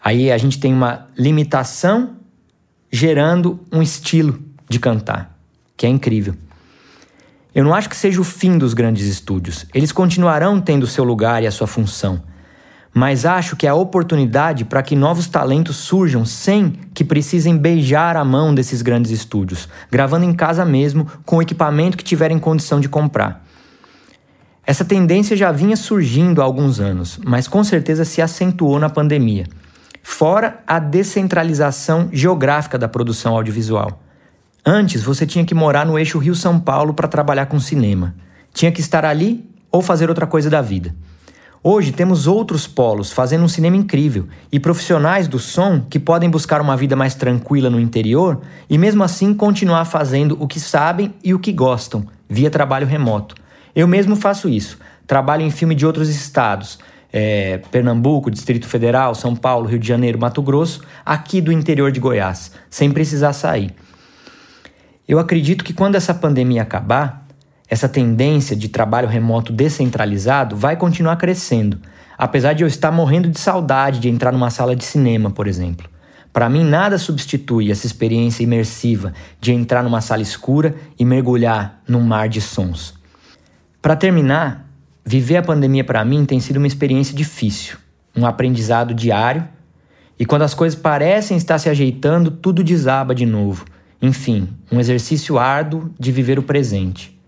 Aí 0.00 0.30
a 0.30 0.38
gente 0.38 0.60
tem 0.60 0.72
uma 0.72 1.06
limitação 1.16 2.16
gerando 2.90 3.60
um 3.72 3.82
estilo 3.82 4.40
de 4.68 4.78
cantar, 4.78 5.36
que 5.76 5.86
é 5.86 5.88
incrível. 5.88 6.34
Eu 7.54 7.64
não 7.64 7.74
acho 7.74 7.88
que 7.88 7.96
seja 7.96 8.20
o 8.20 8.24
fim 8.24 8.58
dos 8.58 8.74
grandes 8.74 9.06
estúdios. 9.06 9.66
Eles 9.74 9.90
continuarão 9.90 10.60
tendo 10.60 10.86
seu 10.86 11.02
lugar 11.02 11.42
e 11.42 11.46
a 11.46 11.50
sua 11.50 11.66
função. 11.66 12.22
Mas 12.92 13.24
acho 13.24 13.56
que 13.56 13.66
é 13.66 13.70
a 13.70 13.74
oportunidade 13.74 14.64
para 14.64 14.82
que 14.82 14.96
novos 14.96 15.28
talentos 15.28 15.76
surjam 15.76 16.24
sem 16.24 16.72
que 16.92 17.04
precisem 17.04 17.56
beijar 17.56 18.16
a 18.16 18.24
mão 18.24 18.54
desses 18.54 18.82
grandes 18.82 19.10
estúdios, 19.10 19.68
gravando 19.90 20.24
em 20.24 20.32
casa 20.32 20.64
mesmo 20.64 21.06
com 21.24 21.36
o 21.36 21.42
equipamento 21.42 21.96
que 21.96 22.04
tiverem 22.04 22.38
condição 22.38 22.80
de 22.80 22.88
comprar. 22.88 23.44
Essa 24.66 24.84
tendência 24.84 25.36
já 25.36 25.50
vinha 25.50 25.76
surgindo 25.76 26.42
há 26.42 26.44
alguns 26.44 26.78
anos, 26.80 27.18
mas 27.24 27.48
com 27.48 27.64
certeza 27.64 28.04
se 28.04 28.20
acentuou 28.20 28.78
na 28.78 28.90
pandemia. 28.90 29.46
Fora 30.02 30.60
a 30.66 30.78
descentralização 30.78 32.08
geográfica 32.12 32.76
da 32.76 32.88
produção 32.88 33.34
audiovisual. 33.34 34.02
Antes 34.64 35.02
você 35.02 35.26
tinha 35.26 35.44
que 35.44 35.54
morar 35.54 35.86
no 35.86 35.98
eixo 35.98 36.18
Rio-São 36.18 36.58
Paulo 36.58 36.92
para 36.92 37.08
trabalhar 37.08 37.46
com 37.46 37.58
cinema. 37.58 38.14
Tinha 38.52 38.72
que 38.72 38.80
estar 38.80 39.04
ali 39.04 39.48
ou 39.70 39.82
fazer 39.82 40.08
outra 40.08 40.26
coisa 40.26 40.50
da 40.50 40.60
vida. 40.60 40.94
Hoje 41.62 41.90
temos 41.90 42.26
outros 42.26 42.66
polos 42.68 43.10
fazendo 43.10 43.44
um 43.44 43.48
cinema 43.48 43.76
incrível 43.76 44.28
e 44.50 44.60
profissionais 44.60 45.26
do 45.26 45.38
som 45.38 45.80
que 45.80 45.98
podem 45.98 46.30
buscar 46.30 46.60
uma 46.60 46.76
vida 46.76 46.94
mais 46.94 47.14
tranquila 47.14 47.68
no 47.68 47.80
interior 47.80 48.40
e 48.70 48.78
mesmo 48.78 49.02
assim 49.02 49.34
continuar 49.34 49.84
fazendo 49.84 50.36
o 50.40 50.46
que 50.46 50.60
sabem 50.60 51.12
e 51.22 51.34
o 51.34 51.38
que 51.38 51.52
gostam, 51.52 52.06
via 52.28 52.48
trabalho 52.48 52.86
remoto. 52.86 53.34
Eu 53.74 53.88
mesmo 53.88 54.14
faço 54.14 54.48
isso. 54.48 54.78
Trabalho 55.06 55.42
em 55.42 55.50
filme 55.50 55.74
de 55.74 55.84
outros 55.84 56.08
estados, 56.08 56.78
é, 57.12 57.58
Pernambuco, 57.70 58.30
Distrito 58.30 58.68
Federal, 58.68 59.14
São 59.14 59.34
Paulo, 59.34 59.66
Rio 59.66 59.78
de 59.78 59.88
Janeiro, 59.88 60.18
Mato 60.18 60.42
Grosso, 60.42 60.82
aqui 61.04 61.40
do 61.40 61.50
interior 61.50 61.90
de 61.90 61.98
Goiás, 61.98 62.52
sem 62.70 62.90
precisar 62.90 63.32
sair. 63.32 63.74
Eu 65.08 65.18
acredito 65.18 65.64
que 65.64 65.72
quando 65.72 65.94
essa 65.94 66.12
pandemia 66.12 66.62
acabar, 66.62 67.26
essa 67.68 67.88
tendência 67.88 68.54
de 68.54 68.68
trabalho 68.68 69.08
remoto 69.08 69.52
descentralizado 69.52 70.54
vai 70.54 70.76
continuar 70.76 71.16
crescendo, 71.16 71.80
apesar 72.16 72.52
de 72.52 72.62
eu 72.62 72.68
estar 72.68 72.92
morrendo 72.92 73.28
de 73.28 73.40
saudade 73.40 73.98
de 73.98 74.08
entrar 74.08 74.30
numa 74.30 74.50
sala 74.50 74.76
de 74.76 74.84
cinema, 74.84 75.30
por 75.30 75.46
exemplo. 75.46 75.88
Para 76.32 76.48
mim, 76.50 76.62
nada 76.62 76.98
substitui 76.98 77.70
essa 77.70 77.86
experiência 77.86 78.42
imersiva 78.42 79.14
de 79.40 79.52
entrar 79.52 79.82
numa 79.82 80.02
sala 80.02 80.20
escura 80.20 80.74
e 80.98 81.04
mergulhar 81.04 81.80
num 81.88 82.02
mar 82.02 82.28
de 82.28 82.40
sons. 82.40 82.94
Para 83.80 83.96
terminar, 83.96 84.68
Viver 85.10 85.38
a 85.38 85.42
pandemia 85.42 85.82
para 85.82 86.04
mim 86.04 86.26
tem 86.26 86.38
sido 86.38 86.58
uma 86.58 86.66
experiência 86.66 87.16
difícil, 87.16 87.78
um 88.14 88.26
aprendizado 88.26 88.92
diário, 88.92 89.42
e 90.18 90.26
quando 90.26 90.42
as 90.42 90.52
coisas 90.52 90.78
parecem 90.78 91.34
estar 91.34 91.58
se 91.58 91.70
ajeitando, 91.70 92.30
tudo 92.30 92.62
desaba 92.62 93.14
de 93.14 93.24
novo. 93.24 93.64
Enfim, 94.00 94.48
um 94.70 94.78
exercício 94.78 95.38
árduo 95.38 95.90
de 95.98 96.12
viver 96.12 96.38
o 96.38 96.42
presente. 96.42 97.18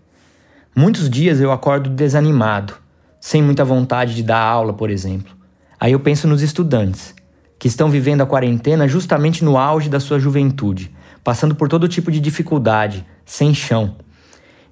Muitos 0.73 1.09
dias 1.09 1.41
eu 1.41 1.51
acordo 1.51 1.89
desanimado, 1.89 2.75
sem 3.19 3.43
muita 3.43 3.65
vontade 3.65 4.15
de 4.15 4.23
dar 4.23 4.39
aula, 4.39 4.73
por 4.73 4.89
exemplo. 4.89 5.35
Aí 5.77 5.91
eu 5.91 5.99
penso 5.99 6.29
nos 6.29 6.41
estudantes, 6.41 7.13
que 7.59 7.67
estão 7.67 7.89
vivendo 7.89 8.21
a 8.21 8.25
quarentena 8.25 8.87
justamente 8.87 9.43
no 9.43 9.57
auge 9.57 9.89
da 9.89 9.99
sua 9.99 10.17
juventude, 10.17 10.95
passando 11.23 11.55
por 11.55 11.67
todo 11.67 11.89
tipo 11.89 12.09
de 12.09 12.21
dificuldade, 12.21 13.05
sem 13.25 13.53
chão. 13.53 13.97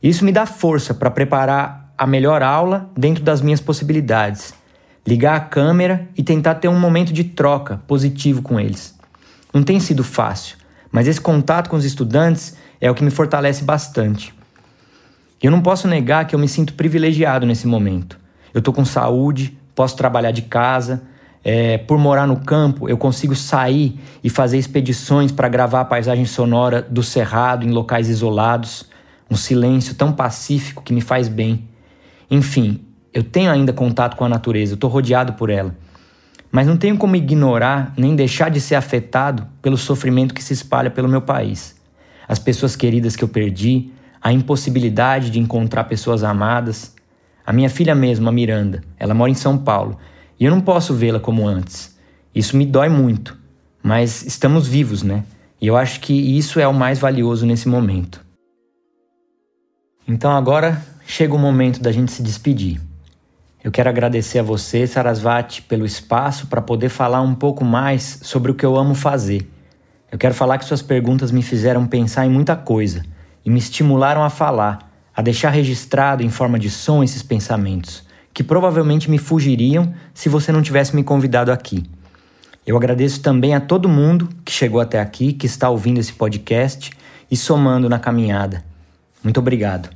Isso 0.02 0.24
me 0.24 0.32
dá 0.32 0.46
força 0.46 0.94
para 0.94 1.12
preparar 1.12 1.94
a 1.98 2.08
melhor 2.08 2.42
aula 2.42 2.90
dentro 2.98 3.24
das 3.24 3.42
minhas 3.42 3.60
possibilidades, 3.60 4.54
ligar 5.06 5.36
a 5.36 5.42
câmera 5.42 6.08
e 6.16 6.24
tentar 6.24 6.56
ter 6.56 6.70
um 6.70 6.80
momento 6.80 7.12
de 7.12 7.26
troca 7.26 7.82
positivo 7.86 8.42
com 8.42 8.58
eles. 8.58 8.98
Não 9.54 9.64
tem 9.64 9.82
sido 9.82 10.04
fácil, 10.04 10.58
mas 10.92 11.08
esse 11.08 11.22
contato 11.22 11.70
com 11.70 11.76
os 11.76 11.86
estudantes 11.86 12.56
é 12.80 12.90
o 12.90 12.96
que 12.96 13.04
me 13.04 13.12
fortalece 13.12 13.64
bastante. 13.64 14.34
Eu 15.42 15.52
não 15.52 15.62
posso 15.62 15.88
negar 15.88 16.26
que 16.26 16.36
eu 16.36 16.40
me 16.40 16.48
sinto 16.48 16.74
privilegiado 16.74 17.46
nesse 17.46 17.68
momento. 17.68 18.20
Eu 18.54 18.60
estou 18.60 18.74
com 18.74 18.84
saúde, 18.84 19.58
posso 19.74 19.96
trabalhar 19.96 20.32
de 20.32 20.42
casa, 20.42 21.04
é, 21.44 21.78
por 21.78 21.98
morar 21.98 22.28
no 22.28 22.38
campo, 22.38 22.90
eu 22.90 22.98
consigo 22.98 23.36
sair 23.36 23.98
e 24.24 24.30
fazer 24.30 24.58
expedições 24.58 25.32
para 25.32 25.48
gravar 25.48 25.82
a 25.82 25.86
paisagem 25.86 26.26
sonora 26.26 26.82
do 26.82 27.02
cerrado 27.02 27.66
em 27.66 27.72
locais 27.72 28.10
isolados, 28.10 28.86
um 29.32 29.36
silêncio 29.36 29.96
tão 29.96 30.12
pacífico 30.12 30.84
que 30.84 30.92
me 30.92 31.02
faz 31.02 31.30
bem. 31.30 31.68
Enfim, 32.30 32.82
eu 33.14 33.24
tenho 33.24 33.52
ainda 33.52 33.72
contato 33.72 34.18
com 34.18 34.26
a 34.26 34.30
natureza, 34.30 34.74
eu 34.74 34.76
estou 34.76 34.90
rodeado 34.90 35.34
por 35.34 35.50
ela. 35.50 35.76
Mas 36.52 36.66
não 36.66 36.78
tenho 36.78 36.98
como 36.98 37.16
ignorar 37.16 37.94
nem 37.98 38.16
deixar 38.16 38.50
de 38.50 38.60
ser 38.60 38.76
afetado 38.76 39.48
pelo 39.62 39.78
sofrimento 39.78 40.34
que 40.34 40.44
se 40.44 40.54
espalha 40.54 40.90
pelo 40.90 41.08
meu 41.08 41.22
país. 41.22 41.76
As 42.28 42.40
pessoas 42.40 42.76
queridas 42.76 43.16
que 43.16 43.24
eu 43.24 43.28
perdi, 43.28 43.92
a 44.22 44.34
impossibilidade 44.34 45.30
de 45.30 45.40
encontrar 45.40 45.86
pessoas 45.86 46.24
amadas. 46.24 46.96
A 47.46 47.54
minha 47.54 47.70
filha 47.70 47.96
mesmo, 47.96 48.28
a 48.30 48.32
Miranda, 48.32 48.84
ela 48.98 49.14
mora 49.14 49.32
em 49.32 49.36
São 49.36 49.58
Paulo 49.58 49.98
e 50.40 50.46
eu 50.46 50.52
não 50.52 50.62
posso 50.62 50.94
vê-la 50.94 51.20
como 51.20 51.48
antes. 51.48 51.98
Isso 52.34 52.56
me 52.56 52.66
dói 52.66 52.90
muito, 52.90 53.38
mas 53.82 54.24
estamos 54.24 54.68
vivos, 54.68 55.04
né? 55.04 55.24
E 55.62 55.68
eu 55.68 55.76
acho 55.76 56.00
que 56.00 56.14
isso 56.14 56.60
é 56.60 56.68
o 56.68 56.74
mais 56.74 57.00
valioso 57.00 57.46
nesse 57.46 57.68
momento. 57.68 58.24
Então 60.08 60.32
agora 60.32 60.84
chega 61.06 61.34
o 61.34 61.40
momento 61.40 61.82
da 61.82 61.92
gente 61.92 62.12
se 62.12 62.24
despedir. 62.24 62.80
Eu 63.62 63.72
quero 63.72 63.90
agradecer 63.90 64.40
a 64.40 64.44
você, 64.44 64.88
Sarasvati, 64.88 65.62
pelo 65.64 65.86
espaço 65.86 66.48
para 66.48 66.62
poder 66.62 66.88
falar 66.88 67.22
um 67.22 67.36
pouco 67.36 67.66
mais 67.66 68.20
sobre 68.24 68.52
o 68.52 68.56
que 68.56 68.66
eu 68.66 68.78
amo 68.78 68.96
fazer. 68.96 69.52
Eu 70.10 70.18
quero 70.18 70.34
falar 70.34 70.58
que 70.58 70.64
suas 70.64 70.82
perguntas 70.82 71.30
me 71.30 71.42
fizeram 71.42 71.86
pensar 71.86 72.26
em 72.26 72.30
muita 72.30 72.56
coisa 72.56 73.04
e 73.46 73.50
me 73.50 73.60
estimularam 73.60 74.24
a 74.24 74.30
falar, 74.30 74.90
a 75.14 75.22
deixar 75.22 75.50
registrado 75.50 76.24
em 76.24 76.30
forma 76.30 76.58
de 76.58 76.70
som 76.70 77.04
esses 77.04 77.22
pensamentos, 77.22 78.08
que 78.34 78.44
provavelmente 78.44 79.12
me 79.12 79.18
fugiriam 79.18 79.94
se 80.14 80.30
você 80.30 80.54
não 80.54 80.62
tivesse 80.62 80.96
me 80.96 81.04
convidado 81.04 81.52
aqui. 81.52 81.84
Eu 82.66 82.78
agradeço 82.78 83.22
também 83.22 83.54
a 83.56 83.60
todo 83.60 83.90
mundo 83.90 84.30
que 84.46 84.54
chegou 84.54 84.80
até 84.80 85.02
aqui, 85.02 85.34
que 85.34 85.46
está 85.46 85.70
ouvindo 85.70 86.00
esse 86.00 86.14
podcast 86.14 86.92
e 87.30 87.36
somando 87.36 87.90
na 87.90 88.00
caminhada. 88.00 88.64
Muito 89.22 89.42
obrigado. 89.42 89.90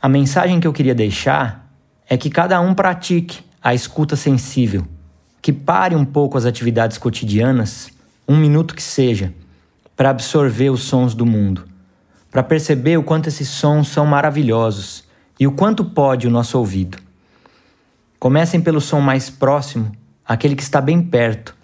A 0.00 0.08
mensagem 0.08 0.60
que 0.60 0.68
eu 0.68 0.72
queria 0.72 0.94
deixar 0.94 1.65
é 2.08 2.16
que 2.16 2.30
cada 2.30 2.60
um 2.60 2.74
pratique 2.74 3.40
a 3.62 3.74
escuta 3.74 4.16
sensível, 4.16 4.86
que 5.42 5.52
pare 5.52 5.94
um 5.94 6.04
pouco 6.04 6.38
as 6.38 6.44
atividades 6.44 6.98
cotidianas, 6.98 7.90
um 8.28 8.36
minuto 8.36 8.74
que 8.74 8.82
seja, 8.82 9.34
para 9.96 10.10
absorver 10.10 10.70
os 10.70 10.82
sons 10.82 11.14
do 11.14 11.26
mundo, 11.26 11.64
para 12.30 12.42
perceber 12.42 12.96
o 12.96 13.02
quanto 13.02 13.28
esses 13.28 13.48
sons 13.48 13.88
são 13.88 14.06
maravilhosos 14.06 15.04
e 15.38 15.46
o 15.46 15.52
quanto 15.52 15.84
pode 15.84 16.26
o 16.26 16.30
nosso 16.30 16.58
ouvido. 16.58 16.98
Comecem 18.18 18.60
pelo 18.60 18.80
som 18.80 19.00
mais 19.00 19.28
próximo, 19.28 19.92
aquele 20.24 20.56
que 20.56 20.62
está 20.62 20.80
bem 20.80 21.02
perto, 21.02 21.54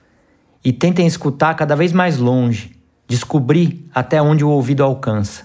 e 0.64 0.72
tentem 0.72 1.07
escutar 1.07 1.55
cada 1.55 1.74
vez 1.74 1.93
mais 1.93 2.18
longe, 2.18 2.76
descobrir 3.09 3.88
até 3.95 4.20
onde 4.22 4.45
o 4.45 4.49
ouvido 4.49 4.82
alcança 4.82 5.43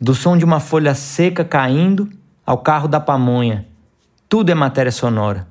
do 0.00 0.14
som 0.14 0.36
de 0.36 0.44
uma 0.44 0.60
folha 0.60 0.94
seca 0.94 1.44
caindo 1.44 2.08
ao 2.46 2.58
carro 2.58 2.88
da 2.88 2.98
pamonha. 2.98 3.66
Tudo 4.30 4.50
é 4.50 4.54
matéria 4.54 4.92
sonora. 4.92 5.44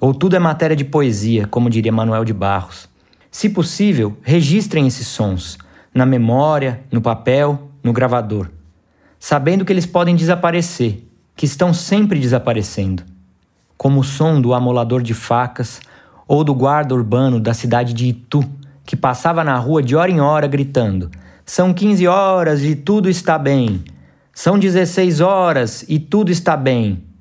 Ou 0.00 0.12
tudo 0.12 0.34
é 0.34 0.40
matéria 0.40 0.74
de 0.74 0.84
poesia, 0.84 1.46
como 1.46 1.70
diria 1.70 1.92
Manuel 1.92 2.24
de 2.24 2.32
Barros. 2.32 2.88
Se 3.30 3.48
possível, 3.48 4.18
registrem 4.22 4.88
esses 4.88 5.06
sons 5.06 5.56
na 5.94 6.04
memória, 6.04 6.82
no 6.90 7.00
papel, 7.00 7.70
no 7.80 7.92
gravador, 7.92 8.50
sabendo 9.20 9.64
que 9.64 9.72
eles 9.72 9.86
podem 9.86 10.16
desaparecer, 10.16 11.06
que 11.36 11.46
estão 11.46 11.72
sempre 11.72 12.18
desaparecendo, 12.18 13.04
como 13.78 14.00
o 14.00 14.04
som 14.04 14.40
do 14.40 14.52
amolador 14.52 15.00
de 15.00 15.14
facas 15.14 15.80
ou 16.26 16.42
do 16.42 16.52
guarda 16.52 16.92
urbano 16.92 17.38
da 17.38 17.54
cidade 17.54 17.94
de 17.94 18.08
Itu, 18.08 18.44
que 18.84 18.96
passava 18.96 19.44
na 19.44 19.56
rua 19.56 19.80
de 19.80 19.94
hora 19.94 20.10
em 20.10 20.20
hora 20.20 20.48
gritando: 20.48 21.08
São 21.46 21.72
15 21.72 22.08
horas 22.08 22.64
e 22.64 22.74
tudo 22.74 23.08
está 23.08 23.38
bem. 23.38 23.84
São 24.32 24.58
16 24.58 25.20
horas 25.20 25.84
e 25.88 26.00
tudo 26.00 26.32
está 26.32 26.56
bem. 26.56 27.13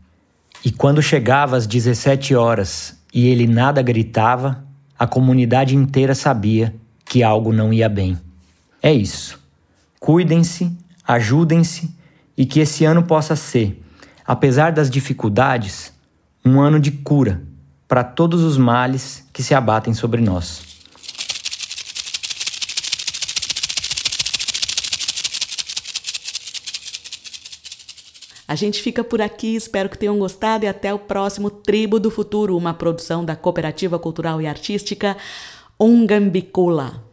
E 0.63 0.71
quando 0.71 1.01
chegava 1.01 1.57
às 1.57 1.67
17 1.67 2.35
horas 2.35 2.97
e 3.13 3.27
ele 3.27 3.45
nada 3.45 3.81
gritava, 3.81 4.63
a 4.97 5.05
comunidade 5.05 5.75
inteira 5.75 6.15
sabia 6.15 6.73
que 7.03 7.21
algo 7.21 7.51
não 7.51 7.73
ia 7.73 7.89
bem. 7.89 8.17
É 8.81 8.93
isso. 8.93 9.39
Cuidem-se, 9.99 10.71
ajudem-se 11.05 11.93
e 12.37 12.45
que 12.45 12.59
esse 12.59 12.85
ano 12.85 13.03
possa 13.03 13.35
ser, 13.35 13.83
apesar 14.25 14.71
das 14.71 14.89
dificuldades, 14.89 15.93
um 16.45 16.61
ano 16.61 16.79
de 16.79 16.91
cura 16.91 17.41
para 17.87 18.03
todos 18.03 18.41
os 18.41 18.57
males 18.57 19.27
que 19.31 19.43
se 19.43 19.53
abatem 19.53 19.93
sobre 19.93 20.21
nós. 20.21 20.72
A 28.47 28.55
gente 28.55 28.81
fica 28.81 29.03
por 29.03 29.21
aqui, 29.21 29.55
espero 29.55 29.89
que 29.89 29.97
tenham 29.97 30.19
gostado 30.19 30.65
e 30.65 30.67
até 30.67 30.93
o 30.93 30.99
próximo 30.99 31.49
Tribo 31.49 31.99
do 31.99 32.11
Futuro, 32.11 32.57
uma 32.57 32.73
produção 32.73 33.23
da 33.23 33.35
Cooperativa 33.35 33.97
Cultural 33.97 34.41
e 34.41 34.47
Artística 34.47 35.15
Ungambicula. 35.79 37.12